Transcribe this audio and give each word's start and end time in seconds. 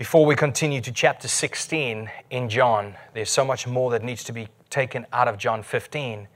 Before 0.00 0.24
we 0.24 0.34
continue 0.34 0.80
to 0.80 0.92
chapter 0.92 1.28
16 1.28 2.10
in 2.30 2.48
John, 2.48 2.94
there's 3.12 3.28
so 3.28 3.44
much 3.44 3.66
more 3.66 3.90
that 3.90 4.02
needs 4.02 4.24
to 4.24 4.32
be 4.32 4.48
taken 4.70 5.06
out 5.12 5.28
of 5.28 5.36
John 5.36 5.62
15. 5.62 6.26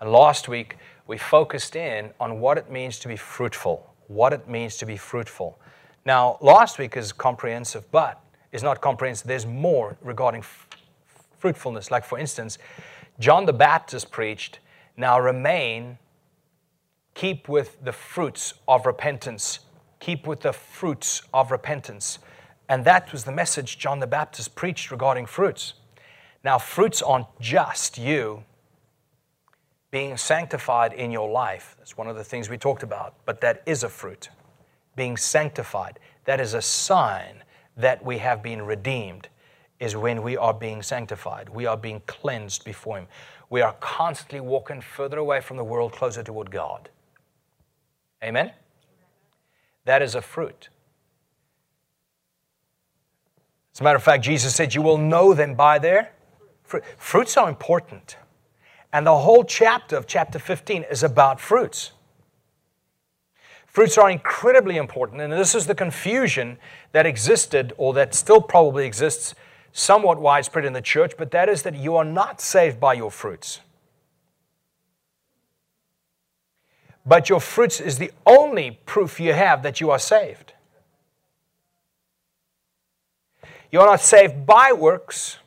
And 0.00 0.10
last 0.10 0.48
week, 0.48 0.78
we 1.06 1.16
focused 1.16 1.76
in 1.76 2.10
on 2.18 2.40
what 2.40 2.58
it 2.58 2.72
means 2.72 2.98
to 2.98 3.06
be 3.06 3.14
fruitful. 3.14 3.88
What 4.08 4.32
it 4.32 4.48
means 4.48 4.76
to 4.78 4.84
be 4.84 4.96
fruitful. 4.96 5.60
Now, 6.04 6.38
last 6.40 6.80
week 6.80 6.96
is 6.96 7.12
comprehensive, 7.12 7.88
but 7.92 8.20
is 8.50 8.64
not 8.64 8.80
comprehensive. 8.80 9.28
There's 9.28 9.46
more 9.46 9.96
regarding 10.02 10.40
f- 10.40 10.66
fruitfulness. 11.38 11.92
Like, 11.92 12.04
for 12.04 12.18
instance, 12.18 12.58
John 13.20 13.46
the 13.46 13.52
Baptist 13.52 14.10
preached, 14.10 14.58
Now 14.96 15.20
remain, 15.20 15.98
keep 17.14 17.48
with 17.48 17.76
the 17.84 17.92
fruits 17.92 18.54
of 18.66 18.86
repentance. 18.86 19.60
Keep 20.00 20.26
with 20.26 20.40
the 20.40 20.52
fruits 20.52 21.22
of 21.32 21.52
repentance. 21.52 22.18
And 22.68 22.84
that 22.84 23.12
was 23.12 23.24
the 23.24 23.32
message 23.32 23.78
John 23.78 24.00
the 24.00 24.06
Baptist 24.06 24.54
preached 24.54 24.90
regarding 24.90 25.26
fruits. 25.26 25.74
Now, 26.42 26.58
fruits 26.58 27.02
aren't 27.02 27.26
just 27.40 27.98
you 27.98 28.44
being 29.90 30.16
sanctified 30.16 30.92
in 30.92 31.10
your 31.10 31.30
life. 31.30 31.76
That's 31.78 31.96
one 31.96 32.08
of 32.08 32.16
the 32.16 32.24
things 32.24 32.48
we 32.48 32.58
talked 32.58 32.82
about, 32.82 33.14
but 33.24 33.40
that 33.42 33.62
is 33.64 33.82
a 33.82 33.88
fruit. 33.88 34.28
Being 34.96 35.16
sanctified, 35.16 35.98
that 36.24 36.40
is 36.40 36.52
a 36.54 36.62
sign 36.62 37.44
that 37.76 38.04
we 38.04 38.18
have 38.18 38.42
been 38.42 38.62
redeemed, 38.62 39.28
is 39.78 39.96
when 39.96 40.22
we 40.22 40.36
are 40.36 40.54
being 40.54 40.82
sanctified. 40.82 41.48
We 41.48 41.66
are 41.66 41.76
being 41.76 42.02
cleansed 42.06 42.64
before 42.64 42.98
Him. 42.98 43.06
We 43.50 43.60
are 43.60 43.74
constantly 43.80 44.40
walking 44.40 44.80
further 44.80 45.18
away 45.18 45.40
from 45.40 45.56
the 45.56 45.64
world, 45.64 45.92
closer 45.92 46.22
toward 46.22 46.50
God. 46.50 46.88
Amen? 48.22 48.52
That 49.84 50.02
is 50.02 50.14
a 50.14 50.22
fruit. 50.22 50.70
As 53.74 53.80
a 53.80 53.84
matter 53.84 53.96
of 53.96 54.04
fact, 54.04 54.22
Jesus 54.22 54.54
said, 54.54 54.74
You 54.74 54.82
will 54.82 54.98
know 54.98 55.34
them 55.34 55.54
by 55.54 55.78
their 55.78 56.12
fruit. 56.62 56.84
Fruits 56.96 57.36
are 57.36 57.48
important. 57.48 58.16
And 58.92 59.04
the 59.04 59.18
whole 59.18 59.42
chapter 59.42 59.96
of 59.96 60.06
chapter 60.06 60.38
15 60.38 60.84
is 60.84 61.02
about 61.02 61.40
fruits. 61.40 61.90
Fruits 63.66 63.98
are 63.98 64.08
incredibly 64.08 64.76
important, 64.76 65.20
and 65.20 65.32
this 65.32 65.52
is 65.52 65.66
the 65.66 65.74
confusion 65.74 66.58
that 66.92 67.06
existed, 67.06 67.72
or 67.76 67.92
that 67.94 68.14
still 68.14 68.40
probably 68.40 68.86
exists, 68.86 69.34
somewhat 69.72 70.20
widespread 70.20 70.64
in 70.64 70.72
the 70.72 70.80
church, 70.80 71.14
but 71.18 71.32
that 71.32 71.48
is 71.48 71.62
that 71.62 71.74
you 71.74 71.96
are 71.96 72.04
not 72.04 72.40
saved 72.40 72.78
by 72.78 72.94
your 72.94 73.10
fruits. 73.10 73.58
But 77.04 77.28
your 77.28 77.40
fruits 77.40 77.80
is 77.80 77.98
the 77.98 78.12
only 78.24 78.78
proof 78.86 79.18
you 79.18 79.32
have 79.32 79.64
that 79.64 79.80
you 79.80 79.90
are 79.90 79.98
saved. 79.98 80.53
You 83.74 83.80
are 83.80 83.86
not 83.86 84.02
saved 84.02 84.46
by 84.46 84.72
works, 84.72 85.38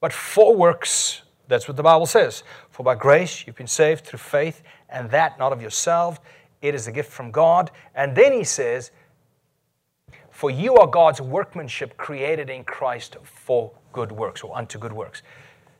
but 0.00 0.12
for 0.12 0.54
works. 0.54 1.22
That's 1.48 1.66
what 1.66 1.78
the 1.78 1.82
Bible 1.82 2.04
says. 2.04 2.42
For 2.68 2.82
by 2.82 2.94
grace 2.94 3.46
you've 3.46 3.56
been 3.56 3.66
saved 3.66 4.04
through 4.04 4.18
faith, 4.18 4.62
and 4.90 5.10
that 5.12 5.38
not 5.38 5.50
of 5.50 5.62
yourself. 5.62 6.20
It 6.60 6.74
is 6.74 6.88
a 6.88 6.92
gift 6.92 7.10
from 7.10 7.30
God. 7.30 7.70
And 7.94 8.14
then 8.14 8.34
he 8.34 8.44
says, 8.44 8.90
For 10.30 10.50
you 10.50 10.74
are 10.74 10.86
God's 10.86 11.22
workmanship 11.22 11.96
created 11.96 12.50
in 12.50 12.64
Christ 12.64 13.16
for 13.24 13.72
good 13.94 14.12
works, 14.12 14.42
or 14.42 14.54
unto 14.54 14.78
good 14.78 14.92
works. 14.92 15.22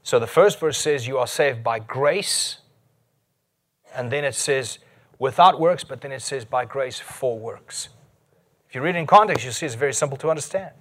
So 0.02 0.18
the 0.18 0.26
first 0.26 0.58
verse 0.58 0.78
says, 0.78 1.06
You 1.06 1.18
are 1.18 1.26
saved 1.26 1.62
by 1.62 1.80
grace. 1.80 2.60
And 3.94 4.10
then 4.10 4.24
it 4.24 4.34
says, 4.34 4.78
without 5.18 5.60
works, 5.60 5.84
but 5.84 6.00
then 6.00 6.12
it 6.12 6.22
says, 6.22 6.46
by 6.46 6.64
grace 6.64 6.98
for 6.98 7.38
works. 7.38 7.90
If 8.70 8.74
you 8.74 8.80
read 8.80 8.96
it 8.96 9.00
in 9.00 9.06
context, 9.06 9.44
you 9.44 9.50
see 9.50 9.66
it's 9.66 9.74
very 9.74 9.92
simple 9.92 10.16
to 10.16 10.30
understand. 10.30 10.72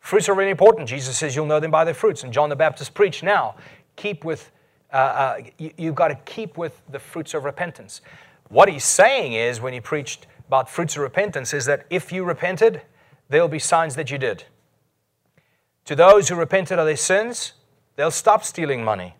Fruits 0.00 0.28
are 0.28 0.34
really 0.34 0.50
important. 0.50 0.88
Jesus 0.88 1.16
says 1.16 1.36
you'll 1.36 1.46
know 1.46 1.60
them 1.60 1.70
by 1.70 1.84
their 1.84 1.94
fruits. 1.94 2.24
And 2.24 2.32
John 2.32 2.48
the 2.48 2.56
Baptist 2.56 2.94
preached 2.94 3.22
now, 3.22 3.54
keep 3.96 4.24
with, 4.24 4.50
uh, 4.92 4.96
uh, 4.96 5.40
you, 5.58 5.72
you've 5.76 5.94
got 5.94 6.08
to 6.08 6.16
keep 6.24 6.56
with 6.56 6.82
the 6.90 6.98
fruits 6.98 7.34
of 7.34 7.44
repentance. 7.44 8.00
What 8.48 8.68
he's 8.68 8.84
saying 8.84 9.34
is, 9.34 9.60
when 9.60 9.72
he 9.72 9.80
preached 9.80 10.26
about 10.48 10.68
fruits 10.68 10.96
of 10.96 11.02
repentance, 11.02 11.54
is 11.54 11.66
that 11.66 11.86
if 11.90 12.10
you 12.10 12.24
repented, 12.24 12.82
there'll 13.28 13.46
be 13.46 13.60
signs 13.60 13.94
that 13.94 14.10
you 14.10 14.18
did. 14.18 14.44
To 15.84 15.94
those 15.94 16.28
who 16.28 16.34
repented 16.34 16.78
of 16.78 16.86
their 16.86 16.96
sins, 16.96 17.52
they'll 17.96 18.10
stop 18.10 18.44
stealing 18.44 18.82
money. 18.82 19.14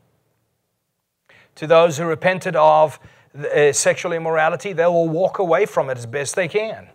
To 1.57 1.67
those 1.67 1.99
who 1.99 2.05
repented 2.05 2.57
of 2.57 2.99
uh, 3.39 3.73
sexual 3.73 4.13
immorality, 4.13 4.73
they 4.73 4.87
will 4.87 5.09
walk 5.09 5.39
away 5.39 5.67
from 5.67 5.91
it 5.91 5.99
as 5.99 6.07
best 6.07 6.35
they 6.35 6.49
can. 6.49 6.89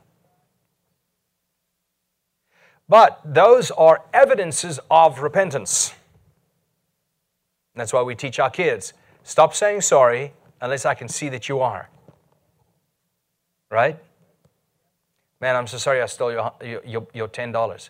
But 2.88 3.19
those 3.25 3.72
are 3.72 4.03
evidences 4.13 4.79
of 4.91 5.19
repentance. 5.19 5.94
That's 7.75 7.91
why 7.91 8.03
we 8.03 8.16
teach 8.16 8.40
our 8.40 8.50
kids 8.50 8.94
stop 9.23 9.56
saying 9.56 9.81
sorry 9.81 10.34
unless 10.62 10.85
I 10.85 10.94
can 10.94 11.07
see 11.09 11.29
that 11.29 11.50
you 11.50 11.59
are. 11.59 11.90
Right? 13.72 13.97
Man, 15.41 15.56
I'm 15.56 15.68
so 15.68 15.78
sorry 15.78 16.01
I 16.01 16.06
stole 16.06 16.31
your, 16.31 16.53
your, 16.85 17.07
your 17.13 17.28
$10. 17.28 17.90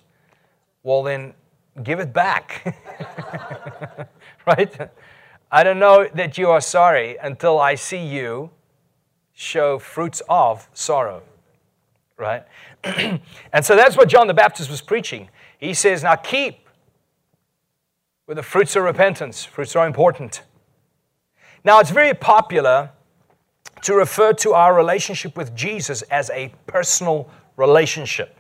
Well, 0.82 1.04
then 1.04 1.34
give 1.84 2.00
it 2.00 2.14
back. 2.14 2.76
right? 4.48 4.90
I 5.52 5.64
don't 5.64 5.80
know 5.80 6.10
that 6.14 6.38
you 6.38 6.50
are 6.50 6.62
sorry 6.62 7.18
until 7.22 7.60
I 7.60 7.76
see 7.76 8.04
you 8.06 8.50
show 9.34 9.78
fruits 9.78 10.22
of 10.30 10.68
sorrow. 10.74 11.22
Right? 12.18 12.44
and 12.84 13.64
so 13.64 13.76
that's 13.76 13.98
what 13.98 14.08
John 14.10 14.28
the 14.28 14.34
Baptist 14.34 14.70
was 14.70 14.82
preaching. 14.82 15.30
He 15.58 15.74
says, 15.74 16.04
Now 16.04 16.16
keep 16.16 16.66
with 18.28 18.38
the 18.38 18.44
fruits 18.44 18.76
of 18.76 18.84
repentance. 18.84 19.44
Fruits 19.44 19.76
are 19.76 19.86
important. 19.86 20.44
Now, 21.64 21.80
it's 21.80 21.90
very 21.90 22.14
popular 22.14 22.92
to 23.82 23.96
refer 23.96 24.34
to 24.34 24.54
our 24.54 24.76
relationship 24.76 25.36
with 25.36 25.56
Jesus 25.56 26.02
as 26.04 26.30
a 26.30 26.54
personal 26.68 27.30
relationship. 27.58 28.40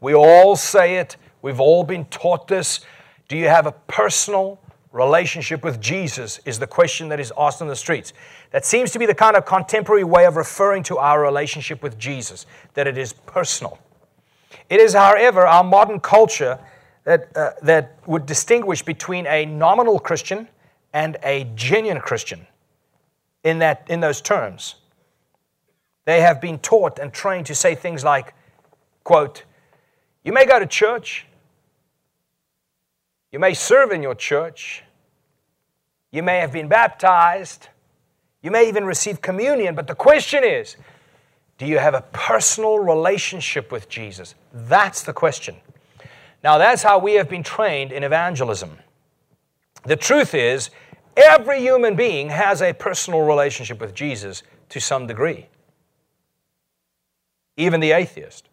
We 0.00 0.14
all 0.14 0.56
say 0.56 0.96
it, 0.96 1.16
we've 1.42 1.60
all 1.60 1.84
been 1.84 2.04
taught 2.06 2.48
this. 2.48 2.80
Do 3.28 3.36
you 3.36 3.48
have 3.48 3.66
a 3.66 3.72
personal 3.72 4.60
relationship 4.96 5.62
with 5.62 5.80
Jesus? 5.80 6.40
Is 6.44 6.58
the 6.58 6.66
question 6.66 7.08
that 7.10 7.20
is 7.20 7.32
asked 7.38 7.60
on 7.60 7.68
the 7.68 7.76
streets. 7.76 8.12
That 8.50 8.64
seems 8.64 8.90
to 8.92 8.98
be 8.98 9.06
the 9.06 9.14
kind 9.14 9.36
of 9.36 9.44
contemporary 9.44 10.04
way 10.04 10.24
of 10.24 10.36
referring 10.36 10.82
to 10.84 10.98
our 10.98 11.20
relationship 11.20 11.82
with 11.82 11.98
Jesus, 11.98 12.46
that 12.74 12.86
it 12.86 12.96
is 12.96 13.12
personal. 13.12 13.78
It 14.70 14.80
is, 14.80 14.94
however, 14.94 15.46
our 15.46 15.62
modern 15.62 16.00
culture 16.00 16.58
that, 17.04 17.36
uh, 17.36 17.52
that 17.62 17.98
would 18.06 18.26
distinguish 18.26 18.82
between 18.82 19.26
a 19.26 19.44
nominal 19.44 19.98
Christian 19.98 20.48
and 20.92 21.18
a 21.22 21.44
genuine 21.54 22.00
Christian 22.00 22.46
in, 23.44 23.58
that, 23.60 23.84
in 23.88 24.00
those 24.00 24.20
terms. 24.20 24.76
They 26.06 26.20
have 26.20 26.40
been 26.40 26.58
taught 26.58 26.98
and 26.98 27.12
trained 27.12 27.46
to 27.46 27.54
say 27.54 27.74
things 27.74 28.02
like, 28.02 28.34
quote, 29.04 29.44
you 30.24 30.32
may 30.32 30.46
go 30.46 30.58
to 30.58 30.66
church, 30.66 31.26
you 33.30 33.38
may 33.38 33.54
serve 33.54 33.92
in 33.92 34.02
your 34.02 34.14
church, 34.14 34.82
you 36.12 36.22
may 36.22 36.38
have 36.38 36.52
been 36.52 36.68
baptized, 36.68 37.68
you 38.42 38.50
may 38.50 38.68
even 38.68 38.84
receive 38.84 39.20
communion, 39.20 39.74
but 39.74 39.86
the 39.86 39.94
question 39.94 40.44
is, 40.44 40.76
do 41.58 41.66
you 41.66 41.78
have 41.78 41.94
a 41.94 42.02
personal 42.12 42.78
relationship 42.78 43.72
with 43.72 43.88
Jesus? 43.88 44.34
That's 44.52 45.02
the 45.02 45.12
question. 45.12 45.56
Now, 46.44 46.58
that's 46.58 46.82
how 46.82 46.98
we 46.98 47.14
have 47.14 47.28
been 47.28 47.42
trained 47.42 47.92
in 47.92 48.04
evangelism. 48.04 48.78
The 49.84 49.96
truth 49.96 50.34
is, 50.34 50.70
every 51.16 51.60
human 51.60 51.96
being 51.96 52.28
has 52.28 52.60
a 52.60 52.72
personal 52.72 53.22
relationship 53.22 53.80
with 53.80 53.94
Jesus 53.94 54.42
to 54.68 54.80
some 54.80 55.06
degree, 55.06 55.46
even 57.56 57.80
the 57.80 57.92
atheist. 57.92 58.48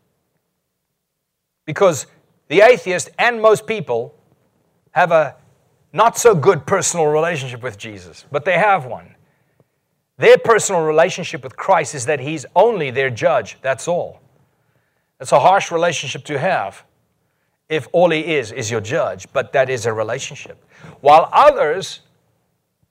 Because 1.65 2.07
the 2.47 2.61
atheist 2.61 3.09
and 3.19 3.41
most 3.41 3.67
people 3.67 4.15
have 4.91 5.11
a 5.11 5.35
not 5.94 6.18
so 6.18 6.34
good 6.34 6.66
personal 6.66 7.06
relationship 7.06 7.62
with 7.62 7.78
Jesus, 7.78 8.25
but 8.31 8.44
they 8.44 8.57
have 8.57 8.86
one. 8.86 9.16
Their 10.18 10.38
personal 10.38 10.81
relationship 10.81 11.44
with 11.44 11.56
Christ 11.56 11.95
is 11.95 12.06
that 12.07 12.19
He's 12.19 12.45
only 12.56 12.92
their 12.92 13.10
judge. 13.10 13.57
That's 13.62 13.88
all. 13.88 14.19
It's 15.19 15.31
a 15.31 15.40
harsh 15.40 15.72
relationship 15.72 16.25
to 16.25 16.40
have 16.40 16.84
if 17.69 17.88
all 17.92 18.10
He 18.10 18.36
is 18.36 18.51
is 18.51 18.69
your 18.69 18.81
judge, 18.81 19.28
but 19.34 19.54
that 19.54 19.69
is 19.69 19.86
a 19.86 19.94
relationship. 19.94 20.63
While 21.01 21.30
others 21.31 22.01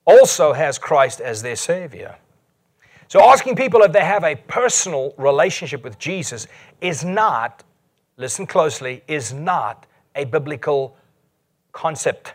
also 0.05 0.53
has 0.53 0.77
Christ 0.77 1.21
as 1.21 1.41
their 1.41 1.55
Savior. 1.55 2.15
So 3.07 3.21
asking 3.21 3.55
people 3.55 3.81
if 3.81 3.91
they 3.91 4.03
have 4.03 4.23
a 4.23 4.35
personal 4.35 5.13
relationship 5.17 5.83
with 5.83 5.99
Jesus 5.99 6.47
is 6.81 7.05
not, 7.05 7.63
listen 8.17 8.47
closely, 8.47 9.03
is 9.07 9.33
not 9.33 9.85
a 10.15 10.25
biblical 10.25 10.97
concept. 11.71 12.33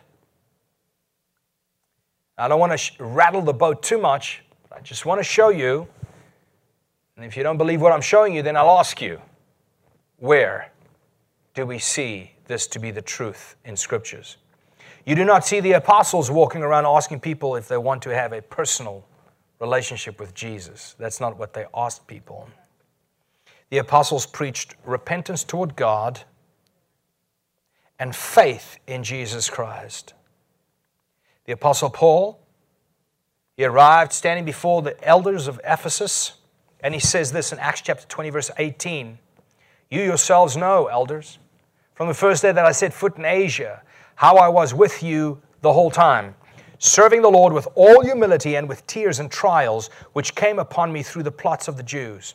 I 2.39 2.49
don't 2.49 2.61
want 2.61 2.79
to 2.79 3.05
rattle 3.05 3.43
the 3.43 3.53
boat 3.53 3.83
too 3.83 3.99
much, 3.99 4.45
I 4.71 4.81
just 4.81 5.05
want 5.05 5.19
to 5.19 5.25
show 5.25 5.49
you. 5.49 5.89
And 7.17 7.25
if 7.25 7.37
you 7.37 7.43
don't 7.43 7.59
believe 7.59 7.81
what 7.81 7.93
I'm 7.93 8.01
showing 8.01 8.35
you, 8.35 8.43
then 8.43 8.57
I'll 8.57 8.79
ask 8.79 9.03
you 9.03 9.21
where 10.19 10.71
do 11.55 11.67
we 11.67 11.79
see 11.79 12.31
this 12.47 12.69
to 12.69 12.79
be 12.79 12.93
the 12.93 13.03
truth 13.03 13.57
in 13.65 13.77
scriptures. 13.77 14.37
You 15.05 15.15
do 15.15 15.25
not 15.25 15.45
see 15.45 15.61
the 15.61 15.73
apostles 15.73 16.31
walking 16.31 16.63
around 16.63 16.87
asking 16.87 17.21
people 17.21 17.57
if 17.57 17.67
they 17.67 17.79
want 17.79 18.03
to 18.03 18.15
have 18.15 18.33
a 18.33 18.43
personal 18.43 19.05
relationship 19.59 20.21
with 20.21 20.35
Jesus. 20.35 20.95
That's 20.99 21.21
not 21.21 21.39
what 21.39 21.55
they 21.55 21.67
asked 21.75 22.07
people. 22.07 22.49
The 23.71 23.79
apostles 23.79 24.27
preached 24.27 24.77
repentance 24.85 25.45
toward 25.45 25.77
God 25.77 26.21
and 27.99 28.15
faith 28.15 28.79
in 28.87 29.03
Jesus 29.03 29.51
Christ. 29.51 30.15
The 31.49 31.55
apostle 31.55 31.89
Paul, 31.89 32.39
he 33.57 33.65
arrived 33.65 34.13
standing 34.13 34.45
before 34.45 34.83
the 34.83 35.03
elders 35.03 35.49
of 35.49 35.59
Ephesus, 35.65 36.35
and 36.81 36.93
he 36.93 37.01
says 37.01 37.33
this 37.33 37.55
in 37.55 37.59
Acts 37.59 37.81
chapter 37.81 38.07
20, 38.07 38.29
verse 38.29 38.51
18 38.59 39.19
You 39.89 40.03
yourselves 40.03 40.59
know, 40.59 40.89
elders, 40.89 41.39
from 41.95 42.07
the 42.07 42.13
first 42.13 42.43
day 42.43 42.53
that 42.53 42.67
I 42.67 42.73
set 42.73 42.93
foot 42.93 43.17
in 43.17 43.25
Asia, 43.25 43.81
how 44.17 44.37
I 44.37 44.49
was 44.49 44.75
with 44.75 45.03
you 45.03 45.41
the 45.63 45.73
whole 45.73 45.91
time, 45.91 46.35
serving 46.81 47.23
the 47.23 47.31
Lord 47.31 47.55
with 47.55 47.67
all 47.75 48.05
humility 48.05 48.55
and 48.55 48.69
with 48.69 48.87
tears 48.87 49.19
and 49.19 49.31
trials 49.31 49.89
which 50.13 50.35
came 50.35 50.59
upon 50.59 50.93
me 50.93 51.03
through 51.03 51.23
the 51.23 51.33
plots 51.33 51.67
of 51.67 51.79
the 51.79 51.83
Jews. 51.83 52.35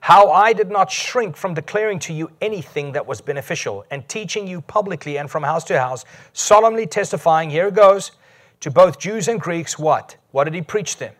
How 0.00 0.30
I 0.30 0.54
did 0.54 0.70
not 0.70 0.90
shrink 0.90 1.36
from 1.36 1.52
declaring 1.52 1.98
to 2.00 2.12
you 2.12 2.30
anything 2.40 2.92
that 2.92 3.06
was 3.06 3.20
beneficial 3.20 3.84
and 3.90 4.08
teaching 4.08 4.46
you 4.46 4.62
publicly 4.62 5.18
and 5.18 5.30
from 5.30 5.42
house 5.42 5.64
to 5.64 5.78
house, 5.78 6.06
solemnly 6.32 6.86
testifying, 6.86 7.50
here 7.50 7.68
it 7.68 7.74
goes, 7.74 8.12
to 8.60 8.70
both 8.70 8.98
Jews 8.98 9.28
and 9.28 9.40
Greeks, 9.40 9.78
what? 9.78 10.16
What 10.32 10.44
did 10.44 10.54
he 10.54 10.62
preach 10.62 10.96
them? 10.96 11.14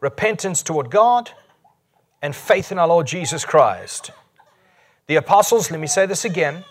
Repentance 0.00 0.62
toward 0.62 0.90
God 0.90 1.30
and 2.20 2.36
faith 2.36 2.70
in 2.70 2.78
our 2.78 2.88
Lord 2.88 3.06
Jesus 3.06 3.44
Christ. 3.44 4.10
The 5.06 5.16
apostles, 5.16 5.70
let 5.70 5.80
me 5.80 5.86
say 5.86 6.04
this 6.04 6.24
again, 6.24 6.64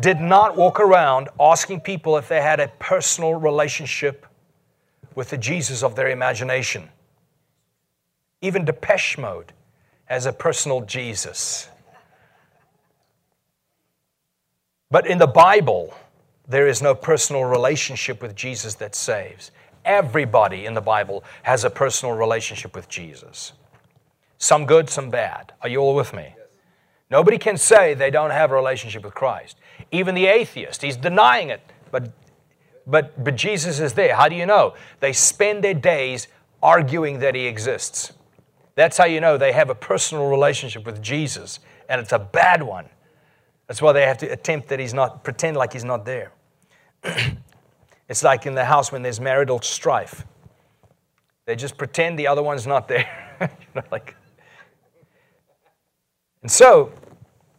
did 0.00 0.20
not 0.20 0.56
walk 0.56 0.80
around 0.80 1.28
asking 1.38 1.80
people 1.80 2.16
if 2.16 2.28
they 2.28 2.42
had 2.42 2.60
a 2.60 2.68
personal 2.78 3.34
relationship 3.34 4.26
with 5.14 5.30
the 5.30 5.38
Jesus 5.38 5.82
of 5.82 5.94
their 5.94 6.08
imagination. 6.08 6.88
Even 8.42 8.64
Depeche 8.64 9.16
Mode 9.16 9.52
has 10.06 10.26
a 10.26 10.32
personal 10.32 10.80
Jesus. 10.80 11.68
But 14.90 15.06
in 15.06 15.18
the 15.18 15.26
Bible, 15.26 15.94
there 16.48 16.68
is 16.68 16.80
no 16.80 16.94
personal 16.94 17.44
relationship 17.44 18.22
with 18.22 18.34
Jesus 18.34 18.74
that 18.76 18.94
saves. 18.94 19.50
Everybody 19.84 20.64
in 20.64 20.74
the 20.74 20.80
Bible 20.80 21.24
has 21.42 21.64
a 21.64 21.70
personal 21.70 22.16
relationship 22.16 22.74
with 22.74 22.88
Jesus. 22.88 23.52
Some 24.38 24.66
good, 24.66 24.88
some 24.88 25.10
bad. 25.10 25.52
Are 25.62 25.68
you 25.68 25.78
all 25.78 25.94
with 25.94 26.12
me? 26.12 26.34
Nobody 27.10 27.38
can 27.38 27.56
say 27.56 27.94
they 27.94 28.10
don't 28.10 28.30
have 28.30 28.50
a 28.50 28.54
relationship 28.54 29.04
with 29.04 29.14
Christ. 29.14 29.56
Even 29.90 30.14
the 30.14 30.26
atheist, 30.26 30.82
he's 30.82 30.96
denying 30.96 31.50
it, 31.50 31.60
but, 31.90 32.10
but, 32.86 33.22
but 33.22 33.36
Jesus 33.36 33.78
is 33.78 33.92
there. 33.92 34.14
How 34.14 34.28
do 34.28 34.34
you 34.34 34.46
know? 34.46 34.74
They 35.00 35.12
spend 35.12 35.62
their 35.62 35.74
days 35.74 36.26
arguing 36.62 37.20
that 37.20 37.34
he 37.34 37.46
exists. 37.46 38.12
That's 38.76 38.96
how 38.98 39.06
you 39.06 39.20
know 39.20 39.36
they 39.36 39.52
have 39.52 39.70
a 39.70 39.74
personal 39.74 40.28
relationship 40.28 40.86
with 40.86 41.02
Jesus, 41.02 41.58
and 41.88 42.00
it's 42.00 42.12
a 42.12 42.18
bad 42.18 42.62
one. 42.62 42.86
That's 43.66 43.82
why 43.82 43.92
they 43.92 44.02
have 44.02 44.18
to 44.18 44.26
attempt 44.26 44.68
that 44.68 44.78
he's 44.78 44.94
not, 44.94 45.24
pretend 45.24 45.56
like 45.56 45.72
he's 45.72 45.84
not 45.84 46.04
there. 46.04 46.30
it's 48.08 48.22
like 48.22 48.46
in 48.46 48.54
the 48.54 48.66
house 48.66 48.92
when 48.92 49.02
there's 49.02 49.18
marital 49.18 49.60
strife. 49.60 50.24
They 51.46 51.56
just 51.56 51.76
pretend 51.76 52.18
the 52.18 52.26
other 52.26 52.42
one's 52.42 52.66
not 52.66 52.86
there. 52.86 53.08
you 53.40 53.48
know, 53.74 53.82
like, 53.90 54.14
and 56.42 56.50
so, 56.50 56.92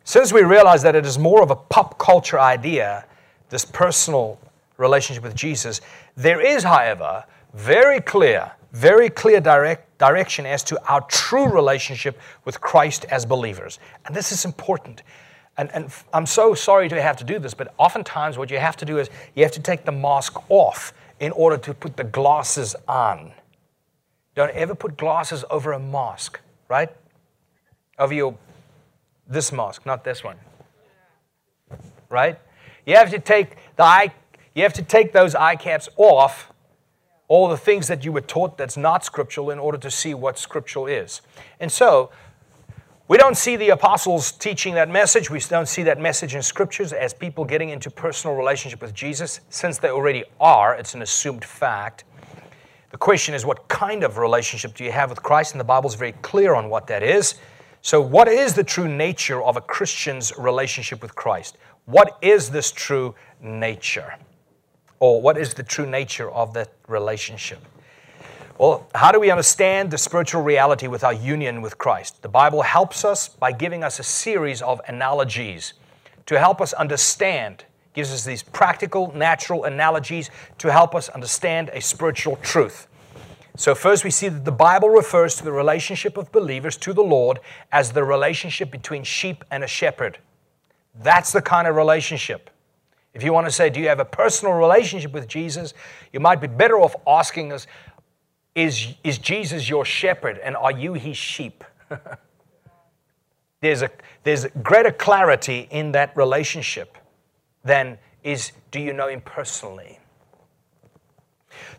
since 0.04 0.32
we 0.32 0.44
realize 0.44 0.84
that 0.84 0.96
it 0.96 1.06
is 1.06 1.18
more 1.18 1.42
of 1.42 1.52
a 1.52 1.56
pop 1.56 1.98
culture 1.98 2.40
idea, 2.40 3.06
this 3.50 3.66
personal 3.66 4.40
relationship 4.78 5.24
with 5.24 5.36
Jesus, 5.36 5.82
there 6.16 6.40
is, 6.40 6.64
however, 6.64 7.26
very 7.54 8.00
clear, 8.00 8.52
very 8.72 9.10
clear 9.10 9.40
direct, 9.40 9.98
direction 9.98 10.46
as 10.46 10.64
to 10.66 10.82
our 10.88 11.02
true 11.02 11.48
relationship 11.48 12.20
with 12.46 12.62
Christ 12.62 13.06
as 13.06 13.26
believers. 13.26 13.80
And 14.06 14.16
this 14.16 14.32
is 14.32 14.46
important. 14.46 15.04
And, 15.58 15.72
and 15.74 15.92
I'm 16.14 16.26
so 16.26 16.54
sorry 16.54 16.88
to 16.90 17.02
have 17.02 17.18
to 17.18 17.24
do 17.24 17.40
this, 17.40 17.54
but 17.54 17.74
oftentimes 17.78 18.38
what 18.38 18.52
you 18.52 18.60
have 18.60 18.78
to 18.78 18.86
do 18.86 19.00
is 19.00 19.10
you 19.36 19.44
have 19.44 19.54
to 19.54 19.62
take 19.62 19.86
the 19.86 19.92
mask 19.92 20.38
off 20.50 20.94
in 21.20 21.32
order 21.32 21.58
to 21.58 21.74
put 21.74 21.98
the 21.98 22.04
glasses 22.04 22.76
on. 22.88 23.32
Don't 24.36 24.52
ever 24.52 24.76
put 24.76 24.98
glasses 24.98 25.44
over 25.50 25.72
a 25.72 25.80
mask, 25.80 26.40
right? 26.70 26.90
Over 27.98 28.14
your 28.14 28.38
this 29.28 29.52
mask, 29.52 29.86
not 29.86 30.04
this 30.04 30.24
one. 30.24 30.38
Right? 32.10 32.40
You 32.86 32.96
have 32.96 33.10
to 33.10 33.20
take 33.20 33.58
the 33.76 33.84
eye, 33.84 34.14
you 34.54 34.64
have 34.64 34.74
to 34.74 34.84
take 34.84 35.12
those 35.12 35.36
eye 35.36 35.56
caps 35.56 35.90
off, 35.98 36.52
all 37.28 37.48
the 37.48 37.58
things 37.58 37.88
that 37.88 38.06
you 38.06 38.12
were 38.12 38.22
taught 38.22 38.58
that's 38.58 38.78
not 38.78 39.04
scriptural 39.04 39.50
in 39.50 39.60
order 39.60 39.78
to 39.78 39.92
see 39.92 40.14
what 40.14 40.40
scriptural 40.40 40.88
is. 40.88 41.22
And 41.60 41.72
so, 41.72 42.10
we 43.10 43.18
don't 43.18 43.38
see 43.38 43.56
the 43.56 43.70
apostles 43.70 44.34
teaching 44.34 44.74
that 44.74 44.90
message. 44.90 45.30
We 45.30 45.40
don't 45.40 45.68
see 45.68 45.84
that 45.84 45.98
message 45.98 46.36
in 46.36 46.42
scriptures 46.42 46.92
as 46.92 47.14
people 47.14 47.46
getting 47.46 47.70
into 47.70 47.90
personal 47.90 48.36
relationship 48.36 48.82
with 48.82 48.94
Jesus, 48.94 49.40
since 49.50 49.78
they 49.78 49.90
already 49.90 50.26
are. 50.42 50.76
It's 50.76 50.94
an 50.94 51.02
assumed 51.02 51.46
fact. 51.46 52.04
The 52.90 52.98
question 52.98 53.34
is, 53.34 53.46
what 53.46 53.66
kind 53.70 54.04
of 54.04 54.18
relationship 54.18 54.76
do 54.76 54.84
you 54.84 54.92
have 54.92 55.10
with 55.10 55.24
Christ? 55.24 55.54
And 55.54 55.60
the 55.60 55.66
Bible's 55.66 55.96
very 55.96 56.14
clear 56.22 56.54
on 56.54 56.70
what 56.70 56.88
that 56.88 57.02
is. 57.02 57.36
So, 57.82 58.02
what 58.02 58.28
is 58.28 58.54
the 58.54 58.64
true 58.64 58.90
nature 58.90 59.42
of 59.42 59.56
a 59.56 59.62
Christian's 59.62 60.34
relationship 60.38 61.02
with 61.02 61.16
Christ? 61.16 61.58
What 61.86 62.18
is 62.22 62.50
this 62.50 62.74
true 62.74 63.16
nature? 63.42 64.16
Or 65.00 65.22
what 65.22 65.38
is 65.38 65.54
the 65.54 65.64
true 65.64 65.86
nature 65.86 66.30
of 66.32 66.54
that 66.54 66.72
relationship? 66.88 67.60
Well, 68.58 68.88
how 68.96 69.12
do 69.12 69.20
we 69.20 69.30
understand 69.30 69.92
the 69.92 70.00
spiritual 70.00 70.42
reality 70.42 70.88
with 70.88 71.04
our 71.04 71.14
union 71.14 71.62
with 71.62 71.78
Christ? 71.78 72.24
The 72.24 72.30
Bible 72.30 72.64
helps 72.64 73.06
us 73.06 73.30
by 73.30 73.52
giving 73.52 73.84
us 73.84 74.00
a 74.00 74.04
series 74.04 74.64
of 74.64 74.82
analogies 74.88 75.74
to 76.26 76.40
help 76.40 76.60
us 76.60 76.74
understand, 76.74 77.66
gives 77.94 78.12
us 78.12 78.26
these 78.26 78.42
practical, 78.42 79.12
natural 79.16 79.66
analogies 79.66 80.32
to 80.58 80.72
help 80.72 80.96
us 80.96 81.08
understand 81.10 81.70
a 81.72 81.82
spiritual 81.82 82.38
truth. 82.38 82.88
So, 83.56 83.76
first, 83.76 84.04
we 84.04 84.10
see 84.10 84.30
that 84.30 84.46
the 84.46 84.52
Bible 84.52 84.90
refers 84.90 85.36
to 85.36 85.44
the 85.44 85.52
relationship 85.52 86.18
of 86.18 86.32
believers 86.32 86.78
to 86.78 86.94
the 86.94 87.04
Lord 87.04 87.40
as 87.72 87.92
the 87.92 88.04
relationship 88.04 88.72
between 88.72 89.04
sheep 89.04 89.44
and 89.52 89.64
a 89.64 89.68
shepherd. 89.68 90.18
That's 90.96 91.32
the 91.32 91.42
kind 91.42 91.68
of 91.68 91.76
relationship. 91.76 92.50
If 93.14 93.24
you 93.24 93.34
want 93.34 93.48
to 93.48 93.52
say, 93.52 93.70
Do 93.70 93.80
you 93.80 93.88
have 93.88 94.00
a 94.00 94.06
personal 94.06 94.54
relationship 94.54 95.12
with 95.12 95.28
Jesus? 95.28 95.74
You 96.14 96.20
might 96.20 96.42
be 96.42 96.48
better 96.48 96.80
off 96.80 96.96
asking 97.06 97.52
us, 97.52 97.68
Is, 98.56 98.94
is 99.04 99.18
Jesus 99.18 99.70
your 99.70 99.86
shepherd 99.86 100.38
and 100.40 100.56
are 100.56 100.72
you 100.72 100.94
his 100.94 101.18
sheep? 101.18 101.64
there's, 103.62 103.82
a, 103.82 103.90
there's 104.24 104.46
greater 104.62 104.92
clarity 104.92 105.68
in 105.72 105.92
that 105.94 106.16
relationship 106.16 106.98
than 107.64 107.98
is, 108.24 108.52
Do 108.72 108.80
you 108.80 108.94
know 108.94 109.08
him 109.08 109.22
personally? 109.22 110.00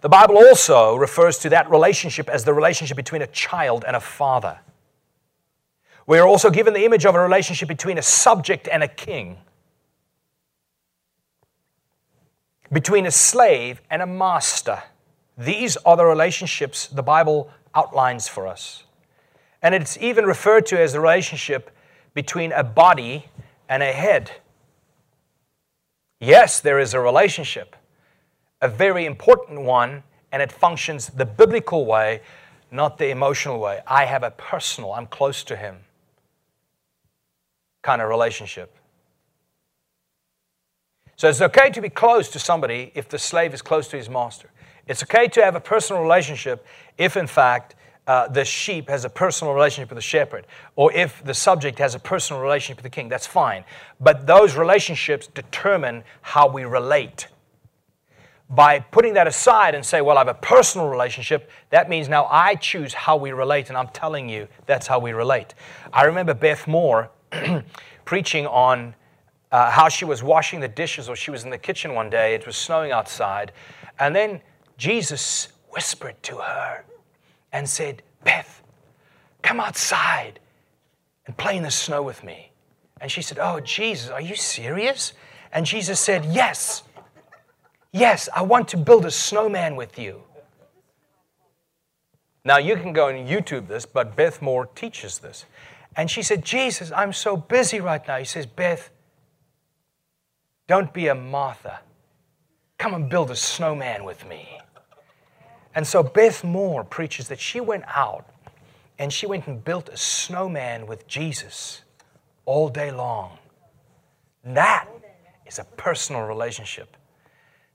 The 0.01 0.09
Bible 0.09 0.37
also 0.37 0.97
refers 0.97 1.39
to 1.39 1.49
that 1.51 1.71
relationship 1.71 2.29
as 2.29 2.45
the 2.45 2.55
relationship 2.55 2.97
between 2.97 3.23
a 3.23 3.27
child 3.29 3.85
and 3.87 3.97
a 3.97 4.01
father. 4.01 4.59
We 6.07 6.19
are 6.19 6.27
also 6.27 6.51
given 6.51 6.73
the 6.73 6.85
image 6.85 7.05
of 7.05 7.15
a 7.15 7.21
relationship 7.21 7.69
between 7.69 7.99
a 7.99 8.03
subject 8.03 8.69
and 8.71 8.83
a 8.83 8.89
king, 8.89 9.39
between 12.73 13.07
a 13.07 13.11
slave 13.11 13.81
and 13.91 14.03
a 14.03 14.07
master. 14.07 14.83
These 15.37 15.77
are 15.79 15.97
the 15.97 16.05
relationships 16.05 16.87
the 16.87 17.03
Bible 17.03 17.51
outlines 17.75 18.29
for 18.29 18.47
us. 18.47 18.85
And 19.63 19.75
it's 19.75 19.97
even 19.99 20.25
referred 20.25 20.67
to 20.67 20.81
as 20.81 20.93
the 20.93 21.01
relationship 21.01 21.71
between 22.15 22.53
a 22.53 22.65
body 22.65 23.27
and 23.69 23.83
a 23.83 23.93
head. 23.93 24.31
Yes, 26.21 26.61
there 26.61 26.79
is 26.79 26.95
a 26.95 27.01
relationship, 27.01 27.77
a 28.61 28.69
very 28.69 29.05
important 29.05 29.63
one, 29.63 30.03
and 30.33 30.43
it 30.43 30.51
functions 30.51 31.09
the 31.09 31.25
biblical 31.25 31.87
way, 31.87 32.21
not 32.71 32.99
the 32.99 33.09
emotional 33.09 33.61
way. 33.61 33.81
I 33.87 34.05
have 34.05 34.23
a 34.23 34.31
personal, 34.33 34.93
I'm 34.93 35.07
close 35.07 35.45
to 35.45 35.57
Him 35.57 35.79
kind 37.83 38.03
of 38.03 38.09
relationship. 38.09 38.77
So 41.19 41.29
it's 41.29 41.41
okay 41.41 41.69
to 41.71 41.81
be 41.81 41.89
close 41.89 42.29
to 42.29 42.39
somebody 42.39 42.93
if 42.95 43.09
the 43.09 43.19
slave 43.19 43.53
is 43.53 43.61
close 43.61 43.89
to 43.89 43.97
his 43.97 44.09
master. 44.09 44.51
It's 44.87 45.03
okay 45.03 45.27
to 45.27 45.45
have 45.45 45.57
a 45.57 45.61
personal 45.61 46.01
relationship 46.01 46.65
if, 46.97 47.17
in 47.17 47.27
fact, 47.27 47.75
uh, 48.07 48.29
the 48.29 48.45
sheep 48.45 48.89
has 48.89 49.05
a 49.05 49.11
personal 49.11 49.53
relationship 49.53 49.91
with 49.91 49.97
the 49.97 50.03
shepherd, 50.03 50.47
or 50.77 50.93
if 50.93 51.23
the 51.25 51.35
subject 51.35 51.81
has 51.81 51.97
a 51.97 51.99
personal 51.99 52.41
relationship 52.41 52.77
with 52.77 52.85
the 52.85 52.95
king. 52.95 53.09
That's 53.09 53.27
fine. 53.27 53.65
But 53.99 54.29
those 54.29 54.57
relationships 54.57 55.27
determine 55.27 56.05
how 56.23 56.47
we 56.47 56.65
relate 56.65 57.27
by 58.49 58.79
putting 58.79 59.15
that 59.15 59.27
aside 59.27 59.75
and 59.75 59.85
say, 59.85 60.01
well, 60.01 60.19
I 60.19 60.21
have 60.21 60.29
a 60.29 60.35
personal 60.35 60.89
relationship, 60.89 61.51
that 61.71 61.89
means 61.89 62.09
now 62.09 62.29
I 62.31 62.55
choose 62.55 62.95
how 62.95 63.17
we 63.17 63.33
relate, 63.33 63.71
and 63.71 63.77
I'm 63.77 63.89
telling 63.89 64.29
you 64.29 64.47
that's 64.67 64.87
how 64.87 65.01
we 65.01 65.13
relate. 65.13 65.55
I 65.93 66.05
remember 66.05 66.33
Beth 66.33 66.69
Moore 66.69 67.11
preaching 68.05 68.47
on 68.47 68.95
uh, 69.51 69.71
how 69.71 69.89
she 69.89 70.05
was 70.05 70.23
washing 70.23 70.61
the 70.61 70.69
dishes 70.69 71.09
or 71.09 71.17
she 71.17 71.31
was 71.31 71.45
in 71.45 71.51
the 71.51 71.59
kitchen 71.59 71.95
one 71.95 72.11
day. 72.11 72.35
It 72.35 72.47
was 72.47 72.57
snowing 72.57 72.93
outside. 72.93 73.53
And 73.99 74.15
then 74.15 74.41
Jesus 74.77 75.49
whispered 75.71 76.23
to 76.25 76.37
her 76.37 76.85
and 77.53 77.69
said, 77.69 78.03
Beth, 78.25 78.63
come 79.43 79.61
outside 79.61 80.41
and 81.27 81.37
play 81.37 81.57
in 81.57 81.63
the 81.63 81.71
snow 81.71 82.03
with 82.03 82.23
me. 82.25 82.53
And 83.01 83.11
she 83.11 83.23
said, 83.23 83.39
Oh, 83.41 83.61
Jesus, 83.61 84.11
are 84.11 84.21
you 84.21 84.35
serious? 84.35 85.13
And 85.53 85.65
Jesus 85.65 86.01
said, 86.01 86.25
Yes. 86.25 86.83
Yes, 87.91 88.29
I 88.35 88.43
want 88.43 88.69
to 88.69 88.77
build 88.77 89.07
a 89.07 89.11
snowman 89.11 89.75
with 89.75 89.99
you. 89.99 90.23
Now, 92.45 92.59
you 92.59 92.77
can 92.77 92.93
go 92.93 93.09
and 93.09 93.29
YouTube 93.29 93.67
this, 93.67 93.87
but 93.87 94.15
Beth 94.15 94.43
Moore 94.43 94.67
teaches 94.67 95.19
this. 95.19 95.47
And 95.97 96.11
she 96.11 96.23
said, 96.23 96.45
Jesus, 96.45 96.93
I'm 96.93 97.13
so 97.13 97.37
busy 97.37 97.81
right 97.81 98.07
now. 98.07 98.19
He 98.19 98.25
says, 98.25 98.47
Beth, 98.47 98.91
don't 100.69 100.93
be 100.93 101.09
a 101.09 101.15
Martha. 101.15 101.81
Come 102.79 102.95
and 102.95 103.11
build 103.11 103.31
a 103.33 103.37
snowman 103.37 104.05
with 104.05 104.25
me. 104.29 104.59
And 105.75 105.87
so 105.87 106.03
Beth 106.03 106.45
Moore 106.45 106.85
preaches 106.85 107.29
that 107.29 107.41
she 107.41 107.61
went 107.61 107.85
out 107.89 108.27
and 108.99 109.13
she 109.13 109.27
went 109.27 109.47
and 109.47 109.65
built 109.65 109.89
a 109.89 109.97
snowman 109.97 110.87
with 110.87 111.07
Jesus 111.09 111.83
all 112.45 112.69
day 112.69 112.91
long. 112.91 113.39
That 114.45 114.89
is 115.47 115.59
a 115.59 115.65
personal 115.65 116.23
relationship. 116.23 116.97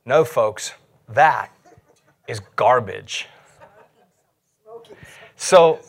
No, 0.05 0.23
folks, 0.23 0.73
that 1.09 1.51
is 2.27 2.41
garbage. 2.55 3.27
So, 5.35 5.79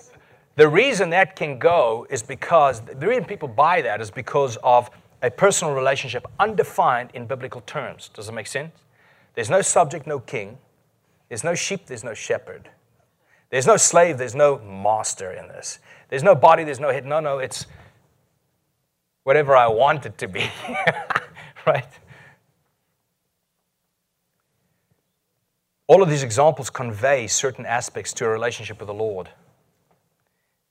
the 0.56 0.68
reason 0.68 1.10
that 1.10 1.34
can 1.34 1.58
go 1.58 2.06
is 2.10 2.22
because 2.22 2.80
the 2.80 3.06
reason 3.08 3.24
people 3.24 3.48
buy 3.48 3.82
that 3.82 4.00
is 4.00 4.10
because 4.10 4.56
of 4.62 4.88
a 5.24 5.30
personal 5.30 5.74
relationship 5.74 6.26
undefined 6.38 7.08
in 7.14 7.26
biblical 7.26 7.62
terms. 7.62 8.10
Does 8.12 8.28
it 8.28 8.32
make 8.32 8.46
sense? 8.46 8.72
There's 9.34 9.48
no 9.48 9.62
subject, 9.62 10.06
no 10.06 10.20
king. 10.20 10.58
There's 11.30 11.42
no 11.42 11.54
sheep, 11.54 11.86
there's 11.86 12.04
no 12.04 12.12
shepherd. 12.12 12.68
There's 13.48 13.66
no 13.66 13.78
slave, 13.78 14.18
there's 14.18 14.34
no 14.34 14.58
master 14.58 15.32
in 15.32 15.48
this. 15.48 15.78
There's 16.10 16.22
no 16.22 16.34
body, 16.34 16.62
there's 16.62 16.78
no 16.78 16.90
head. 16.90 17.06
No, 17.06 17.20
no, 17.20 17.38
it's 17.38 17.64
whatever 19.22 19.56
I 19.56 19.66
want 19.66 20.04
it 20.04 20.18
to 20.18 20.28
be. 20.28 20.44
right? 21.66 21.88
All 25.86 26.02
of 26.02 26.10
these 26.10 26.22
examples 26.22 26.68
convey 26.68 27.28
certain 27.28 27.64
aspects 27.64 28.12
to 28.14 28.26
a 28.26 28.28
relationship 28.28 28.78
with 28.78 28.88
the 28.88 28.94
Lord. 28.94 29.30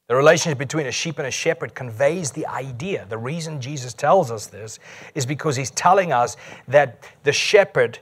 The 0.08 0.16
relationship 0.16 0.58
between 0.58 0.86
a 0.86 0.92
sheep 0.92 1.18
and 1.18 1.28
a 1.28 1.32
shepherd 1.32 1.74
conveys 1.76 2.32
the 2.32 2.46
idea. 2.48 3.06
The 3.08 3.18
reason 3.18 3.62
Jesus 3.62 3.94
tells 3.94 4.32
us 4.32 4.48
this 4.48 4.78
is 5.16 5.26
because 5.26 5.56
he's 5.56 5.72
telling 5.72 6.12
us 6.12 6.36
that 6.68 7.10
the 7.24 7.32
shepherd, 7.32 8.00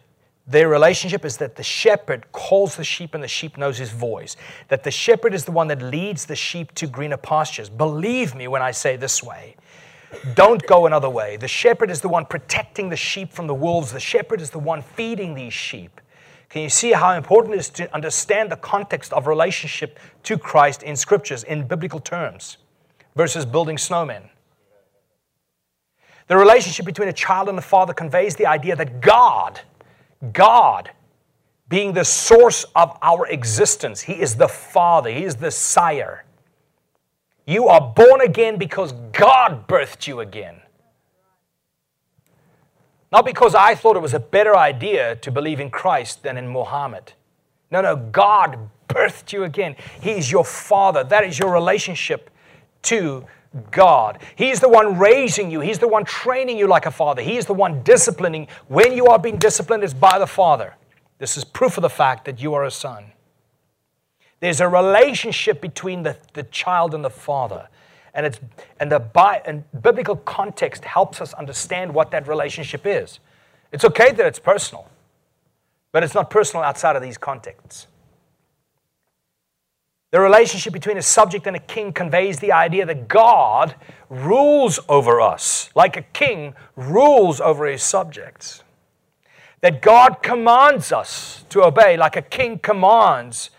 their 0.47 0.67
relationship 0.67 1.23
is 1.25 1.37
that 1.37 1.55
the 1.55 1.63
shepherd 1.63 2.31
calls 2.31 2.75
the 2.75 2.83
sheep 2.83 3.13
and 3.13 3.23
the 3.23 3.27
sheep 3.27 3.55
knows 3.55 3.77
his 3.77 3.91
voice. 3.91 4.35
That 4.69 4.83
the 4.83 4.89
shepherd 4.89 5.35
is 5.35 5.45
the 5.45 5.51
one 5.51 5.67
that 5.67 5.79
leads 5.79 6.25
the 6.25 6.35
sheep 6.35 6.73
to 6.75 6.87
greener 6.87 7.17
pastures. 7.17 7.69
Believe 7.69 8.33
me 8.33 8.47
when 8.47 8.63
I 8.63 8.71
say 8.71 8.97
this 8.97 9.21
way. 9.21 9.55
Don't 10.33 10.65
go 10.65 10.87
another 10.87 11.09
way. 11.09 11.37
The 11.37 11.47
shepherd 11.47 11.91
is 11.91 12.01
the 12.01 12.09
one 12.09 12.25
protecting 12.25 12.89
the 12.89 12.97
sheep 12.97 13.31
from 13.31 13.45
the 13.45 13.53
wolves. 13.53 13.91
The 13.93 13.99
shepherd 13.99 14.41
is 14.41 14.49
the 14.49 14.59
one 14.59 14.81
feeding 14.81 15.35
these 15.35 15.53
sheep. 15.53 16.01
Can 16.51 16.63
you 16.63 16.69
see 16.69 16.91
how 16.91 17.13
important 17.13 17.55
it 17.55 17.59
is 17.59 17.69
to 17.69 17.93
understand 17.95 18.51
the 18.51 18.57
context 18.57 19.13
of 19.13 19.25
relationship 19.25 19.97
to 20.23 20.37
Christ 20.37 20.83
in 20.83 20.97
scriptures 20.97 21.45
in 21.45 21.65
biblical 21.65 22.01
terms 22.01 22.57
versus 23.15 23.45
building 23.45 23.77
snowmen? 23.77 24.23
The 26.27 26.35
relationship 26.35 26.85
between 26.85 27.07
a 27.07 27.13
child 27.13 27.47
and 27.47 27.57
a 27.57 27.61
father 27.61 27.93
conveys 27.93 28.35
the 28.35 28.47
idea 28.47 28.75
that 28.75 28.99
God, 28.99 29.61
God, 30.33 30.91
being 31.69 31.93
the 31.93 32.03
source 32.03 32.65
of 32.75 32.97
our 33.01 33.27
existence, 33.27 34.01
He 34.01 34.19
is 34.19 34.35
the 34.35 34.49
Father, 34.49 35.09
He 35.09 35.23
is 35.23 35.37
the 35.37 35.51
sire. 35.51 36.25
You 37.47 37.69
are 37.69 37.81
born 37.81 38.19
again 38.19 38.57
because 38.57 38.91
God 39.13 39.69
birthed 39.69 40.05
you 40.05 40.19
again. 40.19 40.60
Not 43.11 43.25
because 43.25 43.55
I 43.55 43.75
thought 43.75 43.95
it 43.95 44.01
was 44.01 44.13
a 44.13 44.19
better 44.19 44.55
idea 44.55 45.15
to 45.17 45.31
believe 45.31 45.59
in 45.59 45.69
Christ 45.69 46.23
than 46.23 46.37
in 46.37 46.47
Muhammad. 46.47 47.13
No, 47.69 47.81
no, 47.81 47.95
God 47.95 48.69
birthed 48.87 49.33
you 49.33 49.43
again. 49.43 49.75
He's 50.01 50.31
your 50.31 50.45
father. 50.45 51.03
That 51.03 51.23
is 51.25 51.37
your 51.37 51.51
relationship 51.51 52.29
to 52.83 53.25
God. 53.69 54.19
He's 54.35 54.59
the 54.59 54.69
one 54.69 54.97
raising 54.97 55.51
you. 55.51 55.59
He's 55.59 55.79
the 55.79 55.87
one 55.87 56.05
training 56.05 56.57
you 56.57 56.67
like 56.67 56.85
a 56.85 56.91
father. 56.91 57.21
He 57.21 57.37
is 57.37 57.45
the 57.45 57.53
one 57.53 57.83
disciplining. 57.83 58.47
When 58.67 58.93
you 58.93 59.07
are 59.07 59.19
being 59.19 59.37
disciplined, 59.37 59.83
it's 59.83 59.93
by 59.93 60.19
the 60.19 60.27
Father. 60.27 60.75
This 61.17 61.37
is 61.37 61.43
proof 61.43 61.77
of 61.77 61.81
the 61.81 61.89
fact 61.89 62.25
that 62.25 62.41
you 62.41 62.53
are 62.53 62.63
a 62.63 62.71
son. 62.71 63.11
There's 64.39 64.59
a 64.59 64.67
relationship 64.67 65.61
between 65.61 66.03
the, 66.03 66.17
the 66.33 66.43
child 66.43 66.95
and 66.95 67.05
the 67.05 67.09
father. 67.09 67.67
And, 68.13 68.25
it's, 68.25 68.39
and 68.79 68.91
the 68.91 68.99
bi- 68.99 69.41
and 69.45 69.63
biblical 69.81 70.17
context 70.17 70.83
helps 70.85 71.21
us 71.21 71.33
understand 71.33 71.93
what 71.93 72.11
that 72.11 72.27
relationship 72.27 72.85
is. 72.85 73.19
It's 73.71 73.85
okay 73.85 74.11
that 74.11 74.25
it's 74.25 74.39
personal, 74.39 74.89
but 75.91 76.03
it's 76.03 76.13
not 76.13 76.29
personal 76.29 76.63
outside 76.63 76.95
of 76.95 77.01
these 77.01 77.17
contexts. 77.17 77.87
The 80.11 80.19
relationship 80.19 80.73
between 80.73 80.97
a 80.97 81.01
subject 81.01 81.47
and 81.47 81.55
a 81.55 81.59
king 81.59 81.93
conveys 81.93 82.39
the 82.39 82.51
idea 82.51 82.85
that 82.85 83.07
God 83.07 83.75
rules 84.09 84.77
over 84.89 85.21
us, 85.21 85.69
like 85.73 85.95
a 85.95 86.01
king 86.01 86.53
rules 86.75 87.39
over 87.39 87.65
his 87.65 87.81
subjects. 87.81 88.63
That 89.61 89.81
God 89.81 90.21
commands 90.21 90.91
us 90.91 91.45
to 91.49 91.63
obey, 91.63 91.95
like 91.95 92.17
a 92.17 92.21
king 92.21 92.59
commands 92.59 93.51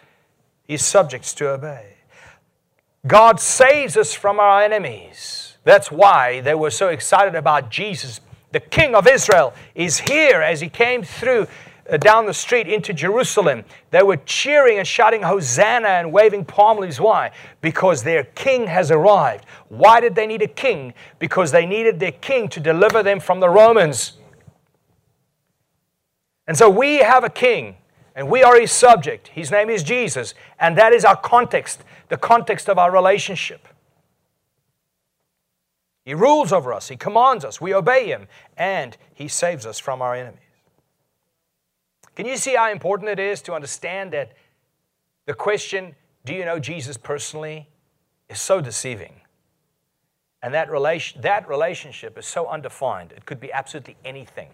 his 0.68 0.84
subjects 0.84 1.32
to 1.34 1.48
obey. 1.48 1.91
God 3.06 3.40
saves 3.40 3.96
us 3.96 4.14
from 4.14 4.38
our 4.38 4.62
enemies. 4.62 5.56
That's 5.64 5.90
why 5.90 6.40
they 6.40 6.54
were 6.54 6.70
so 6.70 6.88
excited 6.88 7.34
about 7.34 7.70
Jesus. 7.70 8.20
The 8.52 8.60
King 8.60 8.94
of 8.94 9.08
Israel 9.08 9.54
is 9.74 10.00
here 10.00 10.40
as 10.40 10.60
he 10.60 10.68
came 10.68 11.02
through 11.02 11.46
uh, 11.90 11.96
down 11.96 12.26
the 12.26 12.34
street 12.34 12.68
into 12.68 12.92
Jerusalem. 12.92 13.64
They 13.90 14.02
were 14.02 14.18
cheering 14.18 14.78
and 14.78 14.86
shouting 14.86 15.22
Hosanna 15.22 15.88
and 15.88 16.12
waving 16.12 16.44
palm 16.44 16.78
leaves. 16.78 17.00
Why? 17.00 17.32
Because 17.60 18.04
their 18.04 18.24
king 18.24 18.68
has 18.68 18.92
arrived. 18.92 19.46
Why 19.68 19.98
did 19.98 20.14
they 20.14 20.26
need 20.26 20.42
a 20.42 20.48
king? 20.48 20.94
Because 21.18 21.50
they 21.50 21.66
needed 21.66 21.98
their 21.98 22.12
king 22.12 22.48
to 22.50 22.60
deliver 22.60 23.02
them 23.02 23.18
from 23.18 23.40
the 23.40 23.48
Romans. 23.48 24.12
And 26.46 26.56
so 26.56 26.70
we 26.70 26.98
have 26.98 27.24
a 27.24 27.30
king 27.30 27.76
and 28.14 28.28
we 28.28 28.42
are 28.42 28.60
his 28.60 28.70
subject. 28.70 29.28
His 29.28 29.50
name 29.50 29.70
is 29.70 29.82
Jesus, 29.82 30.34
and 30.60 30.76
that 30.76 30.92
is 30.92 31.04
our 31.04 31.16
context 31.16 31.82
the 32.12 32.18
context 32.18 32.68
of 32.68 32.76
our 32.76 32.92
relationship. 32.92 33.66
He 36.04 36.12
rules 36.12 36.52
over 36.52 36.70
us, 36.70 36.88
He 36.88 36.96
commands 36.96 37.42
us, 37.42 37.58
we 37.58 37.72
obey 37.72 38.06
Him, 38.06 38.28
and 38.54 38.94
He 39.14 39.28
saves 39.28 39.64
us 39.64 39.78
from 39.78 40.02
our 40.02 40.14
enemies. 40.14 40.38
Can 42.14 42.26
you 42.26 42.36
see 42.36 42.54
how 42.54 42.70
important 42.70 43.08
it 43.08 43.18
is 43.18 43.40
to 43.42 43.54
understand 43.54 44.12
that 44.12 44.34
the 45.24 45.32
question, 45.32 45.94
Do 46.26 46.34
you 46.34 46.44
know 46.44 46.58
Jesus 46.58 46.98
personally? 46.98 47.70
is 48.28 48.38
so 48.38 48.60
deceiving. 48.60 49.14
And 50.42 50.52
that, 50.52 50.70
relation, 50.70 51.22
that 51.22 51.48
relationship 51.48 52.18
is 52.18 52.26
so 52.26 52.46
undefined, 52.46 53.12
it 53.12 53.24
could 53.24 53.40
be 53.40 53.50
absolutely 53.50 53.96
anything 54.04 54.50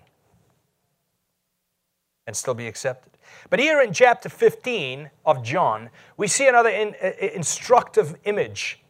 and 2.29 2.37
still 2.37 2.55
be 2.55 2.69
accepted. 2.69 3.18
But 3.51 3.61
here 3.61 3.81
in 3.81 3.93
chapter 3.93 4.29
15 4.29 5.11
of 5.25 5.43
John, 5.43 5.91
we 6.17 6.29
see 6.29 6.47
another 6.47 6.71
in, 6.71 6.95
uh, 7.03 7.11
instructive 7.35 8.17
image 8.25 8.81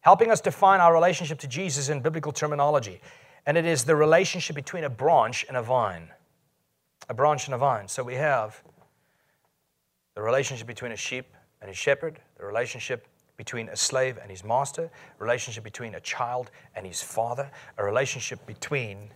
helping 0.00 0.30
us 0.30 0.40
define 0.40 0.80
our 0.80 0.92
relationship 0.92 1.38
to 1.38 1.46
Jesus 1.46 1.88
in 1.88 2.00
biblical 2.00 2.32
terminology. 2.32 3.00
And 3.46 3.56
it 3.56 3.64
is 3.64 3.84
the 3.84 3.96
relationship 3.96 4.54
between 4.54 4.84
a 4.84 4.90
branch 4.90 5.44
and 5.48 5.56
a 5.56 5.62
vine. 5.62 6.10
A 7.08 7.14
branch 7.14 7.46
and 7.46 7.54
a 7.54 7.58
vine. 7.58 7.88
So 7.88 8.02
we 8.02 8.14
have 8.14 8.62
the 10.14 10.22
relationship 10.22 10.66
between 10.66 10.92
a 10.92 10.96
sheep 10.96 11.26
and 11.60 11.70
a 11.70 11.74
shepherd, 11.74 12.20
the 12.38 12.44
relationship 12.44 13.06
between 13.36 13.68
a 13.68 13.76
slave 13.76 14.18
and 14.20 14.30
his 14.30 14.44
master, 14.44 14.90
relationship 15.18 15.64
between 15.64 15.94
a 15.94 16.00
child 16.00 16.50
and 16.76 16.86
his 16.86 17.02
father, 17.02 17.50
a 17.78 17.84
relationship 17.84 18.44
between 18.46 19.10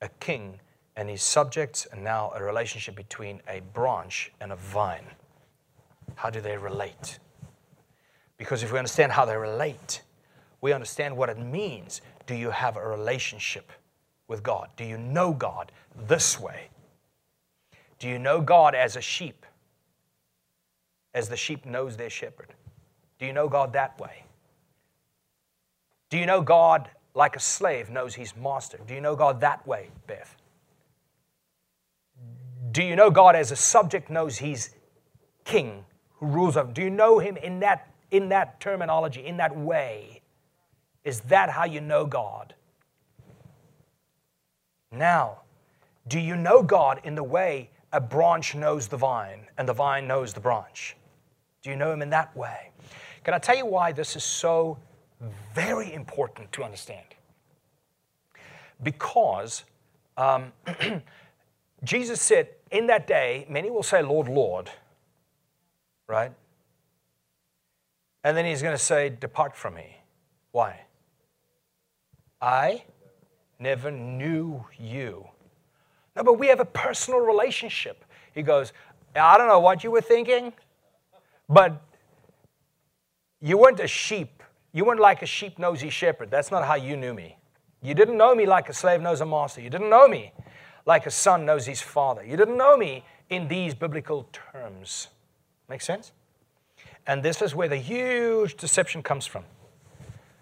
a 0.00 0.08
king 0.20 0.60
and 0.96 1.08
his 1.08 1.22
subjects, 1.22 1.86
and 1.90 2.04
now 2.04 2.32
a 2.34 2.42
relationship 2.42 2.94
between 2.94 3.40
a 3.48 3.60
branch 3.72 4.32
and 4.40 4.52
a 4.52 4.56
vine. 4.56 5.06
How 6.14 6.30
do 6.30 6.40
they 6.40 6.56
relate? 6.56 7.18
Because 8.36 8.62
if 8.62 8.72
we 8.72 8.78
understand 8.78 9.12
how 9.12 9.24
they 9.24 9.36
relate, 9.36 10.02
we 10.60 10.72
understand 10.72 11.16
what 11.16 11.28
it 11.28 11.38
means. 11.38 12.00
Do 12.26 12.34
you 12.34 12.50
have 12.50 12.76
a 12.76 12.86
relationship 12.86 13.70
with 14.28 14.42
God? 14.42 14.68
Do 14.76 14.84
you 14.84 14.98
know 14.98 15.32
God 15.32 15.72
this 16.06 16.38
way? 16.38 16.68
Do 17.98 18.08
you 18.08 18.18
know 18.18 18.40
God 18.40 18.74
as 18.74 18.96
a 18.96 19.00
sheep, 19.00 19.46
as 21.12 21.28
the 21.28 21.36
sheep 21.36 21.64
knows 21.64 21.96
their 21.96 22.10
shepherd? 22.10 22.54
Do 23.18 23.26
you 23.26 23.32
know 23.32 23.48
God 23.48 23.72
that 23.72 23.98
way? 23.98 24.24
Do 26.10 26.18
you 26.18 26.26
know 26.26 26.42
God 26.42 26.88
like 27.14 27.36
a 27.36 27.40
slave 27.40 27.90
knows 27.90 28.14
his 28.14 28.36
master? 28.36 28.78
Do 28.86 28.94
you 28.94 29.00
know 29.00 29.16
God 29.16 29.40
that 29.40 29.66
way, 29.66 29.90
Beth? 30.06 30.36
Do 32.74 32.82
you 32.82 32.96
know 32.96 33.08
God 33.08 33.36
as 33.36 33.52
a 33.52 33.56
subject 33.56 34.10
knows 34.10 34.38
he's 34.38 34.70
king 35.44 35.84
who 36.16 36.26
rules 36.26 36.56
over? 36.56 36.72
Do 36.72 36.82
you 36.82 36.90
know 36.90 37.20
him 37.20 37.36
in 37.36 37.60
that, 37.60 37.88
in 38.10 38.30
that 38.30 38.58
terminology, 38.58 39.24
in 39.24 39.36
that 39.36 39.56
way? 39.56 40.22
Is 41.04 41.20
that 41.20 41.50
how 41.50 41.66
you 41.66 41.80
know 41.80 42.04
God? 42.04 42.52
Now, 44.90 45.42
do 46.08 46.18
you 46.18 46.34
know 46.34 46.64
God 46.64 47.00
in 47.04 47.14
the 47.14 47.22
way 47.22 47.70
a 47.92 48.00
branch 48.00 48.56
knows 48.56 48.88
the 48.88 48.96
vine 48.96 49.46
and 49.56 49.68
the 49.68 49.72
vine 49.72 50.08
knows 50.08 50.32
the 50.32 50.40
branch? 50.40 50.96
Do 51.62 51.70
you 51.70 51.76
know 51.76 51.92
him 51.92 52.02
in 52.02 52.10
that 52.10 52.36
way? 52.36 52.72
Can 53.22 53.34
I 53.34 53.38
tell 53.38 53.56
you 53.56 53.66
why 53.66 53.92
this 53.92 54.16
is 54.16 54.24
so 54.24 54.78
very 55.54 55.92
important 55.92 56.50
to 56.50 56.64
understand? 56.64 57.06
Because 58.82 59.62
um, 60.16 60.52
Jesus 61.84 62.20
said, 62.20 62.48
in 62.70 62.86
that 62.88 63.06
day, 63.06 63.46
many 63.48 63.70
will 63.70 63.82
say, 63.82 64.02
Lord, 64.02 64.28
Lord, 64.28 64.70
right? 66.08 66.32
And 68.24 68.36
then 68.36 68.44
he's 68.44 68.62
going 68.62 68.74
to 68.74 68.82
say, 68.82 69.10
Depart 69.10 69.54
from 69.54 69.74
me. 69.74 69.98
Why? 70.50 70.80
I 72.40 72.84
never 73.58 73.90
knew 73.90 74.64
you. 74.78 75.26
No, 76.16 76.22
but 76.22 76.38
we 76.38 76.48
have 76.48 76.60
a 76.60 76.64
personal 76.64 77.20
relationship. 77.20 78.04
He 78.32 78.42
goes, 78.42 78.72
I 79.14 79.36
don't 79.36 79.48
know 79.48 79.60
what 79.60 79.84
you 79.84 79.90
were 79.90 80.00
thinking, 80.00 80.52
but 81.48 81.80
you 83.40 83.58
weren't 83.58 83.80
a 83.80 83.86
sheep. 83.86 84.42
You 84.72 84.84
weren't 84.84 85.00
like 85.00 85.22
a 85.22 85.26
sheep 85.26 85.58
nosy 85.58 85.90
shepherd. 85.90 86.30
That's 86.30 86.50
not 86.50 86.64
how 86.64 86.74
you 86.74 86.96
knew 86.96 87.14
me. 87.14 87.36
You 87.82 87.94
didn't 87.94 88.16
know 88.16 88.34
me 88.34 88.46
like 88.46 88.68
a 88.68 88.72
slave 88.72 89.00
knows 89.00 89.20
a 89.20 89.26
master. 89.26 89.60
You 89.60 89.70
didn't 89.70 89.90
know 89.90 90.08
me 90.08 90.32
like 90.86 91.06
a 91.06 91.10
son 91.10 91.44
knows 91.44 91.66
his 91.66 91.80
father. 91.80 92.24
You 92.24 92.36
didn't 92.36 92.56
know 92.56 92.76
me 92.76 93.04
in 93.30 93.48
these 93.48 93.74
biblical 93.74 94.28
terms. 94.32 95.08
Make 95.68 95.80
sense? 95.80 96.12
And 97.06 97.22
this 97.22 97.42
is 97.42 97.54
where 97.54 97.68
the 97.68 97.76
huge 97.76 98.56
deception 98.56 99.02
comes 99.02 99.26
from, 99.26 99.44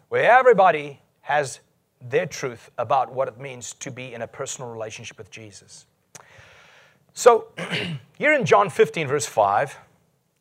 where 0.09 0.31
everybody 0.31 1.01
has 1.23 1.61
their 2.01 2.27
truth 2.27 2.71
about 2.79 3.13
what 3.13 3.29
it 3.29 3.39
means 3.39 3.73
to 3.75 3.91
be 3.91 4.13
in 4.13 4.23
a 4.23 4.27
personal 4.27 4.71
relationship 4.71 5.19
with 5.19 5.31
Jesus. 5.31 5.87
So, 7.15 7.49
here 8.19 8.33
in 8.33 8.45
John 8.45 8.71
15, 8.71 9.07
verse 9.07 9.27
5, 9.27 9.77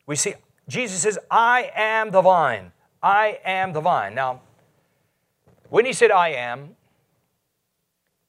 we 0.05 0.15
see 0.15 0.35
Jesus 0.67 1.01
says, 1.01 1.19
I 1.29 1.71
am 1.75 2.11
the 2.11 2.21
vine. 2.21 2.71
I 3.03 3.39
am 3.43 3.73
the 3.73 3.81
vine. 3.81 4.15
Now, 4.15 4.41
when 5.69 5.85
he 5.85 5.93
said 5.93 6.11
I 6.11 6.29
am, 6.29 6.75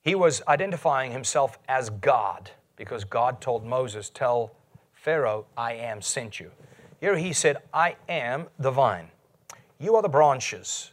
he 0.02 0.14
was 0.14 0.42
identifying 0.49 1.12
himself 1.12 1.59
as 1.68 1.88
God 1.90 2.50
because 2.76 3.04
God 3.04 3.40
told 3.40 3.64
Moses, 3.64 4.11
Tell 4.11 4.52
Pharaoh, 4.92 5.47
I 5.56 5.75
am 5.75 6.02
sent 6.02 6.40
you. 6.40 6.50
Here 7.00 7.16
he 7.16 7.32
said, 7.32 7.59
I 7.73 7.97
am 8.09 8.49
the 8.59 8.71
vine. 8.71 9.09
You 9.78 9.97
are 9.97 10.02
the 10.02 10.09
branches. 10.09 10.92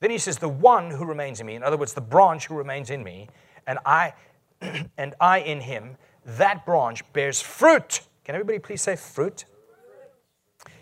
Then 0.00 0.10
he 0.10 0.18
says, 0.18 0.38
The 0.38 0.48
one 0.48 0.90
who 0.90 1.04
remains 1.04 1.40
in 1.40 1.46
me, 1.46 1.56
in 1.56 1.62
other 1.62 1.76
words, 1.76 1.94
the 1.94 2.00
branch 2.00 2.46
who 2.46 2.56
remains 2.56 2.90
in 2.90 3.02
me, 3.02 3.28
and 3.66 3.78
I 3.84 4.14
and 4.98 5.14
I 5.20 5.38
in 5.38 5.60
him, 5.60 5.96
that 6.24 6.66
branch 6.66 7.10
bears 7.12 7.40
fruit. 7.40 8.02
Can 8.24 8.34
everybody 8.34 8.58
please 8.58 8.82
say 8.82 8.96
fruit? 8.96 9.44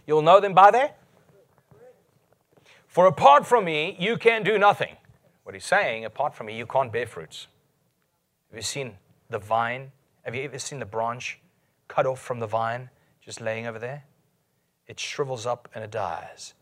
You'll 0.07 0.23
know 0.23 0.41
them 0.41 0.55
by 0.55 0.71
there. 0.71 0.93
For 2.87 3.07
apart 3.07 3.47
from 3.47 3.65
me, 3.65 3.97
you 3.99 4.17
can 4.17 4.43
do 4.43 4.59
nothing. 4.59 4.97
What 5.47 5.55
he's 5.55 5.65
saying, 5.65 6.05
apart 6.05 6.35
from 6.35 6.49
me, 6.49 6.57
you 6.59 6.67
can't 6.67 6.91
bear 6.91 7.07
fruits. 7.07 7.47
Have 8.51 8.57
you 8.57 8.65
seen 8.65 8.97
the 9.31 9.39
vine? 9.39 9.93
Have 10.25 10.35
you 10.35 10.43
ever 10.43 10.59
seen 10.59 10.81
the 10.81 10.85
branch 10.85 11.39
cut 11.87 12.05
off 12.05 12.21
from 12.21 12.41
the 12.41 12.49
vine, 12.49 12.91
just 13.21 13.41
laying 13.41 13.65
over 13.65 13.79
there? 13.79 14.03
It 14.89 14.99
shrivels 14.99 15.47
up 15.47 15.69
and 15.73 15.85
it 15.85 15.93
dies. 15.93 16.55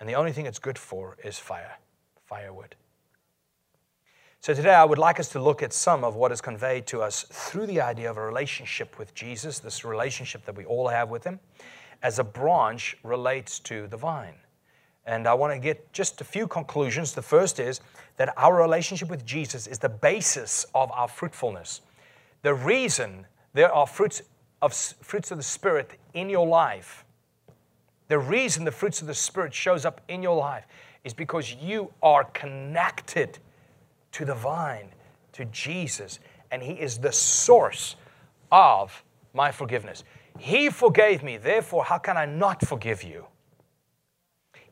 And 0.00 0.08
the 0.08 0.14
only 0.14 0.32
thing 0.32 0.46
it's 0.46 0.58
good 0.58 0.78
for 0.78 1.18
is 1.22 1.38
fire, 1.38 1.76
firewood. 2.24 2.74
So 4.40 4.54
today 4.54 4.72
I 4.72 4.86
would 4.86 4.96
like 4.96 5.20
us 5.20 5.28
to 5.32 5.38
look 5.38 5.62
at 5.62 5.74
some 5.74 6.02
of 6.02 6.16
what 6.16 6.32
is 6.32 6.40
conveyed 6.40 6.86
to 6.86 7.02
us 7.02 7.26
through 7.30 7.66
the 7.66 7.82
idea 7.82 8.10
of 8.10 8.16
a 8.16 8.24
relationship 8.24 8.98
with 8.98 9.14
Jesus, 9.14 9.58
this 9.58 9.84
relationship 9.84 10.46
that 10.46 10.56
we 10.56 10.64
all 10.64 10.88
have 10.88 11.10
with 11.10 11.24
Him, 11.24 11.38
as 12.02 12.18
a 12.18 12.24
branch 12.24 12.96
relates 13.02 13.58
to 13.58 13.88
the 13.88 13.98
vine. 13.98 14.36
And 15.06 15.26
I 15.26 15.34
want 15.34 15.52
to 15.52 15.58
get 15.58 15.92
just 15.92 16.20
a 16.20 16.24
few 16.24 16.46
conclusions. 16.46 17.12
The 17.12 17.22
first 17.22 17.58
is 17.58 17.80
that 18.16 18.32
our 18.36 18.54
relationship 18.54 19.08
with 19.10 19.26
Jesus 19.26 19.66
is 19.66 19.78
the 19.78 19.88
basis 19.88 20.64
of 20.74 20.92
our 20.92 21.08
fruitfulness. 21.08 21.80
The 22.42 22.54
reason 22.54 23.26
there 23.52 23.72
are 23.72 23.86
fruits 23.86 24.22
of, 24.60 24.72
fruits 24.72 25.30
of 25.30 25.38
the 25.38 25.44
Spirit 25.44 25.90
in 26.14 26.28
your 26.28 26.46
life, 26.46 27.04
the 28.08 28.18
reason 28.18 28.64
the 28.64 28.70
fruits 28.70 29.00
of 29.00 29.06
the 29.06 29.14
Spirit 29.14 29.54
shows 29.54 29.84
up 29.84 30.00
in 30.08 30.22
your 30.22 30.36
life 30.36 30.66
is 31.04 31.14
because 31.14 31.54
you 31.54 31.92
are 32.02 32.24
connected 32.24 33.38
to 34.12 34.24
the 34.24 34.34
vine, 34.34 34.88
to 35.32 35.44
Jesus, 35.46 36.18
and 36.50 36.62
He 36.62 36.74
is 36.74 36.98
the 36.98 37.12
source 37.12 37.96
of 38.50 39.02
my 39.34 39.50
forgiveness. 39.50 40.04
He 40.38 40.70
forgave 40.70 41.22
me, 41.22 41.36
therefore, 41.36 41.84
how 41.84 41.98
can 41.98 42.16
I 42.16 42.26
not 42.26 42.64
forgive 42.64 43.02
you? 43.02 43.26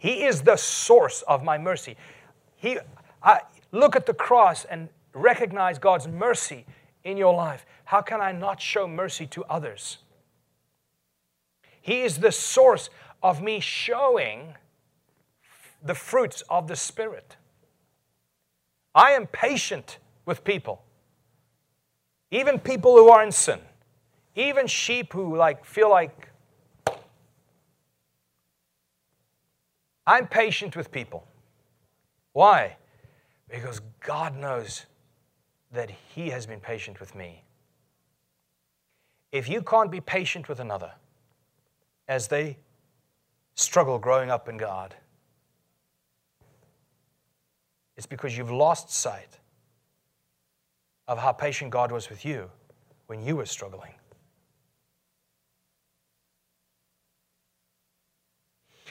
He 0.00 0.24
is 0.24 0.40
the 0.40 0.56
source 0.56 1.20
of 1.28 1.44
my 1.44 1.58
mercy. 1.58 1.94
He, 2.56 2.78
I, 3.22 3.42
look 3.70 3.94
at 3.94 4.06
the 4.06 4.14
cross 4.14 4.64
and 4.64 4.88
recognize 5.12 5.78
God's 5.78 6.08
mercy 6.08 6.64
in 7.04 7.18
your 7.18 7.34
life. 7.34 7.66
How 7.84 8.00
can 8.00 8.18
I 8.18 8.32
not 8.32 8.62
show 8.62 8.88
mercy 8.88 9.26
to 9.26 9.44
others? 9.44 9.98
He 11.82 12.00
is 12.00 12.16
the 12.16 12.32
source 12.32 12.88
of 13.22 13.42
me 13.42 13.60
showing 13.60 14.54
the 15.82 15.94
fruits 15.94 16.42
of 16.48 16.66
the 16.66 16.76
Spirit. 16.76 17.36
I 18.94 19.10
am 19.10 19.26
patient 19.26 19.98
with 20.24 20.44
people, 20.44 20.82
even 22.30 22.58
people 22.58 22.96
who 22.96 23.10
are 23.10 23.22
in 23.22 23.32
sin, 23.32 23.60
even 24.34 24.66
sheep 24.66 25.12
who 25.12 25.36
like 25.36 25.62
feel 25.66 25.90
like 25.90 26.29
I'm 30.06 30.26
patient 30.26 30.76
with 30.76 30.90
people. 30.90 31.26
Why? 32.32 32.76
Because 33.48 33.80
God 34.00 34.36
knows 34.36 34.86
that 35.72 35.90
He 35.90 36.30
has 36.30 36.46
been 36.46 36.60
patient 36.60 37.00
with 37.00 37.14
me. 37.14 37.44
If 39.32 39.48
you 39.48 39.62
can't 39.62 39.90
be 39.90 40.00
patient 40.00 40.48
with 40.48 40.60
another 40.60 40.92
as 42.08 42.28
they 42.28 42.58
struggle 43.54 43.98
growing 43.98 44.30
up 44.30 44.48
in 44.48 44.56
God, 44.56 44.94
it's 47.96 48.06
because 48.06 48.36
you've 48.36 48.50
lost 48.50 48.90
sight 48.90 49.38
of 51.06 51.18
how 51.18 51.32
patient 51.32 51.70
God 51.70 51.92
was 51.92 52.08
with 52.08 52.24
you 52.24 52.50
when 53.06 53.22
you 53.22 53.36
were 53.36 53.46
struggling. 53.46 53.92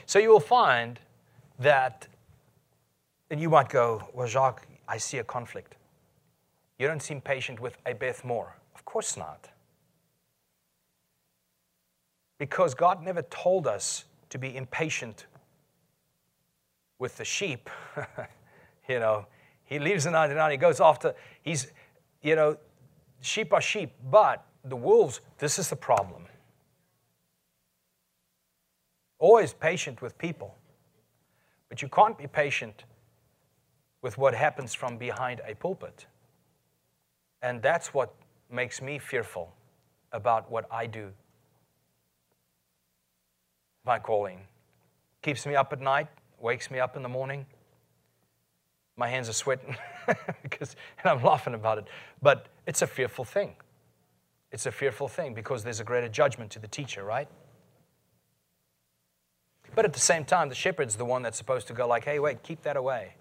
So 0.09 0.17
you 0.17 0.31
will 0.31 0.39
find 0.39 0.99
that, 1.59 2.07
and 3.29 3.39
you 3.39 3.47
might 3.47 3.69
go, 3.69 4.09
Well, 4.11 4.25
Jacques, 4.25 4.65
I 4.87 4.97
see 4.97 5.19
a 5.19 5.23
conflict. 5.23 5.75
You 6.79 6.87
don't 6.87 7.03
seem 7.03 7.21
patient 7.21 7.59
with 7.59 7.77
a 7.85 7.93
Beth 7.93 8.25
Moore. 8.25 8.55
Of 8.73 8.85
course 8.85 9.15
not. 9.17 9.49
Because 12.39 12.73
God 12.73 13.03
never 13.03 13.21
told 13.21 13.67
us 13.67 14.05
to 14.31 14.39
be 14.39 14.57
impatient 14.57 15.27
with 16.97 17.15
the 17.17 17.25
sheep. 17.25 17.69
you 18.89 18.97
know, 18.97 19.27
he 19.63 19.77
leaves 19.77 20.05
the 20.05 20.09
99, 20.09 20.49
he 20.49 20.57
goes 20.57 20.81
after, 20.81 21.13
he's, 21.43 21.71
you 22.23 22.35
know, 22.35 22.57
sheep 23.21 23.53
are 23.53 23.61
sheep, 23.61 23.91
but 24.09 24.43
the 24.63 24.75
wolves, 24.75 25.21
this 25.37 25.59
is 25.59 25.69
the 25.69 25.75
problem. 25.75 26.25
Always 29.19 29.53
patient 29.53 30.01
with 30.01 30.17
people. 30.17 30.55
But 31.67 31.81
you 31.81 31.89
can't 31.89 32.17
be 32.17 32.25
patient 32.25 32.85
with 34.01 34.17
what 34.17 34.33
happens 34.33 34.73
from 34.73 34.97
behind 34.97 35.41
a 35.45 35.53
pulpit. 35.53 36.07
And 37.41 37.61
that's 37.61 37.93
what 37.93 38.13
makes 38.49 38.81
me 38.81 38.97
fearful 38.97 39.53
about 40.11 40.49
what 40.49 40.65
I 40.71 40.87
do. 40.87 41.11
My 43.85 43.99
calling 43.99 44.39
keeps 45.21 45.45
me 45.45 45.55
up 45.55 45.71
at 45.73 45.81
night, 45.81 46.07
wakes 46.39 46.71
me 46.71 46.79
up 46.79 46.95
in 46.95 47.03
the 47.03 47.09
morning. 47.09 47.45
My 48.97 49.07
hands 49.07 49.29
are 49.29 49.33
sweating 49.33 49.75
because, 50.43 50.75
and 51.01 51.11
I'm 51.11 51.23
laughing 51.23 51.53
about 51.53 51.77
it. 51.77 51.85
But 52.21 52.47
it's 52.65 52.81
a 52.81 52.87
fearful 52.87 53.25
thing. 53.25 53.55
It's 54.51 54.65
a 54.65 54.71
fearful 54.71 55.07
thing 55.07 55.33
because 55.33 55.63
there's 55.63 55.79
a 55.79 55.83
greater 55.83 56.09
judgment 56.09 56.51
to 56.51 56.59
the 56.59 56.67
teacher, 56.67 57.03
right? 57.03 57.27
But 59.79 59.85
at 59.85 59.93
the 59.93 59.99
same 60.01 60.25
time, 60.25 60.49
the 60.49 60.55
shepherd's 60.55 60.97
the 60.97 61.05
one 61.05 61.21
that's 61.21 61.37
supposed 61.37 61.67
to 61.67 61.73
go 61.73 61.87
like, 61.87 62.03
hey, 62.03 62.19
wait, 62.19 62.43
keep 62.43 62.63
that 62.63 62.75
away. 62.75 63.13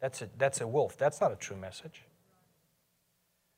That's 0.00 0.22
a, 0.22 0.30
that's 0.38 0.62
a 0.62 0.66
wolf. 0.66 0.96
That's 0.96 1.20
not 1.20 1.30
a 1.30 1.36
true 1.36 1.58
message. 1.58 2.04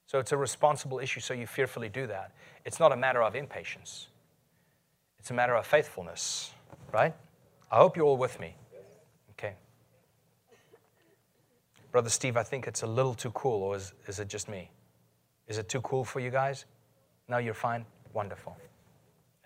So 0.08 0.18
it's 0.18 0.32
a 0.32 0.36
responsible 0.36 0.98
issue, 0.98 1.20
so 1.20 1.34
you 1.34 1.46
fearfully 1.46 1.88
do 1.88 2.08
that. 2.08 2.32
It's 2.64 2.80
not 2.80 2.90
a 2.90 2.96
matter 2.96 3.22
of 3.22 3.36
impatience, 3.36 4.08
it's 5.20 5.30
a 5.30 5.34
matter 5.34 5.54
of 5.54 5.68
faithfulness, 5.68 6.50
right? 6.92 7.14
I 7.70 7.76
hope 7.76 7.96
you're 7.96 8.06
all 8.06 8.16
with 8.16 8.40
me. 8.40 8.56
Okay. 9.38 9.54
Brother 11.92 12.10
Steve, 12.10 12.36
I 12.36 12.42
think 12.42 12.66
it's 12.66 12.82
a 12.82 12.88
little 12.88 13.14
too 13.14 13.30
cool, 13.30 13.62
or 13.62 13.76
is, 13.76 13.92
is 14.08 14.18
it 14.18 14.26
just 14.26 14.48
me? 14.48 14.68
Is 15.46 15.58
it 15.58 15.68
too 15.68 15.80
cool 15.82 16.04
for 16.04 16.18
you 16.18 16.30
guys? 16.30 16.64
No, 17.28 17.38
you're 17.38 17.54
fine? 17.54 17.86
Wonderful. 18.12 18.56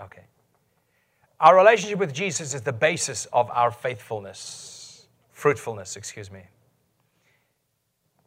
Okay. 0.00 0.22
Our 1.40 1.56
relationship 1.56 1.98
with 1.98 2.12
Jesus 2.12 2.52
is 2.52 2.60
the 2.60 2.72
basis 2.72 3.26
of 3.32 3.50
our 3.50 3.70
faithfulness, 3.70 5.06
fruitfulness, 5.30 5.96
excuse 5.96 6.30
me. 6.30 6.42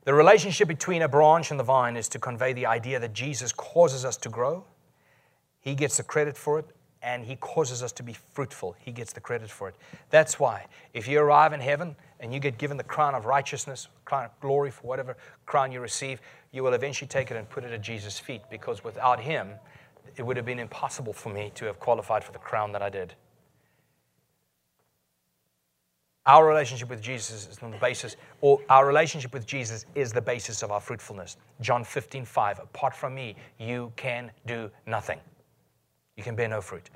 The 0.05 0.15
relationship 0.15 0.67
between 0.67 1.03
a 1.03 1.07
branch 1.07 1.51
and 1.51 1.59
the 1.59 1.63
vine 1.63 1.95
is 1.95 2.09
to 2.09 2.19
convey 2.19 2.53
the 2.53 2.65
idea 2.65 2.99
that 2.99 3.13
Jesus 3.13 3.53
causes 3.53 4.03
us 4.03 4.17
to 4.17 4.29
grow. 4.29 4.65
He 5.61 5.75
gets 5.75 5.97
the 5.97 6.03
credit 6.03 6.35
for 6.35 6.57
it, 6.57 6.65
and 7.03 7.23
He 7.23 7.35
causes 7.35 7.83
us 7.83 7.91
to 7.93 8.03
be 8.03 8.13
fruitful. 8.13 8.75
He 8.79 8.91
gets 8.91 9.13
the 9.13 9.21
credit 9.21 9.51
for 9.51 9.69
it. 9.69 9.75
That's 10.09 10.39
why, 10.39 10.65
if 10.95 11.07
you 11.07 11.19
arrive 11.19 11.53
in 11.53 11.59
heaven 11.59 11.95
and 12.19 12.33
you 12.33 12.39
get 12.39 12.57
given 12.57 12.77
the 12.77 12.83
crown 12.83 13.13
of 13.13 13.25
righteousness, 13.25 13.89
crown 14.05 14.25
of 14.25 14.39
glory 14.39 14.71
for 14.71 14.87
whatever 14.87 15.17
crown 15.45 15.71
you 15.71 15.81
receive, 15.81 16.19
you 16.51 16.63
will 16.63 16.73
eventually 16.73 17.07
take 17.07 17.29
it 17.29 17.37
and 17.37 17.47
put 17.47 17.63
it 17.63 17.71
at 17.71 17.81
Jesus' 17.81 18.17
feet 18.17 18.41
because 18.49 18.83
without 18.83 19.19
Him, 19.19 19.49
it 20.15 20.23
would 20.23 20.37
have 20.37 20.45
been 20.45 20.59
impossible 20.59 21.13
for 21.13 21.29
me 21.29 21.51
to 21.55 21.65
have 21.65 21.79
qualified 21.79 22.23
for 22.23 22.31
the 22.31 22.39
crown 22.39 22.71
that 22.73 22.81
I 22.81 22.89
did. 22.89 23.15
Our 26.25 26.47
relationship 26.47 26.89
with 26.89 27.01
Jesus 27.01 27.49
is 27.49 27.59
on 27.61 27.71
the 27.71 27.77
basis, 27.77 28.15
or 28.39 28.61
our 28.69 28.87
relationship 28.87 29.33
with 29.33 29.45
Jesus 29.45 29.85
is 29.93 30.13
the 30.13 30.21
basis 30.21 30.63
of 30.63 30.71
our 30.71 30.79
fruitfulness. 30.79 31.35
John 31.59 31.83
15, 31.83 32.23
5. 32.23 32.59
Apart 32.59 32.95
from 32.95 33.13
me, 33.13 33.35
you 33.59 33.91
can 33.97 34.31
do 34.45 34.71
nothing. 34.87 35.19
You 36.15 36.23
can 36.23 36.35
bear 36.35 36.47
no 36.47 36.61
fruit. 36.61 36.89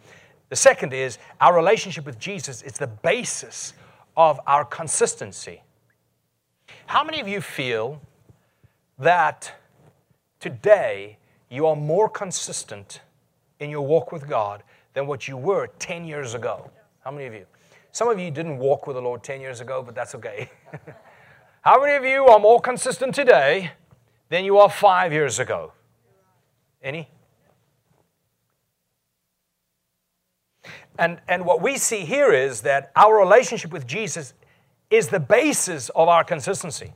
The 0.50 0.56
second 0.56 0.93
is 0.93 1.17
our 1.41 1.54
relationship 1.54 2.06
with 2.06 2.17
Jesus 2.17 2.62
is 2.62 2.74
the 2.74 2.88
basis 2.88 3.74
of 4.15 4.39
our 4.48 4.63
consistency. 4.63 5.62
How 6.86 7.04
many 7.04 7.20
of 7.20 7.28
you 7.28 7.41
feel 7.41 8.02
that 8.98 9.54
today 10.39 11.17
you 11.50 11.68
are 11.68 11.76
more 11.76 12.10
consistent 12.10 13.02
in 13.60 13.70
your 13.70 13.86
walk 13.86 14.12
with 14.12 14.28
God 14.28 14.64
than 14.94 15.08
what 15.08 15.28
you 15.28 15.38
were 15.38 15.68
10 15.80 16.06
years 16.06 16.34
ago? 16.34 16.70
How 17.04 17.12
many 17.12 17.26
of 17.26 17.34
you? 17.34 17.46
Some 17.92 18.10
of 18.10 18.20
you 18.20 18.30
didn't 18.32 18.58
walk 18.58 18.86
with 18.86 18.96
the 18.96 19.02
Lord 19.02 19.24
10 19.24 19.42
years 19.42 19.62
ago, 19.62 19.82
but 19.82 19.96
that's 19.96 20.14
okay. 20.16 20.52
How 21.62 21.82
many 21.82 21.96
of 21.96 22.04
you 22.04 22.26
are 22.28 22.40
more 22.40 22.62
consistent 22.62 23.16
today 23.16 23.72
than 24.30 24.46
you 24.46 24.58
are 24.58 24.70
five 24.70 25.12
years 25.12 25.40
ago? 25.40 25.74
Any? 26.82 27.10
And, 31.00 31.20
and 31.28 31.46
what 31.46 31.62
we 31.62 31.78
see 31.78 32.02
here 32.02 32.32
is 32.32 32.62
that 32.62 32.92
our 32.96 33.18
relationship 33.20 33.72
with 33.72 33.86
Jesus 33.86 34.34
is 34.90 35.10
the 35.10 35.20
basis 35.20 35.90
of 35.90 36.08
our 36.08 36.24
consistency. 36.24 36.94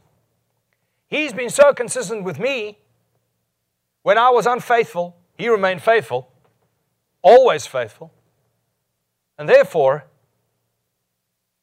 He's 1.07 1.33
been 1.33 1.49
so 1.49 1.73
consistent 1.73 2.23
with 2.23 2.39
me. 2.39 2.77
When 4.03 4.17
I 4.17 4.29
was 4.29 4.45
unfaithful, 4.45 5.15
He 5.37 5.49
remained 5.49 5.81
faithful, 5.81 6.31
always 7.21 7.65
faithful. 7.65 8.11
And 9.37 9.49
therefore, 9.49 10.05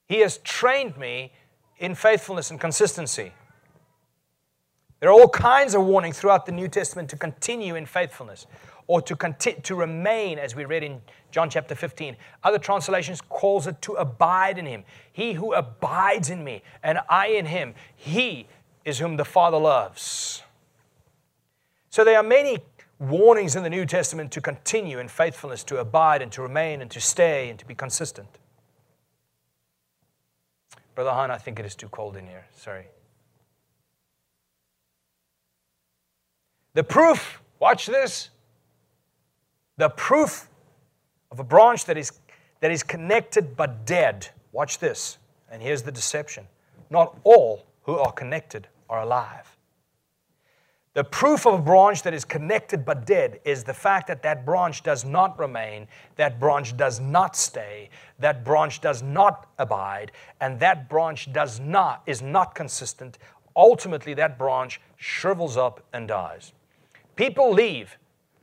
he 0.09 0.21
has 0.21 0.39
trained 0.39 0.97
me 0.97 1.33
in 1.79 1.95
faithfulness 1.95 2.51
and 2.51 2.61
consistency. 2.61 3.33
There 5.01 5.11
are 5.11 5.13
all 5.13 5.29
kinds 5.29 5.75
of 5.75 5.85
warnings 5.85 6.19
throughout 6.19 6.45
the 6.45 6.53
New 6.53 6.67
Testament 6.67 7.09
to 7.11 7.17
continue 7.17 7.77
in 7.77 7.87
faithfulness 7.87 8.47
or 8.89 9.01
to, 9.03 9.15
continue, 9.15 9.61
to 9.61 9.77
remain, 9.77 10.39
as 10.39 10.57
we 10.57 10.65
read 10.65 10.83
in 10.83 11.03
John 11.31 11.51
chapter 11.51 11.75
15. 11.75 12.17
Other 12.43 12.59
translations 12.59 13.21
calls 13.21 13.67
it 13.67 13.81
to 13.83 13.93
abide 13.93 14.59
in 14.59 14.67
him. 14.67 14.83
He 15.13 15.35
who 15.35 15.53
abides 15.53 16.31
in 16.31 16.43
me 16.43 16.63
and 16.83 16.99
I 17.09 17.29
in 17.29 17.47
him, 17.47 17.75
he 17.95 18.49
is 18.85 18.99
whom 18.99 19.19
the 19.19 19.25
Father 19.25 19.59
loves. 19.59 20.43
So 21.99 22.05
there 22.05 22.17
are 22.17 22.23
many 22.23 22.61
warnings 23.01 23.57
in 23.57 23.65
the 23.65 23.69
New 23.69 23.85
Testament 23.85 24.31
to 24.31 24.41
continue 24.41 25.01
in 25.01 25.09
faithfulness, 25.09 25.65
to 25.65 25.79
abide 25.79 26.23
and 26.23 26.31
to 26.31 26.43
remain 26.43 26.81
and 26.81 26.89
to 26.93 27.01
stay 27.01 27.51
and 27.51 27.59
to 27.59 27.67
be 27.67 27.75
consistent. 27.75 28.29
Brother 30.95 31.11
Han, 31.11 31.33
I 31.33 31.39
think 31.39 31.59
it 31.59 31.67
is 31.67 31.75
too 31.75 31.89
cold 31.89 32.17
in 32.17 32.29
here. 32.29 32.47
Sorry. 32.55 32.85
The 36.75 36.85
proof, 36.85 37.43
watch 37.59 37.87
this. 37.87 38.31
The 39.77 39.89
proof 39.89 40.49
of 41.33 41.41
a 41.41 41.45
branch 41.45 41.85
that 41.87 41.99
is, 41.99 42.13
that 42.61 42.71
is 42.71 42.85
connected 42.85 43.57
but 43.57 43.85
dead. 43.87 44.29
Watch 44.53 44.79
this. 44.79 45.19
And 45.51 45.61
here's 45.61 45.83
the 45.83 45.91
deception 45.91 46.47
not 46.91 47.19
all 47.25 47.67
who 47.83 47.97
are 47.97 48.13
connected 48.13 48.69
are 48.89 49.01
alive. 49.01 49.58
The 50.99 51.05
proof 51.05 51.47
of 51.47 51.55
a 51.55 51.63
branch 51.63 52.03
that 52.03 52.13
is 52.13 52.25
connected 52.25 52.85
but 52.85 53.07
dead 53.07 53.39
is 53.45 53.63
the 53.63 53.73
fact 53.73 54.09
that 54.09 54.21
that 54.23 54.45
branch 54.45 54.83
does 54.83 55.05
not 55.05 55.39
remain, 55.39 55.87
that 56.17 56.41
branch 56.41 56.77
does 56.77 56.99
not 56.99 57.37
stay, 57.37 57.91
that 58.19 58.45
branch 58.45 58.81
does 58.81 59.01
not 59.01 59.49
abide, 59.61 60.11
and 60.41 60.59
that 60.59 60.89
branch 60.89 61.33
does 61.33 61.61
not 61.61 62.03
is 62.07 62.21
not 62.21 62.57
consistent. 62.57 63.19
Ultimately, 63.55 64.13
that 64.15 64.37
branch 64.37 64.81
shrivels 64.97 65.57
up 65.57 65.85
and 65.93 66.09
dies. 66.09 66.53
People 67.15 67.53
leave 67.53 67.97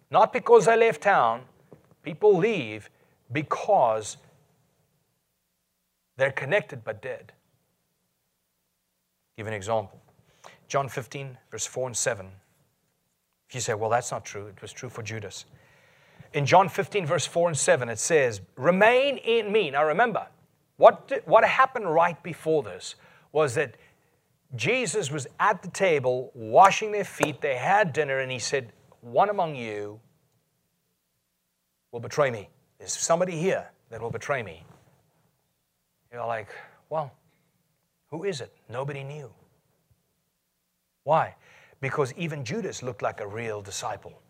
not 0.09 0.31
because 0.31 0.65
they 0.65 0.77
left 0.77 1.01
town. 1.01 1.41
People 2.03 2.37
leave 2.37 2.89
because 3.33 4.15
they're 6.15 6.31
connected 6.31 6.85
but 6.85 7.01
dead. 7.01 7.33
Give 9.35 9.45
an 9.45 9.53
example. 9.53 9.99
John 10.69 10.87
15, 10.87 11.37
verse 11.51 11.65
4 11.65 11.87
and 11.87 11.97
7. 11.97 12.31
You 13.51 13.59
say, 13.59 13.73
well, 13.73 13.89
that's 13.89 14.11
not 14.11 14.25
true, 14.25 14.47
it 14.47 14.61
was 14.61 14.73
true 14.73 14.89
for 14.89 15.01
Judas. 15.01 15.45
In 16.33 16.45
John 16.45 16.67
15, 16.67 17.05
verse 17.05 17.25
4 17.25 17.49
and 17.49 17.57
7, 17.57 17.87
it 17.87 17.99
says, 17.99 18.41
Remain 18.57 19.17
in 19.17 19.51
me. 19.51 19.71
Now 19.71 19.85
remember, 19.85 20.27
what, 20.77 21.07
did, 21.07 21.21
what 21.25 21.45
happened 21.45 21.91
right 21.93 22.21
before 22.23 22.63
this 22.63 22.95
was 23.31 23.55
that 23.55 23.75
Jesus 24.55 25.11
was 25.11 25.27
at 25.39 25.61
the 25.61 25.69
table 25.69 26.31
washing 26.33 26.91
their 26.91 27.05
feet. 27.05 27.41
They 27.41 27.55
had 27.55 27.93
dinner, 27.93 28.19
and 28.19 28.31
he 28.31 28.39
said, 28.39 28.73
One 29.01 29.29
among 29.29 29.55
you 29.55 29.99
will 31.91 32.01
betray 32.01 32.31
me. 32.31 32.49
There's 32.79 32.93
somebody 32.93 33.37
here 33.37 33.69
that 33.89 34.01
will 34.01 34.11
betray 34.11 34.43
me. 34.43 34.65
You're 36.11 36.25
like, 36.25 36.49
Well, 36.89 37.13
who 38.09 38.23
is 38.25 38.41
it? 38.41 38.51
Nobody 38.69 39.03
knew. 39.03 39.31
Why? 41.03 41.35
Because 41.81 42.13
even 42.17 42.43
Judas 42.43 42.81
looked 42.83 43.01
like 43.01 43.19
a 43.19 43.27
real 43.27 43.61
disciple. 43.61 44.21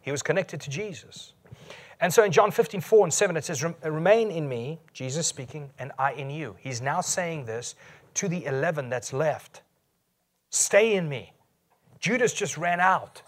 He 0.00 0.10
was 0.10 0.22
connected 0.22 0.60
to 0.62 0.70
Jesus. 0.70 1.32
And 2.00 2.12
so 2.12 2.24
in 2.24 2.32
John 2.32 2.50
15, 2.50 2.80
4 2.80 3.06
and 3.06 3.12
7, 3.14 3.36
it 3.36 3.44
says, 3.44 3.64
Remain 3.82 4.30
in 4.30 4.48
me, 4.48 4.80
Jesus 4.92 5.26
speaking, 5.26 5.70
and 5.78 5.92
I 5.98 6.12
in 6.12 6.30
you. 6.30 6.56
He's 6.58 6.82
now 6.82 7.00
saying 7.00 7.46
this 7.46 7.74
to 8.14 8.28
the 8.28 8.44
11 8.44 8.88
that's 8.88 9.12
left. 9.12 9.62
Stay 10.50 10.94
in 10.94 11.08
me. 11.08 11.32
Judas 12.00 12.34
just 12.34 12.58
ran 12.58 12.80
out. 12.80 13.22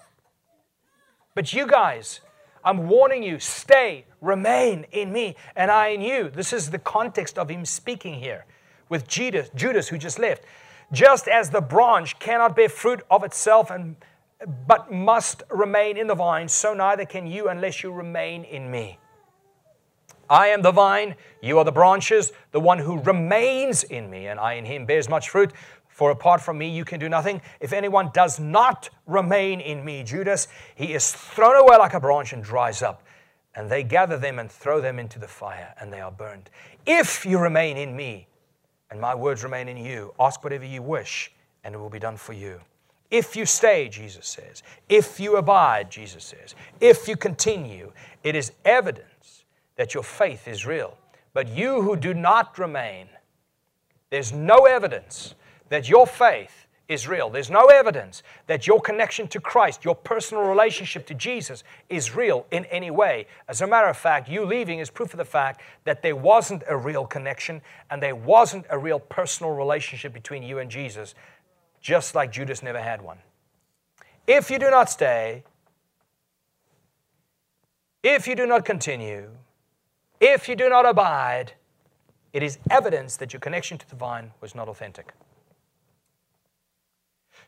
But 1.34 1.52
you 1.52 1.66
guys, 1.66 2.20
I'm 2.64 2.88
warning 2.88 3.22
you, 3.22 3.38
stay, 3.38 4.06
remain 4.20 4.86
in 4.92 5.12
me, 5.12 5.36
and 5.54 5.70
I 5.70 5.88
in 5.88 6.00
you. 6.00 6.30
This 6.30 6.52
is 6.52 6.70
the 6.70 6.78
context 6.78 7.38
of 7.38 7.48
him 7.48 7.64
speaking 7.64 8.14
here 8.14 8.44
with 8.88 9.06
Judas, 9.06 9.50
Judas 9.54 9.88
who 9.88 9.98
just 9.98 10.18
left. 10.18 10.44
Just 10.92 11.28
as 11.28 11.50
the 11.50 11.60
branch 11.60 12.18
cannot 12.18 12.54
bear 12.54 12.68
fruit 12.68 13.02
of 13.10 13.24
itself 13.24 13.70
and 13.70 13.96
but 14.66 14.92
must 14.92 15.42
remain 15.50 15.96
in 15.96 16.06
the 16.06 16.14
vine, 16.14 16.48
so 16.48 16.74
neither 16.74 17.06
can 17.06 17.26
you 17.26 17.48
unless 17.48 17.82
you 17.82 17.90
remain 17.90 18.44
in 18.44 18.70
me. 18.70 18.98
I 20.28 20.48
am 20.48 20.62
the 20.62 20.72
vine, 20.72 21.14
you 21.40 21.58
are 21.58 21.64
the 21.64 21.72
branches. 21.72 22.32
The 22.50 22.60
one 22.60 22.78
who 22.78 22.98
remains 23.00 23.84
in 23.84 24.10
me 24.10 24.26
and 24.26 24.40
I 24.40 24.54
in 24.54 24.64
him 24.64 24.84
bears 24.84 25.08
much 25.08 25.30
fruit. 25.30 25.52
For 25.88 26.10
apart 26.10 26.42
from 26.42 26.58
me, 26.58 26.68
you 26.68 26.84
can 26.84 27.00
do 27.00 27.08
nothing. 27.08 27.40
If 27.60 27.72
anyone 27.72 28.10
does 28.12 28.38
not 28.38 28.90
remain 29.06 29.60
in 29.60 29.84
me, 29.84 30.02
Judas, 30.02 30.48
he 30.74 30.92
is 30.92 31.12
thrown 31.12 31.56
away 31.56 31.78
like 31.78 31.94
a 31.94 32.00
branch 32.00 32.32
and 32.34 32.42
dries 32.42 32.82
up. 32.82 33.02
And 33.54 33.70
they 33.70 33.82
gather 33.82 34.18
them 34.18 34.38
and 34.38 34.52
throw 34.52 34.82
them 34.82 34.98
into 34.98 35.18
the 35.18 35.28
fire, 35.28 35.72
and 35.80 35.90
they 35.90 36.00
are 36.00 36.10
burned. 36.10 36.50
If 36.84 37.24
you 37.24 37.38
remain 37.38 37.78
in 37.78 37.96
me, 37.96 38.26
and 38.90 39.00
my 39.00 39.14
words 39.14 39.44
remain 39.44 39.68
in 39.68 39.76
you. 39.76 40.14
Ask 40.18 40.44
whatever 40.44 40.64
you 40.64 40.82
wish, 40.82 41.32
and 41.64 41.74
it 41.74 41.78
will 41.78 41.90
be 41.90 41.98
done 41.98 42.16
for 42.16 42.32
you. 42.32 42.60
If 43.10 43.36
you 43.36 43.46
stay, 43.46 43.88
Jesus 43.88 44.26
says, 44.26 44.62
if 44.88 45.20
you 45.20 45.36
abide, 45.36 45.90
Jesus 45.90 46.24
says, 46.24 46.54
if 46.80 47.06
you 47.06 47.16
continue, 47.16 47.92
it 48.24 48.34
is 48.34 48.52
evidence 48.64 49.44
that 49.76 49.94
your 49.94 50.02
faith 50.02 50.48
is 50.48 50.66
real. 50.66 50.96
But 51.32 51.48
you 51.48 51.82
who 51.82 51.96
do 51.96 52.14
not 52.14 52.58
remain, 52.58 53.08
there's 54.10 54.32
no 54.32 54.66
evidence 54.66 55.34
that 55.68 55.88
your 55.88 56.06
faith 56.06 56.65
is 56.88 57.08
real. 57.08 57.30
There's 57.30 57.50
no 57.50 57.66
evidence 57.66 58.22
that 58.46 58.66
your 58.66 58.80
connection 58.80 59.26
to 59.28 59.40
Christ, 59.40 59.84
your 59.84 59.94
personal 59.94 60.44
relationship 60.44 61.06
to 61.06 61.14
Jesus, 61.14 61.64
is 61.88 62.14
real 62.14 62.46
in 62.50 62.64
any 62.66 62.90
way. 62.90 63.26
As 63.48 63.60
a 63.60 63.66
matter 63.66 63.88
of 63.88 63.96
fact, 63.96 64.28
you 64.28 64.44
leaving 64.44 64.78
is 64.78 64.90
proof 64.90 65.12
of 65.12 65.18
the 65.18 65.24
fact 65.24 65.60
that 65.84 66.02
there 66.02 66.14
wasn't 66.14 66.62
a 66.68 66.76
real 66.76 67.04
connection 67.04 67.60
and 67.90 68.02
there 68.02 68.14
wasn't 68.14 68.66
a 68.70 68.78
real 68.78 69.00
personal 69.00 69.52
relationship 69.52 70.12
between 70.12 70.42
you 70.42 70.58
and 70.58 70.70
Jesus, 70.70 71.14
just 71.80 72.14
like 72.14 72.30
Judas 72.30 72.62
never 72.62 72.80
had 72.80 73.02
one. 73.02 73.18
If 74.26 74.50
you 74.50 74.58
do 74.58 74.70
not 74.70 74.90
stay, 74.90 75.44
if 78.02 78.28
you 78.28 78.36
do 78.36 78.46
not 78.46 78.64
continue, 78.64 79.30
if 80.20 80.48
you 80.48 80.54
do 80.54 80.68
not 80.68 80.86
abide, 80.86 81.52
it 82.32 82.42
is 82.42 82.58
evidence 82.70 83.16
that 83.16 83.32
your 83.32 83.40
connection 83.40 83.78
to 83.78 83.88
the 83.88 83.96
vine 83.96 84.30
was 84.40 84.54
not 84.54 84.68
authentic. 84.68 85.12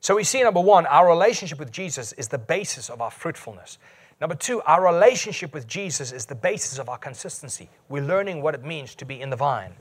So 0.00 0.16
we 0.16 0.24
see 0.24 0.42
number 0.42 0.60
one, 0.60 0.86
our 0.86 1.08
relationship 1.08 1.58
with 1.58 1.72
Jesus 1.72 2.12
is 2.12 2.28
the 2.28 2.38
basis 2.38 2.88
of 2.88 3.00
our 3.00 3.10
fruitfulness. 3.10 3.78
Number 4.20 4.34
two, 4.34 4.60
our 4.62 4.92
relationship 4.92 5.54
with 5.54 5.66
Jesus 5.66 6.12
is 6.12 6.26
the 6.26 6.34
basis 6.34 6.78
of 6.78 6.88
our 6.88 6.98
consistency. 6.98 7.68
We're 7.88 8.02
learning 8.02 8.42
what 8.42 8.54
it 8.54 8.64
means 8.64 8.94
to 8.96 9.04
be 9.04 9.20
in 9.20 9.30
the 9.30 9.36
vine. 9.36 9.74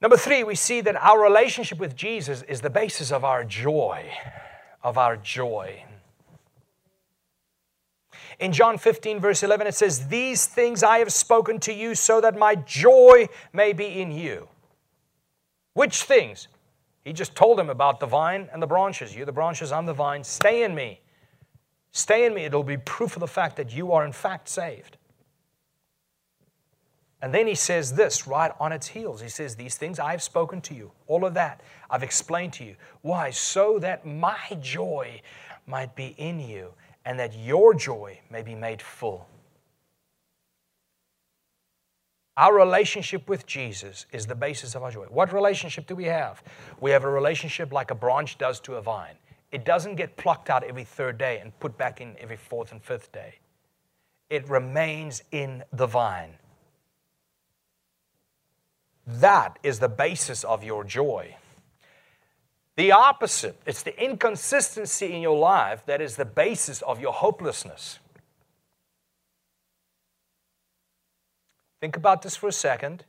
Number 0.00 0.16
three, 0.16 0.44
we 0.44 0.54
see 0.54 0.80
that 0.82 0.96
our 0.96 1.20
relationship 1.20 1.78
with 1.78 1.96
Jesus 1.96 2.42
is 2.42 2.60
the 2.60 2.70
basis 2.70 3.10
of 3.10 3.24
our 3.24 3.44
joy, 3.44 4.10
of 4.82 4.98
our 4.98 5.16
joy. 5.16 5.84
In 8.38 8.52
John 8.52 8.78
15, 8.78 9.18
verse 9.18 9.42
11, 9.42 9.66
it 9.66 9.74
says, 9.74 10.06
These 10.08 10.46
things 10.46 10.84
I 10.84 10.98
have 10.98 11.12
spoken 11.12 11.58
to 11.60 11.72
you 11.72 11.96
so 11.96 12.20
that 12.20 12.38
my 12.38 12.54
joy 12.54 13.28
may 13.52 13.72
be 13.72 14.00
in 14.00 14.12
you. 14.12 14.48
Which 15.74 16.02
things? 16.02 16.46
He 17.04 17.12
just 17.12 17.34
told 17.34 17.58
him 17.58 17.70
about 17.70 18.00
the 18.00 18.06
vine 18.06 18.48
and 18.52 18.62
the 18.62 18.66
branches. 18.66 19.14
You're 19.14 19.26
the 19.26 19.32
branches, 19.32 19.72
I'm 19.72 19.86
the 19.86 19.94
vine. 19.94 20.24
Stay 20.24 20.62
in 20.62 20.74
me. 20.74 21.00
Stay 21.92 22.26
in 22.26 22.34
me. 22.34 22.44
It'll 22.44 22.62
be 22.62 22.76
proof 22.76 23.16
of 23.16 23.20
the 23.20 23.26
fact 23.26 23.56
that 23.56 23.74
you 23.74 23.92
are, 23.92 24.04
in 24.04 24.12
fact, 24.12 24.48
saved. 24.48 24.98
And 27.20 27.34
then 27.34 27.46
he 27.46 27.54
says 27.54 27.94
this 27.94 28.26
right 28.28 28.52
on 28.60 28.70
its 28.70 28.86
heels. 28.86 29.20
He 29.20 29.28
says, 29.28 29.56
These 29.56 29.76
things 29.76 29.98
I 29.98 30.12
have 30.12 30.22
spoken 30.22 30.60
to 30.62 30.74
you. 30.74 30.92
All 31.06 31.24
of 31.24 31.34
that 31.34 31.62
I've 31.90 32.02
explained 32.02 32.52
to 32.54 32.64
you. 32.64 32.76
Why? 33.02 33.30
So 33.30 33.78
that 33.80 34.06
my 34.06 34.38
joy 34.60 35.20
might 35.66 35.96
be 35.96 36.14
in 36.16 36.38
you 36.38 36.72
and 37.04 37.18
that 37.18 37.34
your 37.34 37.74
joy 37.74 38.20
may 38.30 38.42
be 38.42 38.54
made 38.54 38.80
full. 38.80 39.26
Our 42.38 42.54
relationship 42.54 43.28
with 43.28 43.46
Jesus 43.46 44.06
is 44.12 44.26
the 44.26 44.36
basis 44.36 44.76
of 44.76 44.84
our 44.84 44.92
joy. 44.92 45.06
What 45.06 45.32
relationship 45.32 45.88
do 45.88 45.96
we 45.96 46.04
have? 46.04 46.40
We 46.80 46.92
have 46.92 47.02
a 47.02 47.10
relationship 47.10 47.72
like 47.72 47.90
a 47.90 47.96
branch 47.96 48.38
does 48.38 48.60
to 48.60 48.76
a 48.76 48.80
vine. 48.80 49.16
It 49.50 49.64
doesn't 49.64 49.96
get 49.96 50.16
plucked 50.16 50.48
out 50.48 50.62
every 50.62 50.84
third 50.84 51.18
day 51.18 51.40
and 51.40 51.58
put 51.58 51.76
back 51.76 52.00
in 52.00 52.14
every 52.20 52.36
fourth 52.36 52.70
and 52.70 52.80
fifth 52.80 53.10
day. 53.10 53.40
It 54.30 54.48
remains 54.48 55.24
in 55.32 55.64
the 55.72 55.86
vine. 55.86 56.34
That 59.04 59.58
is 59.64 59.80
the 59.80 59.88
basis 59.88 60.44
of 60.44 60.62
your 60.62 60.84
joy. 60.84 61.34
The 62.76 62.92
opposite, 62.92 63.60
it's 63.66 63.82
the 63.82 64.00
inconsistency 64.00 65.12
in 65.12 65.22
your 65.22 65.36
life 65.36 65.84
that 65.86 66.00
is 66.00 66.14
the 66.14 66.24
basis 66.24 66.82
of 66.82 67.00
your 67.00 67.12
hopelessness. 67.12 67.98
Think 71.80 71.96
about 71.96 72.22
this 72.22 72.36
for 72.36 72.48
a 72.48 72.52
second. 72.52 73.04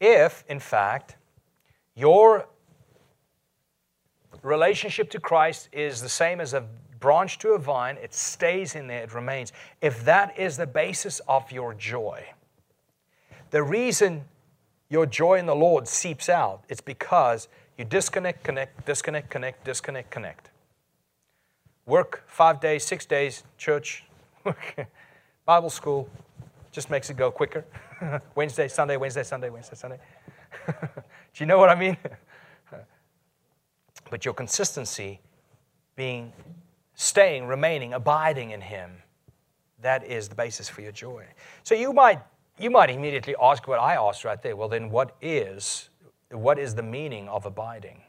If, 0.00 0.44
in 0.48 0.60
fact, 0.60 1.16
your 1.94 2.48
relationship 4.42 5.10
to 5.10 5.20
Christ 5.20 5.68
is 5.72 6.02
the 6.02 6.08
same 6.08 6.40
as 6.40 6.54
a 6.54 6.64
branch 6.98 7.38
to 7.38 7.50
a 7.50 7.58
vine, 7.58 7.96
it 8.02 8.14
stays 8.14 8.74
in 8.74 8.86
there, 8.86 9.02
it 9.02 9.14
remains. 9.14 9.52
If 9.80 10.04
that 10.04 10.38
is 10.38 10.56
the 10.56 10.66
basis 10.66 11.20
of 11.28 11.50
your 11.52 11.74
joy, 11.74 12.24
the 13.50 13.62
reason 13.62 14.24
your 14.88 15.06
joy 15.06 15.38
in 15.38 15.46
the 15.46 15.54
Lord 15.54 15.88
seeps 15.88 16.28
out, 16.28 16.64
it's 16.68 16.80
because 16.80 17.48
you 17.78 17.84
disconnect, 17.84 18.42
connect, 18.42 18.86
disconnect, 18.86 19.30
connect, 19.30 19.64
disconnect, 19.64 20.10
connect. 20.10 20.50
Work 21.84 22.24
five 22.26 22.60
days, 22.60 22.84
six 22.84 23.06
days, 23.06 23.44
church, 23.58 24.04
Bible 25.46 25.70
school, 25.70 26.08
just 26.76 26.90
makes 26.90 27.08
it 27.08 27.16
go 27.16 27.30
quicker. 27.30 27.64
Wednesday, 28.34 28.68
Sunday, 28.68 28.98
Wednesday, 28.98 29.22
Sunday, 29.22 29.48
Wednesday, 29.48 29.76
Sunday. 29.76 29.98
Do 30.66 30.76
you 31.36 31.46
know 31.46 31.56
what 31.56 31.70
I 31.70 31.74
mean? 31.74 31.96
but 34.10 34.26
your 34.26 34.34
consistency 34.34 35.18
being 35.96 36.34
staying, 36.92 37.46
remaining, 37.46 37.94
abiding 37.94 38.50
in 38.50 38.60
Him, 38.60 38.90
that 39.80 40.04
is 40.04 40.28
the 40.28 40.34
basis 40.34 40.68
for 40.68 40.82
your 40.82 40.92
joy. 40.92 41.24
So 41.62 41.74
you 41.74 41.94
might 41.94 42.20
you 42.58 42.70
might 42.70 42.90
immediately 42.90 43.34
ask 43.40 43.66
what 43.66 43.80
I 43.80 43.94
asked 43.94 44.26
right 44.26 44.42
there. 44.42 44.54
Well, 44.54 44.68
then 44.68 44.90
what 44.90 45.16
is 45.22 45.88
what 46.30 46.58
is 46.58 46.74
the 46.74 46.82
meaning 46.82 47.26
of 47.30 47.46
abiding? 47.46 48.02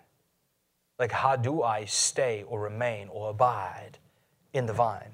Like, 0.99 1.13
how 1.13 1.37
do 1.37 1.63
I 1.63 1.85
stay 1.85 2.43
or 2.45 2.59
remain 2.59 3.07
or 3.07 3.29
abide 3.29 3.97
in 4.51 4.65
the 4.65 4.73
vine? 4.73 5.13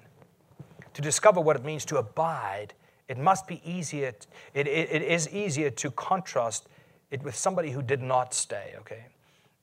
To 0.95 1.03
discover 1.03 1.39
what 1.39 1.55
it 1.55 1.63
means 1.63 1.85
to 1.85 1.97
abide, 1.97 2.73
it 3.07 3.17
must 3.17 3.47
be 3.47 3.61
easier, 3.69 4.13
it, 4.53 4.67
it, 4.67 4.67
it 4.67 5.01
is 5.01 5.29
easier 5.29 5.69
to 5.69 5.91
contrast 5.91 6.67
it 7.11 7.21
with 7.23 7.35
somebody 7.35 7.71
who 7.71 7.81
did 7.81 8.01
not 8.01 8.33
stay, 8.33 8.73
okay? 8.79 9.05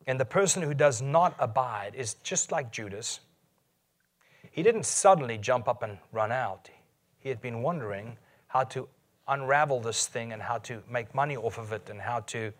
And 0.06 0.18
the 0.18 0.24
person 0.24 0.62
who 0.62 0.74
does 0.74 1.02
not 1.02 1.34
abide 1.38 1.94
is 1.94 2.14
just 2.14 2.52
like 2.52 2.70
Judas. 2.70 3.20
He 4.50 4.62
didn't 4.62 4.86
suddenly 4.86 5.38
jump 5.38 5.68
up 5.68 5.82
and 5.82 5.98
run 6.12 6.32
out. 6.32 6.70
He 7.18 7.28
had 7.28 7.40
been 7.40 7.62
wondering 7.62 8.16
how 8.48 8.64
to 8.64 8.88
unravel 9.28 9.80
this 9.80 10.06
thing 10.06 10.32
and 10.32 10.42
how 10.42 10.58
to 10.58 10.82
make 10.90 11.14
money 11.14 11.36
off 11.36 11.58
of 11.58 11.72
it 11.72 11.88
and 11.88 12.00
how 12.00 12.20
to 12.20 12.52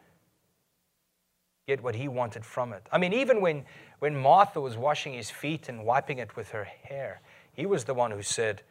get 1.66 1.82
what 1.82 1.94
he 1.94 2.08
wanted 2.08 2.44
from 2.44 2.72
it. 2.72 2.86
I 2.92 2.98
mean, 2.98 3.12
even 3.12 3.40
when, 3.40 3.64
when 3.98 4.16
Martha 4.16 4.60
was 4.60 4.76
washing 4.76 5.12
his 5.12 5.30
feet 5.30 5.68
and 5.68 5.84
wiping 5.84 6.18
it 6.18 6.36
with 6.36 6.50
her 6.50 6.64
hair, 6.64 7.20
he 7.52 7.66
was 7.66 7.84
the 7.84 7.94
one 7.94 8.10
who 8.10 8.22
said, 8.22 8.62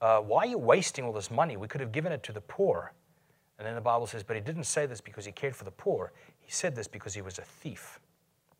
uh, 0.00 0.20
Why 0.20 0.44
are 0.44 0.46
you 0.46 0.58
wasting 0.58 1.04
all 1.04 1.12
this 1.12 1.30
money? 1.30 1.56
We 1.56 1.68
could 1.68 1.80
have 1.80 1.92
given 1.92 2.12
it 2.12 2.22
to 2.24 2.32
the 2.32 2.40
poor. 2.40 2.92
And 3.58 3.66
then 3.66 3.74
the 3.74 3.80
Bible 3.80 4.06
says, 4.06 4.22
But 4.22 4.36
he 4.36 4.42
didn't 4.42 4.64
say 4.64 4.86
this 4.86 5.00
because 5.00 5.24
he 5.24 5.32
cared 5.32 5.56
for 5.56 5.64
the 5.64 5.70
poor. 5.70 6.12
He 6.40 6.52
said 6.52 6.74
this 6.74 6.88
because 6.88 7.14
he 7.14 7.22
was 7.22 7.38
a 7.38 7.42
thief. 7.42 8.00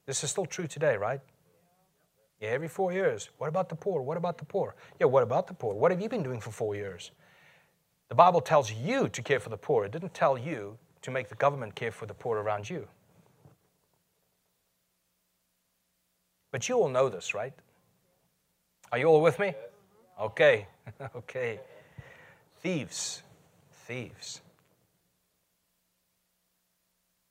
This 0.06 0.24
is 0.24 0.30
still 0.30 0.46
true 0.46 0.66
today, 0.66 0.96
right? 0.96 1.20
Yeah, 2.40 2.50
every 2.50 2.68
four 2.68 2.92
years. 2.92 3.30
What 3.38 3.48
about 3.48 3.68
the 3.68 3.74
poor? 3.74 4.00
What 4.00 4.16
about 4.16 4.38
the 4.38 4.44
poor? 4.44 4.74
Yeah, 5.00 5.06
what 5.06 5.22
about 5.22 5.46
the 5.46 5.54
poor? 5.54 5.74
What 5.74 5.90
have 5.90 6.00
you 6.00 6.08
been 6.08 6.22
doing 6.22 6.40
for 6.40 6.50
four 6.50 6.74
years? 6.74 7.10
The 8.08 8.14
Bible 8.14 8.40
tells 8.40 8.72
you 8.72 9.08
to 9.08 9.22
care 9.22 9.40
for 9.40 9.50
the 9.50 9.56
poor. 9.56 9.84
It 9.84 9.92
didn't 9.92 10.14
tell 10.14 10.38
you 10.38 10.78
to 11.02 11.10
make 11.10 11.28
the 11.28 11.34
government 11.34 11.74
care 11.74 11.92
for 11.92 12.06
the 12.06 12.14
poor 12.14 12.38
around 12.38 12.68
you. 12.70 12.88
But 16.50 16.68
you 16.68 16.76
all 16.76 16.88
know 16.88 17.08
this, 17.08 17.34
right? 17.34 17.52
Are 18.90 18.98
you 18.98 19.06
all 19.06 19.20
with 19.20 19.38
me? 19.38 19.52
Okay, 20.20 20.66
okay. 21.16 21.60
Thieves, 22.60 23.22
thieves. 23.86 24.40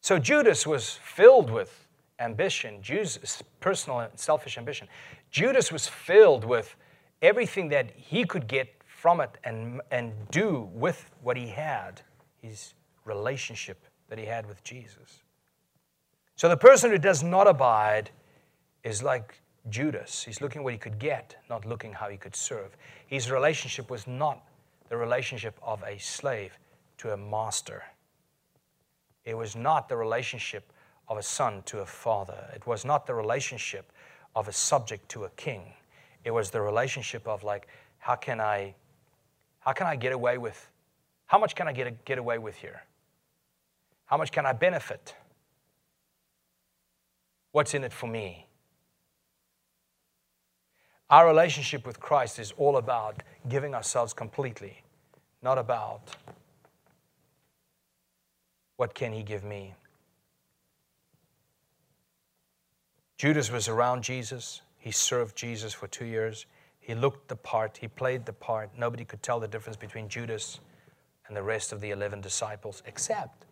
So 0.01 0.17
Judas 0.17 0.65
was 0.65 0.99
filled 1.03 1.49
with 1.49 1.87
ambition, 2.19 2.81
Judas, 2.81 3.43
personal 3.59 3.99
and 3.99 4.17
selfish 4.17 4.57
ambition. 4.57 4.87
Judas 5.31 5.71
was 5.71 5.87
filled 5.87 6.45
with 6.45 6.75
everything 7.21 7.69
that 7.69 7.91
he 7.95 8.23
could 8.23 8.47
get 8.47 8.73
from 8.85 9.19
it 9.21 9.37
and, 9.43 9.81
and 9.91 10.13
do 10.31 10.69
with 10.73 11.11
what 11.21 11.35
he 11.35 11.47
had, 11.47 12.01
his 12.41 12.73
relationship 13.05 13.83
that 14.09 14.17
he 14.17 14.25
had 14.25 14.45
with 14.47 14.63
Jesus. 14.63 15.23
So 16.35 16.47
the 16.47 16.57
person 16.57 16.91
who 16.91 16.97
does 16.97 17.23
not 17.23 17.47
abide 17.47 18.11
is 18.83 19.03
like 19.03 19.41
Judas. 19.69 20.23
He's 20.23 20.41
looking 20.41 20.63
what 20.63 20.73
he 20.73 20.79
could 20.79 20.99
get, 20.99 21.35
not 21.49 21.65
looking 21.65 21.93
how 21.93 22.09
he 22.09 22.17
could 22.17 22.35
serve. 22.35 22.75
His 23.07 23.31
relationship 23.31 23.89
was 23.89 24.07
not 24.07 24.43
the 24.89 24.97
relationship 24.97 25.57
of 25.61 25.83
a 25.83 25.97
slave 25.97 26.57
to 26.99 27.11
a 27.11 27.17
master. 27.17 27.83
It 29.25 29.35
was 29.35 29.55
not 29.55 29.89
the 29.89 29.97
relationship 29.97 30.71
of 31.07 31.17
a 31.17 31.23
son 31.23 31.61
to 31.65 31.79
a 31.79 31.85
father. 31.85 32.45
It 32.55 32.65
was 32.65 32.85
not 32.85 33.05
the 33.05 33.13
relationship 33.13 33.91
of 34.35 34.47
a 34.47 34.53
subject 34.53 35.09
to 35.09 35.25
a 35.25 35.29
king. 35.31 35.73
It 36.23 36.31
was 36.31 36.49
the 36.49 36.61
relationship 36.61 37.27
of 37.27 37.43
like, 37.43 37.67
how 37.99 38.15
can 38.15 38.39
I, 38.39 38.75
how 39.59 39.73
can 39.73 39.87
I 39.87 39.95
get 39.95 40.13
away 40.13 40.37
with, 40.37 40.69
how 41.25 41.37
much 41.37 41.55
can 41.55 41.67
I 41.67 41.73
get, 41.73 42.05
get 42.05 42.17
away 42.17 42.37
with 42.37 42.55
here? 42.55 42.83
How 44.05 44.17
much 44.17 44.31
can 44.31 44.45
I 44.45 44.53
benefit? 44.53 45.13
What's 47.51 47.73
in 47.73 47.83
it 47.83 47.91
for 47.91 48.07
me? 48.07 48.46
Our 51.09 51.25
relationship 51.27 51.87
with 51.87 51.99
Christ 51.99 52.37
is 52.37 52.53
all 52.57 52.77
about 52.77 53.23
giving 53.47 53.73
ourselves 53.73 54.13
completely, 54.13 54.83
not 55.41 55.57
about 55.57 56.15
what 58.75 58.93
can 58.93 59.13
He 59.13 59.23
give 59.23 59.43
me. 59.43 59.73
Judas 63.17 63.49
was 63.49 63.67
around 63.69 64.03
Jesus. 64.03 64.61
He 64.77 64.91
served 64.91 65.35
Jesus 65.35 65.73
for 65.73 65.87
two 65.87 66.05
years. 66.05 66.45
He 66.79 66.93
looked 66.93 67.27
the 67.29 67.35
part, 67.35 67.77
he 67.77 67.87
played 67.87 68.25
the 68.25 68.33
part. 68.33 68.69
Nobody 68.77 69.03
could 69.03 69.23
tell 69.23 69.39
the 69.39 69.47
difference 69.47 69.75
between 69.75 70.07
Judas 70.07 70.59
and 71.27 71.35
the 71.35 71.43
rest 71.43 71.73
of 71.73 71.81
the 71.81 71.91
11 71.91 72.21
disciples, 72.21 72.83
except 72.85 73.45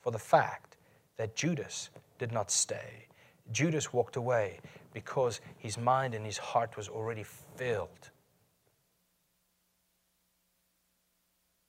for 0.00 0.12
the 0.12 0.18
fact 0.18 0.76
that 1.16 1.34
Judas 1.34 1.90
did 2.18 2.30
not 2.30 2.50
stay. 2.50 3.06
Judas 3.50 3.92
walked 3.92 4.16
away 4.16 4.60
because 4.96 5.42
his 5.58 5.76
mind 5.76 6.14
and 6.14 6.24
his 6.24 6.38
heart 6.38 6.74
was 6.74 6.88
already 6.88 7.22
filled 7.56 8.10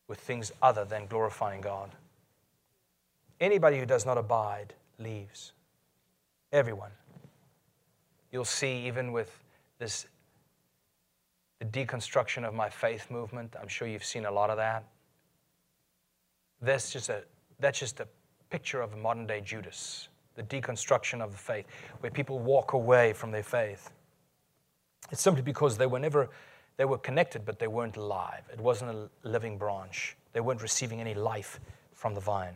with 0.08 0.18
things 0.18 0.54
other 0.62 0.86
than 0.86 1.08
glorifying 1.08 1.60
God. 1.60 1.90
Anybody 3.42 3.80
who 3.80 3.86
does 3.86 4.06
not 4.06 4.18
abide 4.18 4.76
leaves. 4.98 5.52
Everyone. 6.54 6.92
You'll 8.32 8.46
see, 8.46 8.88
even 8.88 9.12
with 9.12 9.44
this 9.78 10.08
the 11.60 11.66
deconstruction 11.66 12.48
of 12.48 12.54
my 12.54 12.70
faith 12.70 13.12
movement, 13.12 13.58
I'm 13.62 13.68
sure 13.68 13.90
you've 13.90 14.06
seen 14.06 14.26
a 14.26 14.32
lot 14.32 14.50
of 14.50 14.56
that. 14.56 14.86
That's 16.62 16.94
just 16.94 17.10
a, 17.10 17.24
that's 17.60 17.78
just 17.78 18.00
a 18.00 18.08
picture 18.50 18.80
of 18.80 18.94
a 18.94 18.98
modern 18.98 19.28
day 19.28 19.42
Judas, 19.42 20.08
the 20.38 20.43
deconstruction 20.43 21.21
of 21.21 21.34
the 21.34 21.38
faith, 21.38 21.65
where 22.00 22.12
people 22.12 22.39
walk 22.39 22.71
away 22.71 23.12
from 23.12 23.32
their 23.32 23.43
faith. 23.43 23.91
It's 25.12 25.21
simply 25.21 25.41
because 25.41 25.78
they 25.78 25.88
were 25.88 26.00
never, 26.00 26.30
they 26.78 26.86
were 26.86 26.97
connected, 26.97 27.43
but 27.43 27.60
they 27.60 27.67
weren't 27.67 27.97
alive. 27.97 28.43
It 28.54 28.62
wasn't 28.62 28.91
a 28.91 29.10
living 29.28 29.58
branch. 29.58 30.15
They 30.32 30.39
weren't 30.39 30.62
receiving 30.62 31.02
any 31.02 31.13
life 31.13 31.60
from 31.93 32.13
the 32.13 32.21
vine. 32.21 32.54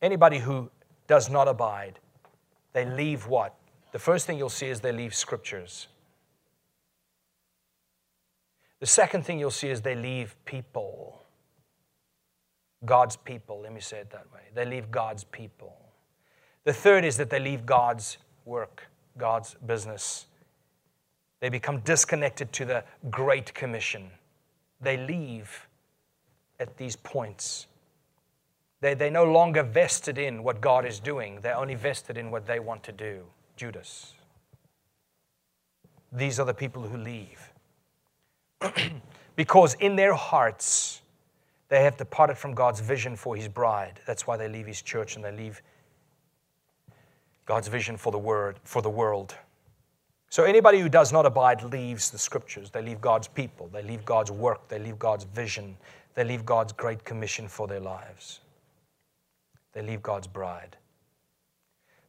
Anybody 0.00 0.38
who 0.38 0.70
does 1.06 1.28
not 1.28 1.48
abide, 1.48 1.98
they 2.72 2.84
leave 2.86 3.26
what? 3.26 3.56
The 3.92 3.98
first 3.98 4.26
thing 4.26 4.38
you'll 4.38 4.48
see 4.48 4.68
is 4.68 4.80
they 4.80 4.92
leave 4.92 5.14
scriptures. 5.14 5.88
The 8.78 8.86
second 8.86 9.24
thing 9.24 9.38
you'll 9.38 9.50
see 9.50 9.68
is 9.68 9.82
they 9.82 9.96
leave 9.96 10.36
people. 10.44 11.19
God's 12.84 13.16
people, 13.16 13.60
let 13.62 13.72
me 13.72 13.80
say 13.80 13.98
it 13.98 14.10
that 14.10 14.26
way. 14.32 14.40
They 14.54 14.64
leave 14.64 14.90
God's 14.90 15.24
people. 15.24 15.76
The 16.64 16.72
third 16.72 17.04
is 17.04 17.16
that 17.18 17.30
they 17.30 17.40
leave 17.40 17.66
God's 17.66 18.18
work, 18.44 18.84
God's 19.18 19.54
business. 19.66 20.26
They 21.40 21.48
become 21.48 21.80
disconnected 21.80 22.52
to 22.54 22.64
the 22.64 22.84
Great 23.10 23.52
Commission. 23.54 24.10
They 24.80 24.96
leave 24.96 25.68
at 26.58 26.76
these 26.76 26.96
points. 26.96 27.66
They, 28.80 28.94
they 28.94 29.10
no 29.10 29.24
longer 29.24 29.62
vested 29.62 30.18
in 30.18 30.42
what 30.42 30.60
God 30.60 30.86
is 30.86 31.00
doing, 31.00 31.40
they're 31.42 31.56
only 31.56 31.74
vested 31.74 32.16
in 32.16 32.30
what 32.30 32.46
they 32.46 32.60
want 32.60 32.82
to 32.84 32.92
do. 32.92 33.24
Judas. 33.56 34.14
These 36.12 36.40
are 36.40 36.46
the 36.46 36.54
people 36.54 36.82
who 36.82 36.96
leave. 36.96 37.52
because 39.36 39.74
in 39.74 39.96
their 39.96 40.14
hearts, 40.14 41.02
they 41.70 41.84
have 41.84 41.96
departed 41.96 42.36
from 42.36 42.52
God's 42.52 42.80
vision 42.80 43.16
for 43.16 43.34
his 43.36 43.48
bride. 43.48 44.00
That's 44.06 44.26
why 44.26 44.36
they 44.36 44.48
leave 44.48 44.66
his 44.66 44.82
church 44.82 45.16
and 45.16 45.24
they 45.24 45.32
leave 45.32 45.62
God's 47.46 47.68
vision 47.68 47.96
for 47.96 48.12
the 48.12 48.18
word, 48.18 48.58
for 48.64 48.82
the 48.82 48.90
world. 48.90 49.34
So 50.30 50.44
anybody 50.44 50.80
who 50.80 50.88
does 50.88 51.12
not 51.12 51.26
abide 51.26 51.62
leaves 51.62 52.10
the 52.10 52.18
scriptures. 52.18 52.70
They 52.70 52.82
leave 52.82 53.00
God's 53.00 53.28
people. 53.28 53.68
They 53.72 53.82
leave 53.82 54.04
God's 54.04 54.32
work. 54.32 54.68
They 54.68 54.80
leave 54.80 54.98
God's 54.98 55.24
vision. 55.24 55.76
They 56.14 56.24
leave 56.24 56.44
God's 56.44 56.72
great 56.72 57.04
commission 57.04 57.48
for 57.48 57.68
their 57.68 57.80
lives. 57.80 58.40
They 59.72 59.82
leave 59.82 60.02
God's 60.02 60.26
bride. 60.26 60.76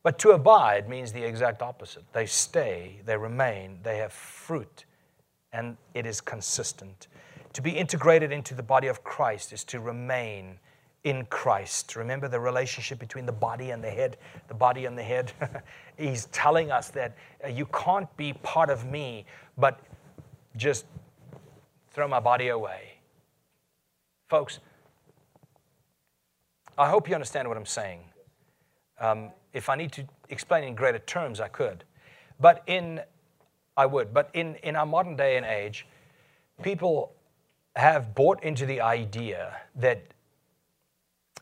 But 0.04 0.18
to 0.20 0.32
abide 0.32 0.90
means 0.90 1.12
the 1.12 1.24
exact 1.24 1.62
opposite. 1.62 2.04
They 2.14 2.26
stay, 2.26 3.00
they 3.06 3.16
remain, 3.16 3.78
they 3.84 3.98
have 3.98 4.12
fruit, 4.12 4.86
and 5.54 5.78
it 5.94 6.08
is 6.08 6.20
consistent. 6.20 7.08
To 7.54 7.62
be 7.62 7.72
integrated 7.72 8.32
into 8.32 8.54
the 8.54 8.64
body 8.64 8.88
of 8.88 9.04
Christ 9.04 9.52
is 9.52 9.64
to 9.66 9.80
remain 9.80 10.60
in 11.04 11.26
Christ. 11.26 11.96
Remember 11.96 12.28
the 12.28 12.40
relationship 12.40 13.00
between 13.00 13.26
the 13.26 13.32
body 13.32 13.72
and 13.72 13.84
the 13.84 13.90
head? 13.90 14.18
The 14.48 14.54
body 14.54 14.86
and 14.86 14.98
the 14.98 15.04
head. 15.04 15.34
He's 15.98 16.26
telling 16.28 16.72
us 16.72 16.90
that 16.90 17.18
uh, 17.44 17.50
you 17.50 17.66
can't 17.68 18.16
be 18.18 18.34
part 18.34 18.70
of 18.70 18.86
me, 18.86 19.26
but 19.58 19.82
just 20.56 20.86
throw 21.92 22.08
my 22.08 22.20
body 22.20 22.50
away. 22.50 22.94
Folks, 24.30 24.60
I 26.78 26.90
hope 26.90 27.10
you 27.10 27.16
understand 27.16 27.48
what 27.48 27.58
I'm 27.58 27.66
saying. 27.66 28.00
Um, 29.00 29.32
if 29.54 29.68
I 29.68 29.76
need 29.76 29.92
to 29.94 30.06
explain 30.30 30.64
in 30.64 30.76
greater 30.76 31.00
terms, 31.00 31.42
I 31.42 31.50
could. 31.50 31.84
But 32.40 32.64
in, 32.68 33.02
I 33.76 33.88
would. 33.88 34.14
But 34.14 34.30
in, 34.34 34.56
in 34.64 34.76
our 34.76 34.86
modern 34.86 35.16
day 35.16 35.36
and 35.36 35.46
age, 35.46 35.86
people 36.62 37.14
have 37.76 38.14
bought 38.14 38.44
into 38.44 38.66
the 38.66 38.82
idea 38.82 39.58
that 39.76 40.04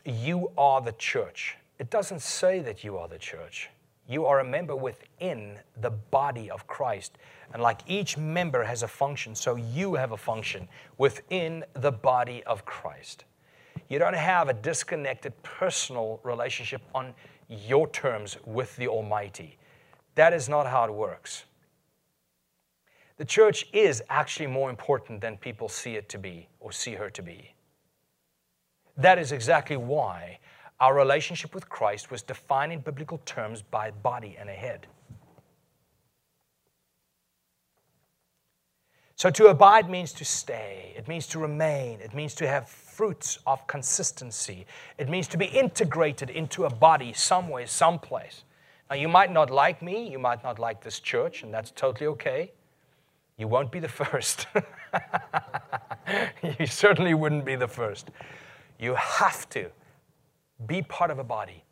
you 0.04 0.50
are 0.56 0.80
the 0.80 0.92
church. 0.92 1.56
It 1.78 1.90
doesn't 1.90 2.20
say 2.22 2.60
that 2.60 2.84
you 2.84 2.96
are 2.98 3.08
the 3.08 3.18
church. 3.18 3.70
You 4.06 4.26
are 4.26 4.40
a 4.40 4.44
member 4.44 4.74
within 4.74 5.58
the 5.80 5.90
body 5.90 6.50
of 6.50 6.66
Christ. 6.66 7.18
And 7.52 7.62
like 7.62 7.80
each 7.86 8.16
member 8.16 8.64
has 8.64 8.82
a 8.82 8.88
function, 8.88 9.34
so 9.34 9.56
you 9.56 9.94
have 9.94 10.12
a 10.12 10.16
function 10.16 10.68
within 10.98 11.64
the 11.74 11.92
body 11.92 12.42
of 12.44 12.64
Christ. 12.64 13.24
You 13.88 13.98
don't 13.98 14.14
have 14.14 14.48
a 14.48 14.52
disconnected 14.52 15.40
personal 15.42 16.20
relationship 16.22 16.82
on 16.94 17.14
your 17.48 17.88
terms 17.88 18.36
with 18.44 18.76
the 18.76 18.88
Almighty. 18.88 19.58
That 20.14 20.32
is 20.32 20.48
not 20.48 20.66
how 20.66 20.84
it 20.84 20.92
works. 20.92 21.44
The 23.20 23.26
church 23.26 23.66
is 23.74 24.02
actually 24.08 24.46
more 24.46 24.70
important 24.70 25.20
than 25.20 25.36
people 25.36 25.68
see 25.68 25.94
it 25.94 26.08
to 26.08 26.16
be 26.16 26.48
or 26.58 26.72
see 26.72 26.94
her 26.94 27.10
to 27.10 27.20
be. 27.20 27.54
That 28.96 29.18
is 29.18 29.30
exactly 29.30 29.76
why 29.76 30.38
our 30.80 30.94
relationship 30.94 31.54
with 31.54 31.68
Christ 31.68 32.10
was 32.10 32.22
defined 32.22 32.72
in 32.72 32.80
biblical 32.80 33.18
terms 33.26 33.60
by 33.60 33.90
body 33.90 34.38
and 34.40 34.48
a 34.48 34.54
head. 34.54 34.86
So 39.16 39.28
to 39.28 39.48
abide 39.48 39.90
means 39.90 40.14
to 40.14 40.24
stay, 40.24 40.94
it 40.96 41.06
means 41.06 41.26
to 41.26 41.38
remain, 41.38 42.00
it 42.00 42.14
means 42.14 42.34
to 42.36 42.48
have 42.48 42.70
fruits 42.70 43.38
of 43.46 43.66
consistency. 43.66 44.64
It 44.96 45.10
means 45.10 45.28
to 45.28 45.36
be 45.36 45.44
integrated 45.44 46.30
into 46.30 46.64
a 46.64 46.70
body 46.70 47.12
somewhere, 47.12 47.66
someplace. 47.66 48.44
Now, 48.88 48.96
you 48.96 49.08
might 49.08 49.30
not 49.30 49.50
like 49.50 49.82
me, 49.82 50.08
you 50.08 50.18
might 50.18 50.42
not 50.42 50.58
like 50.58 50.82
this 50.82 51.00
church, 51.00 51.42
and 51.42 51.52
that's 51.52 51.70
totally 51.70 52.06
okay. 52.06 52.52
You 53.40 53.48
won't 53.48 53.72
be 53.72 53.80
the 53.80 53.88
first. 53.88 54.46
you 56.58 56.66
certainly 56.66 57.14
wouldn't 57.14 57.46
be 57.46 57.56
the 57.56 57.66
first. 57.66 58.10
You 58.78 58.94
have 58.96 59.48
to 59.48 59.70
be 60.66 60.82
part 60.82 61.10
of 61.10 61.18
a 61.18 61.24
body 61.24 61.64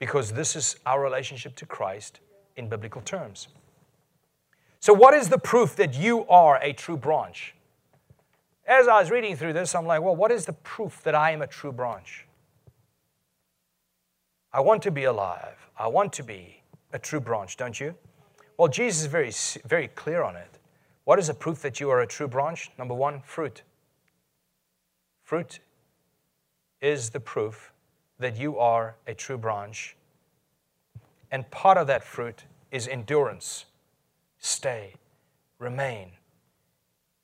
because 0.00 0.32
this 0.32 0.56
is 0.56 0.74
our 0.86 1.00
relationship 1.00 1.54
to 1.54 1.66
Christ 1.66 2.18
in 2.56 2.68
biblical 2.68 3.00
terms. 3.00 3.46
So, 4.80 4.92
what 4.92 5.14
is 5.14 5.28
the 5.28 5.38
proof 5.38 5.76
that 5.76 5.94
you 5.94 6.26
are 6.26 6.58
a 6.60 6.72
true 6.72 6.96
branch? 6.96 7.54
As 8.66 8.88
I 8.88 8.98
was 8.98 9.08
reading 9.08 9.36
through 9.36 9.52
this, 9.52 9.72
I'm 9.72 9.86
like, 9.86 10.02
well, 10.02 10.16
what 10.16 10.32
is 10.32 10.46
the 10.46 10.52
proof 10.52 11.00
that 11.04 11.14
I 11.14 11.30
am 11.30 11.42
a 11.42 11.46
true 11.46 11.70
branch? 11.70 12.26
I 14.52 14.58
want 14.58 14.82
to 14.82 14.90
be 14.90 15.04
alive. 15.04 15.68
I 15.78 15.86
want 15.86 16.12
to 16.14 16.24
be 16.24 16.60
a 16.92 16.98
true 16.98 17.20
branch, 17.20 17.56
don't 17.56 17.78
you? 17.78 17.94
Well, 18.56 18.68
Jesus 18.68 19.02
is 19.02 19.06
very, 19.06 19.32
very 19.68 19.88
clear 19.88 20.22
on 20.22 20.36
it. 20.36 20.58
What 21.04 21.18
is 21.18 21.26
the 21.26 21.34
proof 21.34 21.62
that 21.62 21.80
you 21.80 21.90
are 21.90 22.00
a 22.00 22.06
true 22.06 22.28
branch? 22.28 22.70
Number 22.78 22.94
one, 22.94 23.20
fruit. 23.22 23.62
Fruit 25.22 25.60
is 26.80 27.10
the 27.10 27.20
proof 27.20 27.72
that 28.18 28.36
you 28.36 28.58
are 28.58 28.96
a 29.06 29.14
true 29.14 29.38
branch. 29.38 29.96
And 31.30 31.50
part 31.50 31.78
of 31.78 31.86
that 31.86 32.04
fruit 32.04 32.44
is 32.70 32.86
endurance 32.86 33.66
stay, 34.38 34.94
remain. 35.58 36.10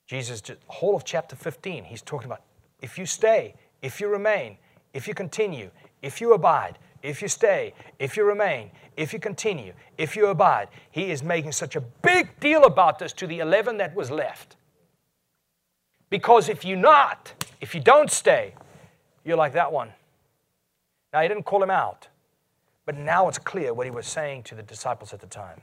Jesus, 0.07 0.41
the 0.41 0.57
whole 0.69 0.97
of 0.97 1.05
chapter 1.05 1.37
15, 1.37 1.85
he's 1.85 2.01
talking 2.01 2.27
about 2.27 2.43
if 2.81 2.97
you 2.97 3.05
stay, 3.05 3.55
if 3.83 4.01
you 4.01 4.09
remain, 4.09 4.57
if 4.95 5.07
you 5.07 5.15
continue, 5.15 5.71
if 6.01 6.21
you 6.21 6.33
abide, 6.33 6.79
if 7.03 7.23
you 7.23 7.29
stay, 7.29 7.75
if 7.99 8.17
you 8.17 8.25
remain, 8.25 8.71
if 8.97 9.13
you 9.13 9.19
continue, 9.19 9.73
if 9.97 10.17
you 10.17 10.27
abide. 10.27 10.69
He 10.91 11.11
is 11.11 11.23
making 11.23 11.53
such 11.53 11.77
a 11.77 11.81
big 11.81 12.39
deal 12.41 12.65
about 12.65 12.99
this 12.99 13.13
to 13.15 13.27
the 13.27 13.39
11 13.39 13.79
that 13.79 13.95
was 13.95 14.11
left. 14.11 14.57
Because 16.11 16.49
if 16.49 16.65
you 16.65 16.77
not, 16.77 17.33
if 17.61 17.75
you 17.75 17.81
don't 17.81 18.11
stay, 18.11 18.55
you're 19.25 19.37
like 19.37 19.53
that 19.53 19.73
one. 19.73 19.91
Now, 21.13 21.23
he 21.23 21.29
didn't 21.29 21.45
call 21.45 21.63
him 21.63 21.71
out, 21.71 22.09
but 22.87 22.97
now 22.97 23.29
it's 23.29 23.39
clear 23.39 23.73
what 23.73 23.87
he 23.87 23.91
was 23.91 24.07
saying 24.07 24.43
to 24.45 24.55
the 24.55 24.63
disciples 24.63 25.13
at 25.13 25.21
the 25.21 25.27
time. 25.27 25.61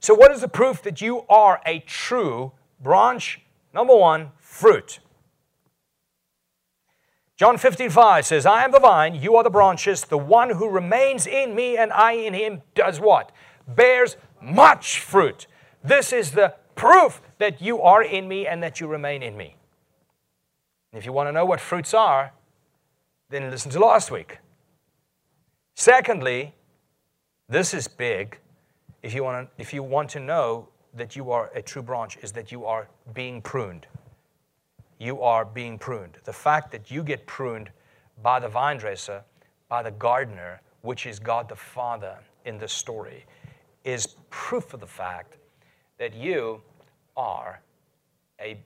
So, 0.00 0.14
what 0.14 0.30
is 0.32 0.40
the 0.40 0.48
proof 0.48 0.82
that 0.82 1.00
you 1.00 1.24
are 1.28 1.60
a 1.66 1.80
true 1.80 2.52
branch? 2.80 3.40
Number 3.72 3.96
one, 3.96 4.30
fruit. 4.38 5.00
John 7.36 7.58
15, 7.58 7.90
5 7.90 8.24
says, 8.24 8.46
I 8.46 8.64
am 8.64 8.72
the 8.72 8.80
vine, 8.80 9.14
you 9.14 9.36
are 9.36 9.44
the 9.44 9.50
branches. 9.50 10.04
The 10.04 10.16
one 10.16 10.50
who 10.50 10.70
remains 10.70 11.26
in 11.26 11.54
me 11.54 11.76
and 11.76 11.92
I 11.92 12.12
in 12.12 12.32
him 12.32 12.62
does 12.74 12.98
what? 12.98 13.30
Bears 13.68 14.16
much 14.40 15.00
fruit. 15.00 15.46
This 15.84 16.14
is 16.14 16.30
the 16.30 16.54
proof 16.76 17.20
that 17.36 17.60
you 17.60 17.82
are 17.82 18.02
in 18.02 18.26
me 18.26 18.46
and 18.46 18.62
that 18.62 18.80
you 18.80 18.86
remain 18.86 19.22
in 19.22 19.36
me. 19.36 19.56
if 20.94 21.04
you 21.04 21.12
want 21.12 21.28
to 21.28 21.32
know 21.32 21.44
what 21.44 21.60
fruits 21.60 21.92
are, 21.92 22.32
then 23.28 23.50
listen 23.50 23.70
to 23.70 23.78
last 23.78 24.10
week. 24.10 24.38
Secondly, 25.74 26.54
this 27.50 27.74
is 27.74 27.86
big. 27.86 28.38
If 29.02 29.12
you 29.12 29.22
want 29.22 29.50
to, 29.50 29.60
if 29.60 29.74
you 29.74 29.82
want 29.82 30.08
to 30.10 30.20
know 30.20 30.68
that 30.94 31.14
you 31.14 31.30
are 31.30 31.50
a 31.54 31.60
true 31.60 31.82
branch, 31.82 32.16
is 32.22 32.32
that 32.32 32.50
you 32.50 32.64
are 32.64 32.88
being 33.12 33.42
pruned 33.42 33.86
you 34.98 35.20
are 35.22 35.44
being 35.44 35.78
pruned. 35.78 36.18
The 36.24 36.32
fact 36.32 36.70
that 36.72 36.90
you 36.90 37.02
get 37.02 37.26
pruned 37.26 37.70
by 38.22 38.40
the 38.40 38.48
vine 38.48 38.78
dresser, 38.78 39.22
by 39.68 39.82
the 39.82 39.90
gardener, 39.90 40.60
which 40.82 41.06
is 41.06 41.18
God 41.18 41.48
the 41.48 41.56
Father 41.56 42.18
in 42.44 42.58
this 42.58 42.72
story, 42.72 43.24
is 43.84 44.16
proof 44.30 44.74
of 44.74 44.80
the 44.80 44.86
fact 44.86 45.36
that 45.98 46.14
you 46.14 46.60
are 47.16 47.60
a 48.40 48.58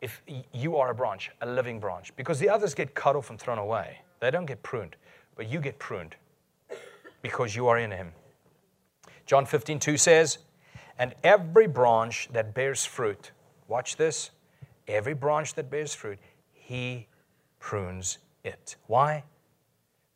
if 0.00 0.22
you 0.54 0.76
are 0.76 0.90
a 0.90 0.94
branch, 0.94 1.30
a 1.42 1.46
living 1.46 1.78
branch, 1.78 2.14
because 2.16 2.38
the 2.38 2.48
others 2.48 2.74
get 2.74 2.94
cut 2.94 3.16
off 3.16 3.28
and 3.28 3.38
thrown 3.38 3.58
away. 3.58 3.98
They 4.20 4.30
don't 4.30 4.46
get 4.46 4.62
pruned, 4.62 4.96
but 5.36 5.50
you 5.50 5.60
get 5.60 5.78
pruned 5.78 6.16
because 7.22 7.54
you 7.54 7.68
are 7.68 7.78
in 7.78 7.90
him. 7.90 8.12
John 9.26 9.44
15, 9.44 9.78
2 9.78 9.96
says, 9.96 10.38
And 10.98 11.14
every 11.22 11.66
branch 11.66 12.28
that 12.32 12.54
bears 12.54 12.84
fruit, 12.84 13.32
watch 13.68 13.96
this, 13.96 14.30
Every 14.90 15.14
branch 15.14 15.54
that 15.54 15.70
bears 15.70 15.94
fruit, 15.94 16.18
he 16.52 17.06
prunes 17.58 18.18
it. 18.44 18.76
Why? 18.86 19.24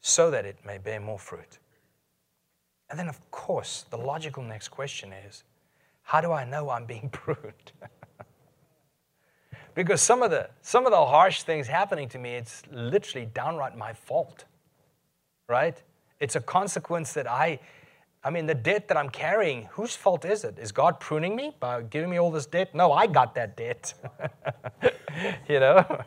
So 0.00 0.30
that 0.30 0.44
it 0.44 0.58
may 0.64 0.78
bear 0.78 1.00
more 1.00 1.18
fruit. 1.18 1.58
And 2.90 2.98
then, 2.98 3.08
of 3.08 3.30
course, 3.30 3.86
the 3.90 3.96
logical 3.96 4.42
next 4.42 4.68
question 4.68 5.12
is 5.12 5.44
how 6.02 6.20
do 6.20 6.32
I 6.32 6.44
know 6.44 6.70
I'm 6.70 6.84
being 6.84 7.08
pruned? 7.12 7.72
because 9.74 10.02
some 10.02 10.22
of, 10.22 10.30
the, 10.30 10.50
some 10.60 10.86
of 10.86 10.92
the 10.92 11.04
harsh 11.06 11.42
things 11.42 11.66
happening 11.66 12.08
to 12.10 12.18
me, 12.18 12.34
it's 12.34 12.62
literally 12.70 13.26
downright 13.26 13.76
my 13.76 13.92
fault, 13.92 14.44
right? 15.48 15.82
It's 16.20 16.36
a 16.36 16.40
consequence 16.40 17.12
that 17.14 17.28
I 17.28 17.58
I 18.26 18.30
mean, 18.30 18.46
the 18.46 18.54
debt 18.54 18.88
that 18.88 18.96
I'm 18.96 19.10
carrying, 19.10 19.68
whose 19.72 19.94
fault 19.94 20.24
is 20.24 20.44
it? 20.44 20.58
Is 20.58 20.72
God 20.72 20.98
pruning 20.98 21.36
me 21.36 21.54
by 21.60 21.82
giving 21.82 22.08
me 22.08 22.18
all 22.18 22.30
this 22.30 22.46
debt? 22.46 22.74
No, 22.74 22.90
I 22.90 23.06
got 23.06 23.34
that 23.34 23.54
debt. 23.54 23.92
you 25.48 25.60
know? 25.60 26.04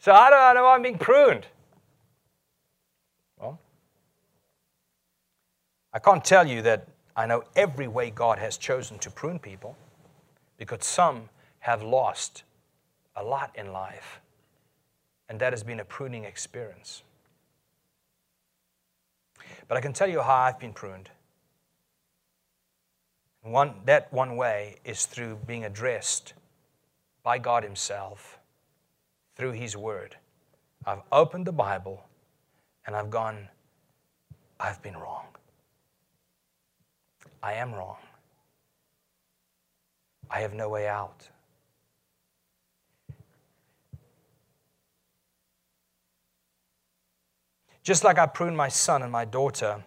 So 0.00 0.12
I 0.12 0.30
do 0.30 0.34
I 0.34 0.52
know 0.54 0.66
I'm 0.66 0.82
being 0.82 0.98
pruned? 0.98 1.46
Well, 3.38 3.60
I 5.92 6.00
can't 6.00 6.24
tell 6.24 6.48
you 6.48 6.62
that 6.62 6.88
I 7.14 7.26
know 7.26 7.44
every 7.54 7.86
way 7.86 8.10
God 8.10 8.40
has 8.40 8.56
chosen 8.56 8.98
to 8.98 9.10
prune 9.10 9.38
people 9.38 9.76
because 10.56 10.84
some 10.84 11.28
have 11.60 11.84
lost 11.84 12.42
a 13.14 13.22
lot 13.22 13.52
in 13.54 13.72
life, 13.72 14.20
and 15.28 15.38
that 15.38 15.52
has 15.52 15.62
been 15.62 15.78
a 15.78 15.84
pruning 15.84 16.24
experience. 16.24 17.04
But 19.68 19.78
I 19.78 19.80
can 19.80 19.92
tell 19.92 20.08
you 20.08 20.20
how 20.20 20.34
I've 20.34 20.58
been 20.58 20.72
pruned. 20.72 21.08
One, 23.42 23.74
that 23.86 24.12
one 24.12 24.36
way 24.36 24.76
is 24.84 25.04
through 25.04 25.40
being 25.46 25.64
addressed 25.64 26.34
by 27.22 27.38
God 27.38 27.64
Himself 27.64 28.38
through 29.34 29.52
His 29.52 29.76
Word. 29.76 30.16
I've 30.86 31.02
opened 31.10 31.46
the 31.46 31.52
Bible 31.52 32.04
and 32.86 32.94
I've 32.94 33.10
gone, 33.10 33.48
I've 34.60 34.80
been 34.82 34.96
wrong. 34.96 35.26
I 37.42 37.54
am 37.54 37.72
wrong. 37.74 37.96
I 40.30 40.40
have 40.40 40.54
no 40.54 40.68
way 40.68 40.86
out. 40.86 41.28
Just 47.82 48.04
like 48.04 48.18
I 48.18 48.26
pruned 48.26 48.56
my 48.56 48.68
son 48.68 49.02
and 49.02 49.10
my 49.10 49.24
daughter 49.24 49.82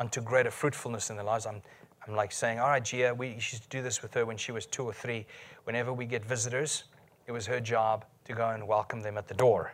unto 0.00 0.20
greater 0.20 0.50
fruitfulness 0.50 1.10
in 1.10 1.16
their 1.16 1.24
lives, 1.24 1.46
I'm 1.46 1.62
I'm 2.06 2.14
like 2.14 2.32
saying, 2.32 2.60
all 2.60 2.68
right, 2.68 2.84
Gia, 2.84 3.14
we 3.14 3.28
used 3.28 3.62
to 3.62 3.68
do 3.68 3.82
this 3.82 4.02
with 4.02 4.14
her 4.14 4.24
when 4.24 4.36
she 4.36 4.52
was 4.52 4.66
two 4.66 4.84
or 4.84 4.92
three. 4.92 5.26
Whenever 5.64 5.92
we 5.92 6.04
get 6.04 6.24
visitors, 6.24 6.84
it 7.26 7.32
was 7.32 7.46
her 7.46 7.60
job 7.60 8.04
to 8.24 8.32
go 8.32 8.50
and 8.50 8.66
welcome 8.66 9.00
them 9.00 9.18
at 9.18 9.26
the 9.26 9.34
door, 9.34 9.72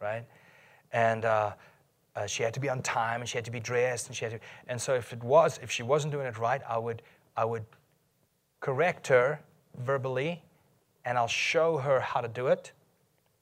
right? 0.00 0.24
And 0.92 1.24
uh, 1.24 1.52
uh, 2.14 2.26
she 2.26 2.42
had 2.42 2.54
to 2.54 2.60
be 2.60 2.70
on 2.70 2.80
time 2.82 3.20
and 3.20 3.28
she 3.28 3.36
had 3.36 3.44
to 3.44 3.50
be 3.50 3.60
dressed 3.60 4.06
and 4.06 4.16
she 4.16 4.24
had 4.24 4.32
to. 4.32 4.40
And 4.68 4.80
so 4.80 4.94
if 4.94 5.12
it 5.12 5.22
was, 5.22 5.60
if 5.62 5.70
she 5.70 5.82
wasn't 5.82 6.12
doing 6.12 6.26
it 6.26 6.38
right, 6.38 6.62
I 6.68 6.78
would, 6.78 7.02
I 7.36 7.44
would 7.44 7.64
correct 8.60 9.06
her 9.08 9.40
verbally, 9.78 10.42
and 11.04 11.18
I'll 11.18 11.28
show 11.28 11.76
her 11.78 12.00
how 12.00 12.20
to 12.20 12.28
do 12.28 12.48
it. 12.48 12.72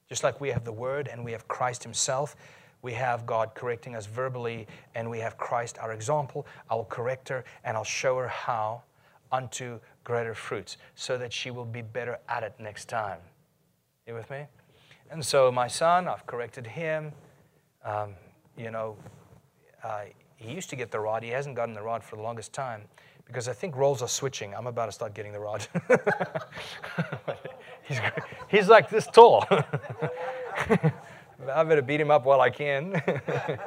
Just 0.09 0.23
like 0.23 0.39
we 0.39 0.49
have 0.49 0.63
the 0.63 0.71
Word 0.71 1.07
and 1.07 1.23
we 1.23 1.31
have 1.31 1.47
Christ 1.47 1.83
Himself, 1.83 2.35
we 2.85 2.93
have 2.93 3.25
God 3.25 3.55
correcting 3.55 3.95
us 3.95 4.05
verbally, 4.05 4.67
and 4.93 5.09
we 5.09 5.17
have 5.17 5.39
Christ, 5.39 5.79
our 5.79 5.91
example. 5.91 6.45
I 6.69 6.75
will 6.75 6.85
correct 6.85 7.27
her, 7.29 7.43
and 7.63 7.75
I'll 7.75 7.83
show 7.83 8.15
her 8.19 8.27
how 8.27 8.83
unto 9.31 9.79
greater 10.03 10.35
fruits, 10.35 10.77
so 10.93 11.17
that 11.17 11.33
she 11.33 11.49
will 11.49 11.65
be 11.65 11.81
better 11.81 12.19
at 12.29 12.43
it 12.43 12.53
next 12.59 12.87
time. 12.87 13.17
You 14.05 14.13
with 14.13 14.29
me? 14.29 14.43
And 15.09 15.25
so, 15.25 15.51
my 15.51 15.67
son, 15.67 16.07
I've 16.07 16.27
corrected 16.27 16.67
him. 16.67 17.11
Um, 17.83 18.13
you 18.55 18.69
know, 18.69 18.97
uh, 19.83 20.03
he 20.35 20.53
used 20.53 20.69
to 20.69 20.75
get 20.75 20.91
the 20.91 20.99
rod. 20.99 21.23
He 21.23 21.29
hasn't 21.29 21.55
gotten 21.55 21.73
the 21.73 21.81
rod 21.81 22.03
for 22.03 22.17
the 22.17 22.21
longest 22.21 22.53
time 22.53 22.83
because 23.25 23.47
I 23.47 23.53
think 23.53 23.75
roles 23.75 24.03
are 24.03 24.07
switching. 24.07 24.53
I'm 24.53 24.67
about 24.67 24.85
to 24.85 24.91
start 24.91 25.15
getting 25.15 25.31
the 25.31 25.39
rod. 25.39 25.65
he's, 27.87 27.99
he's 28.47 28.67
like 28.67 28.91
this 28.91 29.07
tall. 29.07 29.43
I 31.53 31.63
better 31.63 31.81
beat 31.81 31.99
him 31.99 32.11
up 32.11 32.25
while 32.25 32.41
I 32.41 32.49
can. 32.49 33.01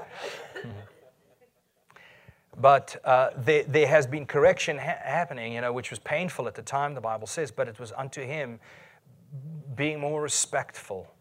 but 2.60 2.96
uh, 3.04 3.30
there, 3.36 3.64
there, 3.64 3.86
has 3.86 4.06
been 4.06 4.26
correction 4.26 4.78
ha- 4.78 4.98
happening, 5.02 5.52
you 5.52 5.60
know, 5.60 5.72
which 5.72 5.90
was 5.90 5.98
painful 5.98 6.46
at 6.48 6.54
the 6.54 6.62
time, 6.62 6.94
the 6.94 7.00
Bible 7.00 7.26
says, 7.26 7.50
but 7.50 7.68
it 7.68 7.78
was 7.78 7.92
unto 7.92 8.22
him 8.22 8.58
being 9.76 10.00
more 10.00 10.22
respectful 10.22 11.12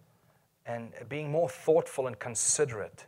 and 0.66 0.92
being 1.10 1.30
more 1.32 1.50
thoughtful 1.50 2.08
and 2.08 2.18
considerate 2.20 3.06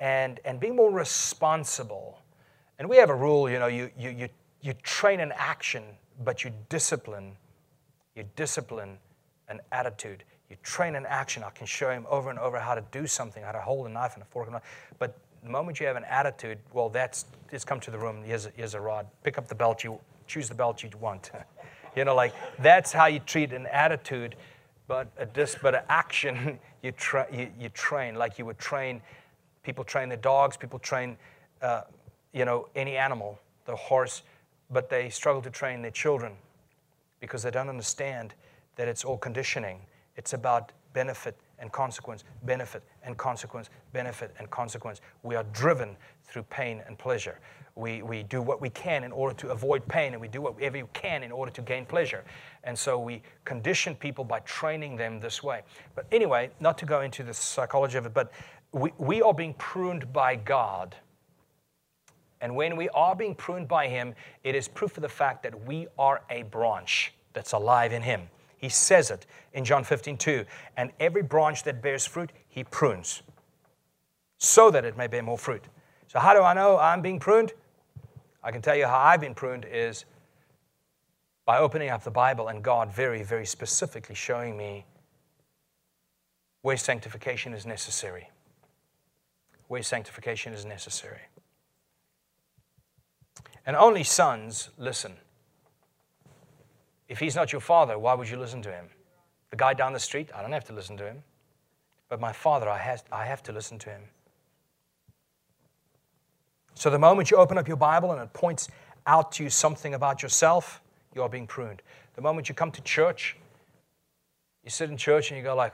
and, 0.00 0.40
and 0.44 0.60
being 0.60 0.76
more 0.76 0.90
responsible. 0.92 2.20
And 2.78 2.88
we 2.88 2.96
have 2.98 3.10
a 3.10 3.14
rule, 3.14 3.50
you 3.50 3.58
know, 3.58 3.66
you, 3.66 3.90
you, 3.98 4.10
you, 4.10 4.28
you 4.60 4.74
train 4.82 5.20
an 5.20 5.32
action, 5.34 5.82
but 6.24 6.44
you 6.44 6.52
discipline, 6.68 7.36
you 8.14 8.24
discipline 8.36 8.98
an 9.48 9.60
attitude. 9.72 10.24
You 10.50 10.56
train 10.62 10.94
an 10.94 11.06
action. 11.06 11.42
I 11.42 11.50
can 11.50 11.66
show 11.66 11.90
him 11.90 12.06
over 12.08 12.30
and 12.30 12.38
over 12.38 12.58
how 12.58 12.74
to 12.74 12.84
do 12.92 13.06
something, 13.06 13.42
how 13.42 13.52
to 13.52 13.60
hold 13.60 13.86
a 13.86 13.90
knife 13.90 14.14
and 14.14 14.22
a 14.22 14.26
fork. 14.26 14.46
And 14.46 14.56
a 14.56 14.62
but 14.98 15.18
the 15.42 15.50
moment 15.50 15.80
you 15.80 15.86
have 15.86 15.96
an 15.96 16.04
attitude, 16.04 16.58
well, 16.72 16.88
that's 16.88 17.26
it's 17.50 17.64
come 17.64 17.80
to 17.80 17.90
the 17.90 17.98
room. 17.98 18.22
Here's 18.24 18.46
a, 18.46 18.50
here's 18.56 18.74
a 18.74 18.80
rod. 18.80 19.06
Pick 19.22 19.38
up 19.38 19.48
the 19.48 19.54
belt 19.54 19.82
you 19.82 19.98
choose 20.26 20.48
the 20.48 20.54
belt 20.54 20.82
you 20.82 20.90
want. 21.00 21.30
you 21.96 22.04
know, 22.04 22.14
like 22.14 22.34
that's 22.58 22.92
how 22.92 23.06
you 23.06 23.18
treat 23.20 23.52
an 23.52 23.66
attitude. 23.66 24.36
But 24.88 25.08
a 25.18 25.26
dis, 25.26 25.56
but 25.60 25.74
an 25.74 25.82
action 25.88 26.60
you, 26.82 26.92
tra- 26.92 27.26
you, 27.32 27.50
you 27.58 27.68
train 27.70 28.14
like 28.14 28.38
you 28.38 28.46
would 28.46 28.58
train. 28.58 29.02
People 29.64 29.82
train 29.82 30.08
their 30.08 30.18
dogs. 30.18 30.56
People 30.56 30.78
train, 30.78 31.16
uh, 31.60 31.82
you 32.32 32.44
know, 32.44 32.68
any 32.76 32.96
animal, 32.96 33.38
the 33.64 33.74
horse. 33.74 34.22
But 34.70 34.88
they 34.88 35.10
struggle 35.10 35.42
to 35.42 35.50
train 35.50 35.82
their 35.82 35.90
children 35.90 36.34
because 37.18 37.42
they 37.42 37.50
don't 37.50 37.68
understand 37.68 38.34
that 38.76 38.86
it's 38.86 39.04
all 39.04 39.16
conditioning 39.16 39.80
it's 40.16 40.32
about 40.32 40.72
benefit 40.92 41.36
and 41.58 41.70
consequence, 41.72 42.24
benefit 42.44 42.82
and 43.02 43.16
consequence, 43.16 43.70
benefit 43.92 44.34
and 44.38 44.50
consequence. 44.50 45.00
We 45.22 45.34
are 45.34 45.44
driven 45.52 45.96
through 46.24 46.44
pain 46.44 46.82
and 46.86 46.98
pleasure. 46.98 47.38
We, 47.74 48.00
we 48.00 48.22
do 48.22 48.40
what 48.40 48.60
we 48.62 48.70
can 48.70 49.04
in 49.04 49.12
order 49.12 49.34
to 49.36 49.50
avoid 49.50 49.86
pain, 49.86 50.12
and 50.12 50.20
we 50.20 50.28
do 50.28 50.40
whatever 50.40 50.78
we 50.78 50.88
can 50.94 51.22
in 51.22 51.30
order 51.30 51.52
to 51.52 51.60
gain 51.60 51.84
pleasure. 51.84 52.24
And 52.64 52.78
so 52.78 52.98
we 52.98 53.22
condition 53.44 53.94
people 53.94 54.24
by 54.24 54.40
training 54.40 54.96
them 54.96 55.20
this 55.20 55.42
way. 55.42 55.62
But 55.94 56.06
anyway, 56.10 56.50
not 56.60 56.78
to 56.78 56.86
go 56.86 57.02
into 57.02 57.22
the 57.22 57.34
psychology 57.34 57.98
of 57.98 58.06
it, 58.06 58.14
but 58.14 58.32
we, 58.72 58.92
we 58.96 59.20
are 59.20 59.34
being 59.34 59.54
pruned 59.54 60.10
by 60.12 60.36
God. 60.36 60.96
And 62.40 62.56
when 62.56 62.76
we 62.76 62.88
are 62.90 63.14
being 63.14 63.34
pruned 63.34 63.68
by 63.68 63.88
Him, 63.88 64.14
it 64.44 64.54
is 64.54 64.68
proof 64.68 64.96
of 64.96 65.02
the 65.02 65.08
fact 65.08 65.42
that 65.42 65.66
we 65.66 65.86
are 65.98 66.22
a 66.30 66.42
branch 66.44 67.12
that's 67.34 67.52
alive 67.52 67.92
in 67.92 68.02
Him. 68.02 68.28
He 68.56 68.68
says 68.68 69.10
it 69.10 69.26
in 69.52 69.64
John 69.64 69.84
15, 69.84 70.16
2. 70.16 70.44
And 70.76 70.92
every 71.00 71.22
branch 71.22 71.64
that 71.64 71.82
bears 71.82 72.06
fruit, 72.06 72.32
he 72.48 72.64
prunes 72.64 73.22
so 74.38 74.70
that 74.70 74.84
it 74.84 74.96
may 74.96 75.06
bear 75.06 75.22
more 75.22 75.38
fruit. 75.38 75.64
So, 76.08 76.18
how 76.18 76.34
do 76.34 76.42
I 76.42 76.54
know 76.54 76.78
I'm 76.78 77.02
being 77.02 77.18
pruned? 77.18 77.52
I 78.42 78.52
can 78.52 78.62
tell 78.62 78.76
you 78.76 78.86
how 78.86 78.98
I've 78.98 79.20
been 79.20 79.34
pruned 79.34 79.64
is 79.64 80.04
by 81.44 81.58
opening 81.58 81.90
up 81.90 82.04
the 82.04 82.10
Bible 82.10 82.48
and 82.48 82.62
God 82.62 82.92
very, 82.92 83.22
very 83.22 83.46
specifically 83.46 84.14
showing 84.14 84.56
me 84.56 84.84
where 86.62 86.76
sanctification 86.76 87.54
is 87.54 87.66
necessary. 87.66 88.30
where 89.68 89.82
sanctification 89.82 90.52
is 90.52 90.64
necessary. 90.64 91.22
And 93.66 93.76
only 93.76 94.04
sons 94.04 94.70
listen. 94.78 95.14
If 97.08 97.18
he's 97.18 97.36
not 97.36 97.52
your 97.52 97.60
father, 97.60 97.98
why 97.98 98.14
would 98.14 98.28
you 98.28 98.36
listen 98.36 98.62
to 98.62 98.70
him? 98.70 98.86
The 99.50 99.56
guy 99.56 99.74
down 99.74 99.92
the 99.92 100.00
street, 100.00 100.30
I 100.34 100.42
don't 100.42 100.52
have 100.52 100.64
to 100.64 100.72
listen 100.72 100.96
to 100.96 101.04
him. 101.04 101.22
But 102.08 102.20
my 102.20 102.32
father, 102.32 102.68
I 102.68 102.78
have, 102.78 103.04
I 103.12 103.24
have 103.24 103.42
to 103.44 103.52
listen 103.52 103.78
to 103.80 103.90
him. 103.90 104.02
So 106.74 106.90
the 106.90 106.98
moment 106.98 107.30
you 107.30 107.36
open 107.36 107.56
up 107.58 107.66
your 107.66 107.76
Bible 107.76 108.12
and 108.12 108.20
it 108.20 108.32
points 108.32 108.68
out 109.06 109.32
to 109.32 109.44
you 109.44 109.50
something 109.50 109.94
about 109.94 110.22
yourself, 110.22 110.82
you 111.14 111.22
are 111.22 111.28
being 111.28 111.46
pruned. 111.46 111.80
The 112.14 112.22
moment 112.22 112.48
you 112.48 112.54
come 112.54 112.70
to 112.72 112.82
church, 112.82 113.36
you 114.62 114.70
sit 114.70 114.90
in 114.90 114.96
church 114.96 115.30
and 115.30 115.38
you 115.38 115.44
go 115.44 115.54
like, 115.54 115.72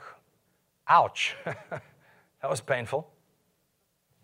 ouch, 0.87 1.35
that 1.45 2.49
was 2.49 2.61
painful. 2.61 3.09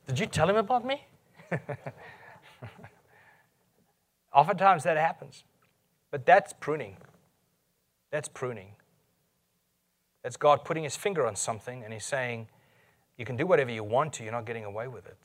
Did 0.07 0.19
you 0.19 0.25
tell 0.25 0.49
him 0.49 0.55
about 0.55 0.85
me? 0.85 1.05
Oftentimes 4.33 4.83
that 4.83 4.97
happens. 4.97 5.43
But 6.11 6.25
that's 6.25 6.53
pruning. 6.53 6.97
That's 8.11 8.27
pruning. 8.27 8.69
That's 10.23 10.37
God 10.37 10.65
putting 10.65 10.83
his 10.83 10.95
finger 10.95 11.25
on 11.25 11.35
something 11.35 11.83
and 11.83 11.93
he's 11.93 12.05
saying, 12.05 12.47
You 13.17 13.25
can 13.25 13.35
do 13.35 13.45
whatever 13.45 13.71
you 13.71 13.83
want 13.83 14.13
to, 14.13 14.23
you're 14.23 14.31
not 14.31 14.45
getting 14.45 14.65
away 14.65 14.87
with 14.87 15.05
it. 15.05 15.17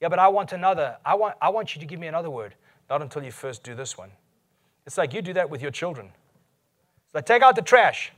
Yeah, 0.00 0.08
but 0.08 0.18
I 0.18 0.28
want 0.28 0.52
another. 0.52 0.96
I 1.04 1.14
want, 1.14 1.36
I 1.42 1.50
want 1.50 1.74
you 1.74 1.80
to 1.80 1.86
give 1.86 2.00
me 2.00 2.06
another 2.06 2.30
word. 2.30 2.54
Not 2.88 3.02
until 3.02 3.22
you 3.22 3.30
first 3.30 3.62
do 3.62 3.74
this 3.74 3.96
one. 3.96 4.10
It's 4.86 4.96
like 4.98 5.12
you 5.12 5.22
do 5.22 5.34
that 5.34 5.50
with 5.50 5.62
your 5.62 5.70
children. 5.70 6.06
It's 6.06 7.14
like, 7.14 7.26
take 7.26 7.42
out 7.42 7.54
the 7.54 7.62
trash. 7.62 8.12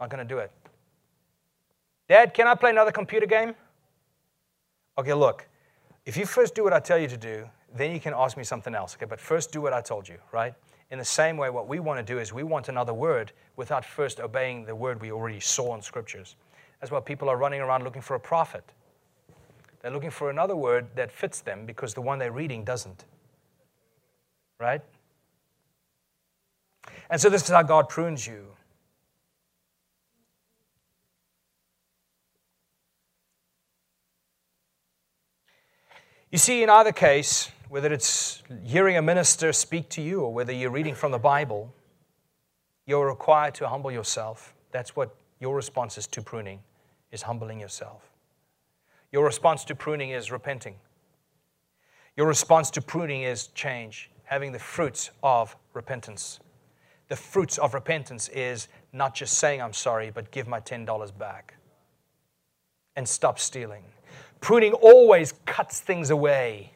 I'm 0.00 0.04
not 0.04 0.10
going 0.10 0.26
to 0.26 0.34
do 0.34 0.38
it. 0.38 0.50
Dad, 2.08 2.34
can 2.34 2.46
I 2.46 2.54
play 2.54 2.70
another 2.70 2.92
computer 2.92 3.26
game? 3.26 3.54
Okay, 4.98 5.12
look. 5.12 5.46
If 6.04 6.16
you 6.16 6.24
first 6.24 6.54
do 6.54 6.64
what 6.64 6.72
I 6.72 6.80
tell 6.80 6.98
you 6.98 7.08
to 7.08 7.16
do, 7.16 7.48
then 7.76 7.92
you 7.92 8.00
can 8.00 8.14
ask 8.16 8.36
me 8.36 8.44
something 8.44 8.74
else. 8.74 8.96
Okay, 8.96 9.06
but 9.06 9.20
first 9.20 9.52
do 9.52 9.60
what 9.60 9.72
I 9.72 9.80
told 9.80 10.08
you, 10.08 10.16
right? 10.32 10.54
In 10.90 10.98
the 10.98 11.04
same 11.04 11.36
way, 11.36 11.50
what 11.50 11.66
we 11.66 11.80
want 11.80 12.04
to 12.04 12.14
do 12.14 12.18
is 12.20 12.32
we 12.32 12.44
want 12.44 12.68
another 12.68 12.94
word 12.94 13.32
without 13.56 13.84
first 13.84 14.20
obeying 14.20 14.64
the 14.64 14.74
word 14.74 15.00
we 15.00 15.10
already 15.10 15.40
saw 15.40 15.74
in 15.74 15.82
scriptures. 15.82 16.36
That's 16.80 16.92
why 16.92 17.00
people 17.00 17.28
are 17.28 17.36
running 17.36 17.60
around 17.60 17.82
looking 17.82 18.02
for 18.02 18.14
a 18.14 18.20
prophet. 18.20 18.64
They're 19.80 19.90
looking 19.90 20.10
for 20.10 20.30
another 20.30 20.56
word 20.56 20.88
that 20.94 21.10
fits 21.10 21.40
them 21.40 21.66
because 21.66 21.94
the 21.94 22.00
one 22.00 22.18
they're 22.18 22.32
reading 22.32 22.64
doesn't. 22.64 23.04
Right? 24.58 24.80
And 27.10 27.20
so, 27.20 27.28
this 27.28 27.42
is 27.42 27.50
how 27.50 27.62
God 27.62 27.88
prunes 27.88 28.26
you. 28.26 28.46
You 36.30 36.38
see, 36.38 36.62
in 36.62 36.70
either 36.70 36.92
case, 36.92 37.50
whether 37.76 37.92
it's 37.92 38.42
hearing 38.64 38.96
a 38.96 39.02
minister 39.02 39.52
speak 39.52 39.86
to 39.90 40.00
you 40.00 40.22
or 40.22 40.32
whether 40.32 40.50
you're 40.50 40.70
reading 40.70 40.94
from 40.94 41.12
the 41.12 41.18
Bible, 41.18 41.74
you're 42.86 43.06
required 43.06 43.54
to 43.54 43.68
humble 43.68 43.92
yourself. 43.92 44.54
That's 44.72 44.96
what 44.96 45.14
your 45.40 45.54
response 45.54 45.98
is 45.98 46.06
to 46.06 46.22
pruning, 46.22 46.60
is 47.12 47.20
humbling 47.20 47.60
yourself. 47.60 48.10
Your 49.12 49.26
response 49.26 49.62
to 49.64 49.74
pruning 49.74 50.08
is 50.08 50.32
repenting. 50.32 50.76
Your 52.16 52.26
response 52.26 52.70
to 52.70 52.80
pruning 52.80 53.24
is 53.24 53.48
change, 53.48 54.10
having 54.24 54.52
the 54.52 54.58
fruits 54.58 55.10
of 55.22 55.54
repentance. 55.74 56.40
The 57.08 57.16
fruits 57.16 57.58
of 57.58 57.74
repentance 57.74 58.30
is 58.30 58.68
not 58.94 59.14
just 59.14 59.34
saying 59.34 59.60
I'm 59.60 59.74
sorry, 59.74 60.10
but 60.10 60.30
give 60.30 60.48
my 60.48 60.60
$10 60.60 61.18
back 61.18 61.56
and 62.96 63.06
stop 63.06 63.38
stealing. 63.38 63.84
Pruning 64.40 64.72
always 64.72 65.34
cuts 65.44 65.80
things 65.80 66.08
away 66.08 66.72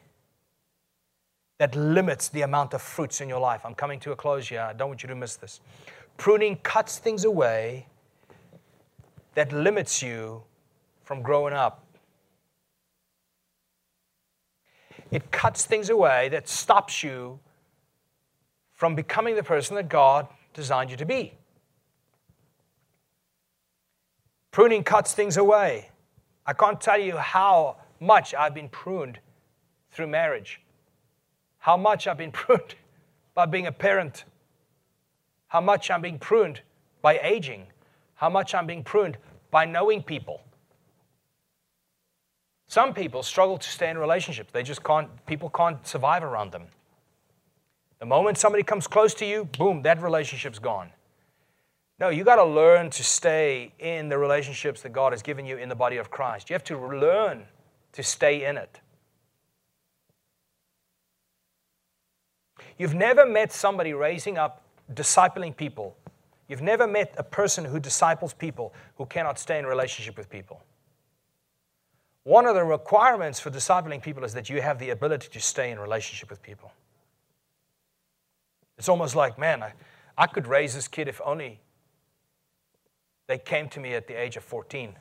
that 1.61 1.75
limits 1.75 2.29
the 2.29 2.41
amount 2.41 2.73
of 2.73 2.81
fruits 2.81 3.21
in 3.21 3.29
your 3.29 3.39
life. 3.39 3.61
I'm 3.63 3.75
coming 3.75 3.99
to 3.99 4.13
a 4.13 4.15
close 4.15 4.49
here. 4.49 4.61
I 4.61 4.73
don't 4.73 4.87
want 4.87 5.03
you 5.03 5.09
to 5.09 5.15
miss 5.15 5.35
this. 5.35 5.61
Pruning 6.17 6.55
cuts 6.55 6.97
things 6.97 7.23
away 7.23 7.85
that 9.35 9.53
limits 9.53 10.01
you 10.01 10.41
from 11.03 11.21
growing 11.21 11.53
up. 11.53 11.85
It 15.11 15.29
cuts 15.29 15.63
things 15.63 15.91
away 15.91 16.29
that 16.29 16.49
stops 16.49 17.03
you 17.03 17.39
from 18.73 18.95
becoming 18.95 19.35
the 19.35 19.43
person 19.43 19.75
that 19.75 19.87
God 19.87 20.27
designed 20.55 20.89
you 20.89 20.97
to 20.97 21.05
be. 21.05 21.35
Pruning 24.49 24.83
cuts 24.83 25.13
things 25.13 25.37
away. 25.37 25.91
I 26.43 26.53
can't 26.53 26.81
tell 26.81 26.99
you 26.99 27.17
how 27.17 27.77
much 27.99 28.33
I've 28.33 28.55
been 28.55 28.69
pruned 28.69 29.19
through 29.91 30.07
marriage 30.07 30.59
how 31.61 31.77
much 31.77 32.07
I've 32.07 32.17
been 32.17 32.31
pruned 32.43 32.75
by 33.33 33.45
being 33.45 33.67
a 33.67 33.71
parent, 33.71 34.25
how 35.47 35.61
much 35.61 35.89
I'm 35.89 36.01
being 36.01 36.19
pruned 36.19 36.61
by 37.01 37.19
aging, 37.19 37.67
how 38.15 38.29
much 38.29 38.53
I'm 38.53 38.67
being 38.67 38.83
pruned 38.83 39.17
by 39.49 39.65
knowing 39.65 40.03
people. 40.03 40.41
Some 42.67 42.93
people 42.93 43.21
struggle 43.21 43.57
to 43.57 43.69
stay 43.69 43.89
in 43.89 43.97
relationships. 43.97 44.51
They 44.51 44.63
just 44.63 44.83
can't, 44.83 45.09
people 45.25 45.49
can't 45.49 45.85
survive 45.85 46.23
around 46.23 46.51
them. 46.51 46.63
The 47.99 48.05
moment 48.05 48.37
somebody 48.37 48.63
comes 48.63 48.87
close 48.87 49.13
to 49.15 49.25
you, 49.25 49.45
boom, 49.45 49.81
that 49.83 50.01
relationship's 50.01 50.57
gone. 50.57 50.89
No, 51.99 52.09
you 52.09 52.23
got 52.23 52.37
to 52.37 52.45
learn 52.45 52.89
to 52.91 53.03
stay 53.03 53.73
in 53.77 54.09
the 54.09 54.17
relationships 54.17 54.81
that 54.81 54.93
God 54.93 55.13
has 55.13 55.21
given 55.21 55.45
you 55.45 55.57
in 55.57 55.69
the 55.69 55.75
body 55.75 55.97
of 55.97 56.09
Christ. 56.09 56.49
You 56.49 56.55
have 56.55 56.63
to 56.63 56.77
learn 56.77 57.45
to 57.91 58.01
stay 58.01 58.45
in 58.45 58.57
it. 58.57 58.79
You've 62.81 62.95
never 62.95 63.27
met 63.27 63.53
somebody 63.53 63.93
raising 63.93 64.39
up, 64.39 64.63
discipling 64.91 65.55
people. 65.55 65.95
You've 66.47 66.63
never 66.63 66.87
met 66.87 67.13
a 67.15 67.21
person 67.21 67.63
who 67.63 67.79
disciples 67.79 68.33
people 68.33 68.73
who 68.95 69.05
cannot 69.05 69.37
stay 69.37 69.59
in 69.59 69.67
relationship 69.67 70.17
with 70.17 70.31
people. 70.31 70.63
One 72.23 72.47
of 72.47 72.55
the 72.55 72.63
requirements 72.63 73.39
for 73.39 73.51
discipling 73.51 74.01
people 74.01 74.23
is 74.23 74.33
that 74.33 74.49
you 74.49 74.63
have 74.63 74.79
the 74.79 74.89
ability 74.89 75.27
to 75.29 75.39
stay 75.39 75.69
in 75.69 75.77
relationship 75.77 76.31
with 76.31 76.41
people. 76.41 76.71
It's 78.79 78.89
almost 78.89 79.15
like, 79.15 79.37
man, 79.37 79.61
I, 79.61 79.73
I 80.17 80.25
could 80.25 80.47
raise 80.47 80.73
this 80.73 80.87
kid 80.87 81.07
if 81.07 81.21
only 81.23 81.59
they 83.27 83.37
came 83.37 83.69
to 83.69 83.79
me 83.79 83.93
at 83.93 84.07
the 84.07 84.15
age 84.15 84.37
of 84.37 84.43
14. 84.43 84.95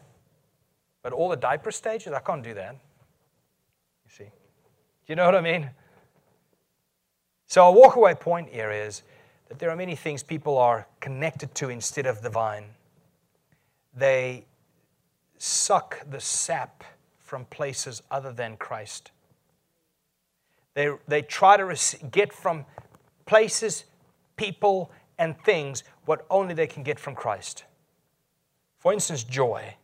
But 1.02 1.14
all 1.14 1.30
the 1.30 1.36
diaper 1.36 1.70
stages, 1.70 2.12
I 2.12 2.20
can't 2.20 2.44
do 2.44 2.52
that. 2.52 2.72
You 4.04 4.10
see? 4.10 4.24
Do 4.24 4.30
you 5.06 5.16
know 5.16 5.24
what 5.24 5.34
I 5.34 5.40
mean? 5.40 5.70
So, 7.50 7.64
our 7.64 7.72
walkaway 7.72 8.20
point 8.20 8.48
here 8.50 8.70
is 8.70 9.02
that 9.48 9.58
there 9.58 9.70
are 9.70 9.76
many 9.76 9.96
things 9.96 10.22
people 10.22 10.56
are 10.56 10.86
connected 11.00 11.52
to 11.56 11.68
instead 11.68 12.06
of 12.06 12.22
the 12.22 12.30
vine. 12.30 12.66
They 13.92 14.44
suck 15.36 16.08
the 16.08 16.20
sap 16.20 16.84
from 17.18 17.46
places 17.46 18.04
other 18.08 18.32
than 18.32 18.56
Christ. 18.56 19.10
They, 20.74 20.90
they 21.08 21.22
try 21.22 21.56
to 21.56 21.76
get 22.12 22.32
from 22.32 22.66
places, 23.26 23.82
people, 24.36 24.92
and 25.18 25.36
things 25.42 25.82
what 26.04 26.26
only 26.30 26.54
they 26.54 26.68
can 26.68 26.84
get 26.84 27.00
from 27.00 27.16
Christ. 27.16 27.64
For 28.78 28.92
instance, 28.92 29.24
joy. 29.24 29.74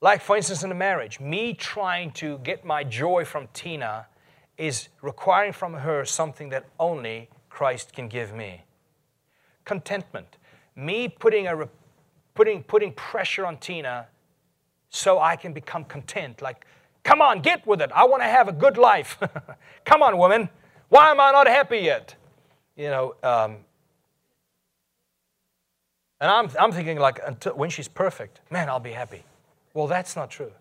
Like, 0.00 0.20
for 0.20 0.36
instance, 0.36 0.62
in 0.62 0.70
a 0.70 0.76
marriage, 0.76 1.18
me 1.18 1.54
trying 1.54 2.12
to 2.12 2.38
get 2.38 2.64
my 2.64 2.84
joy 2.84 3.24
from 3.24 3.48
Tina 3.52 4.06
is 4.56 4.88
requiring 5.02 5.52
from 5.52 5.74
her 5.74 6.04
something 6.04 6.50
that 6.50 6.66
only 6.78 7.28
Christ 7.48 7.92
can 7.92 8.08
give 8.08 8.32
me. 8.32 8.64
Contentment. 9.64 10.36
Me 10.76 11.08
putting, 11.08 11.48
a, 11.48 11.68
putting, 12.34 12.62
putting 12.62 12.92
pressure 12.92 13.44
on 13.44 13.56
Tina 13.56 14.06
so 14.88 15.18
I 15.18 15.34
can 15.34 15.52
become 15.52 15.84
content. 15.84 16.40
Like, 16.40 16.64
come 17.02 17.20
on, 17.20 17.40
get 17.40 17.66
with 17.66 17.80
it. 17.82 17.90
I 17.92 18.04
want 18.04 18.22
to 18.22 18.28
have 18.28 18.46
a 18.46 18.52
good 18.52 18.78
life. 18.78 19.18
come 19.84 20.02
on, 20.02 20.16
woman. 20.16 20.48
Why 20.88 21.10
am 21.10 21.20
I 21.20 21.32
not 21.32 21.48
happy 21.48 21.78
yet? 21.78 22.14
You 22.76 22.88
know, 22.88 23.14
um, 23.24 23.56
and 26.20 26.30
I'm, 26.30 26.50
I'm 26.58 26.72
thinking, 26.72 26.98
like, 26.98 27.20
until, 27.24 27.54
when 27.54 27.70
she's 27.70 27.88
perfect, 27.88 28.40
man, 28.50 28.68
I'll 28.68 28.80
be 28.80 28.92
happy. 28.92 29.24
Well, 29.74 29.86
that's 29.86 30.16
not 30.16 30.30
true. 30.30 30.52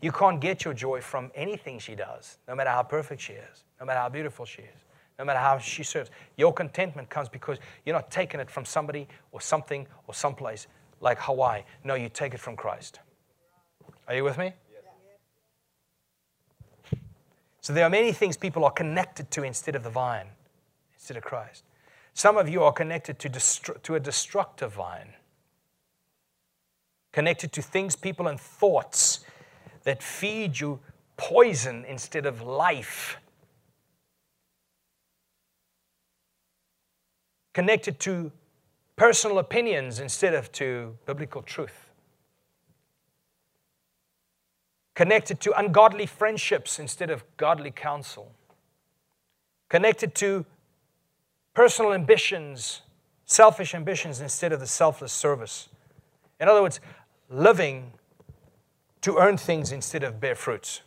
You 0.00 0.12
can't 0.12 0.40
get 0.40 0.64
your 0.64 0.74
joy 0.74 1.00
from 1.00 1.30
anything 1.34 1.78
she 1.78 1.94
does, 1.94 2.38
no 2.48 2.54
matter 2.54 2.70
how 2.70 2.82
perfect 2.82 3.20
she 3.20 3.34
is, 3.34 3.64
no 3.78 3.86
matter 3.86 4.00
how 4.00 4.08
beautiful 4.08 4.44
she 4.44 4.62
is, 4.62 4.84
no 5.18 5.24
matter 5.24 5.38
how 5.38 5.58
she 5.58 5.82
serves. 5.82 6.10
Your 6.36 6.52
contentment 6.52 7.08
comes 7.08 7.28
because 7.28 7.58
you're 7.84 7.94
not 7.94 8.10
taking 8.10 8.40
it 8.40 8.50
from 8.50 8.64
somebody 8.64 9.06
or 9.30 9.40
something 9.40 9.86
or 10.06 10.14
someplace 10.14 10.66
like 11.00 11.18
Hawaii. 11.20 11.62
No, 11.84 11.94
you 11.94 12.08
take 12.08 12.34
it 12.34 12.40
from 12.40 12.56
Christ. 12.56 13.00
Are 14.08 14.14
you 14.14 14.24
with 14.24 14.38
me? 14.38 14.52
So 17.60 17.72
there 17.72 17.84
are 17.84 17.90
many 17.90 18.12
things 18.12 18.36
people 18.36 18.64
are 18.64 18.72
connected 18.72 19.30
to 19.30 19.44
instead 19.44 19.76
of 19.76 19.84
the 19.84 19.90
vine, 19.90 20.26
instead 20.94 21.16
of 21.16 21.22
Christ. 21.22 21.62
Some 22.12 22.36
of 22.36 22.48
you 22.48 22.64
are 22.64 22.72
connected 22.72 23.20
to, 23.20 23.30
destru- 23.30 23.80
to 23.82 23.94
a 23.94 24.00
destructive 24.00 24.72
vine. 24.72 25.14
Connected 27.12 27.52
to 27.52 27.62
things, 27.62 27.94
people, 27.94 28.26
and 28.26 28.40
thoughts 28.40 29.20
that 29.84 30.02
feed 30.02 30.58
you 30.58 30.80
poison 31.16 31.84
instead 31.86 32.26
of 32.26 32.42
life. 32.42 33.18
Connected 37.52 38.00
to 38.00 38.32
personal 38.96 39.38
opinions 39.38 40.00
instead 40.00 40.34
of 40.34 40.50
to 40.52 40.96
biblical 41.06 41.42
truth. 41.42 41.90
Connected 44.94 45.40
to 45.40 45.58
ungodly 45.58 46.06
friendships 46.06 46.78
instead 46.78 47.10
of 47.10 47.24
godly 47.36 47.70
counsel. 47.70 48.32
Connected 49.68 50.14
to 50.16 50.44
personal 51.54 51.92
ambitions, 51.92 52.82
selfish 53.26 53.74
ambitions 53.74 54.20
instead 54.20 54.52
of 54.52 54.60
the 54.60 54.66
selfless 54.66 55.12
service. 55.12 55.68
In 56.40 56.48
other 56.48 56.62
words, 56.62 56.80
living 57.32 57.92
to 59.00 59.16
earn 59.16 59.36
things 59.36 59.72
instead 59.72 60.04
of 60.04 60.20
bear 60.20 60.34
fruits. 60.34 60.82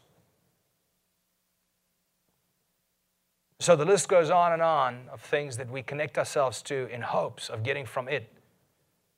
So 3.59 3.75
the 3.75 3.85
list 3.85 4.07
goes 4.09 4.29
on 4.29 4.53
and 4.53 4.61
on 4.61 5.09
of 5.11 5.21
things 5.21 5.57
that 5.57 5.69
we 5.69 5.81
connect 5.81 6.17
ourselves 6.17 6.61
to 6.63 6.87
in 6.87 7.01
hopes 7.01 7.49
of 7.49 7.63
getting 7.63 7.85
from 7.85 8.07
it, 8.07 8.31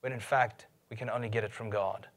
when 0.01 0.13
in 0.13 0.19
fact 0.19 0.67
we 0.89 0.95
can 0.95 1.09
only 1.09 1.27
get 1.27 1.43
it 1.43 1.53
from 1.53 1.69
God. 1.69 2.07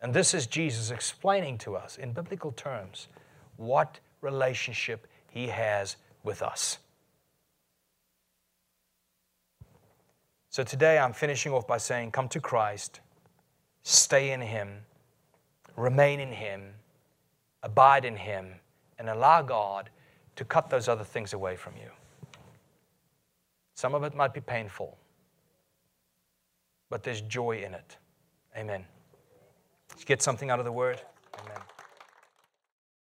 And 0.00 0.12
this 0.12 0.34
is 0.34 0.46
Jesus 0.46 0.90
explaining 0.90 1.58
to 1.58 1.76
us 1.76 1.96
in 1.96 2.12
biblical 2.12 2.52
terms 2.52 3.08
what 3.56 4.00
relationship 4.20 5.06
he 5.30 5.48
has 5.48 5.96
with 6.24 6.42
us. 6.42 6.78
So 10.50 10.64
today 10.64 10.98
I'm 10.98 11.12
finishing 11.12 11.52
off 11.52 11.66
by 11.66 11.78
saying, 11.78 12.12
Come 12.12 12.28
to 12.30 12.40
Christ, 12.40 13.00
stay 13.86 14.32
in 14.32 14.40
him, 14.40 14.68
remain 15.76 16.18
in 16.18 16.32
him, 16.32 16.74
abide 17.62 18.04
in 18.04 18.16
him, 18.16 18.54
and 18.98 19.08
allow 19.08 19.42
God 19.42 19.90
to 20.34 20.44
cut 20.44 20.68
those 20.68 20.88
other 20.88 21.04
things 21.04 21.32
away 21.32 21.54
from 21.54 21.74
you. 21.76 21.88
Some 23.76 23.94
of 23.94 24.02
it 24.02 24.16
might 24.16 24.34
be 24.34 24.40
painful, 24.40 24.98
but 26.90 27.04
there's 27.04 27.20
joy 27.20 27.62
in 27.64 27.74
it. 27.74 27.96
Amen. 28.56 28.84
Did 29.90 30.00
you 30.00 30.06
get 30.06 30.20
something 30.20 30.50
out 30.50 30.58
of 30.58 30.64
the 30.64 30.72
word? 30.72 31.00
Amen. 31.38 31.60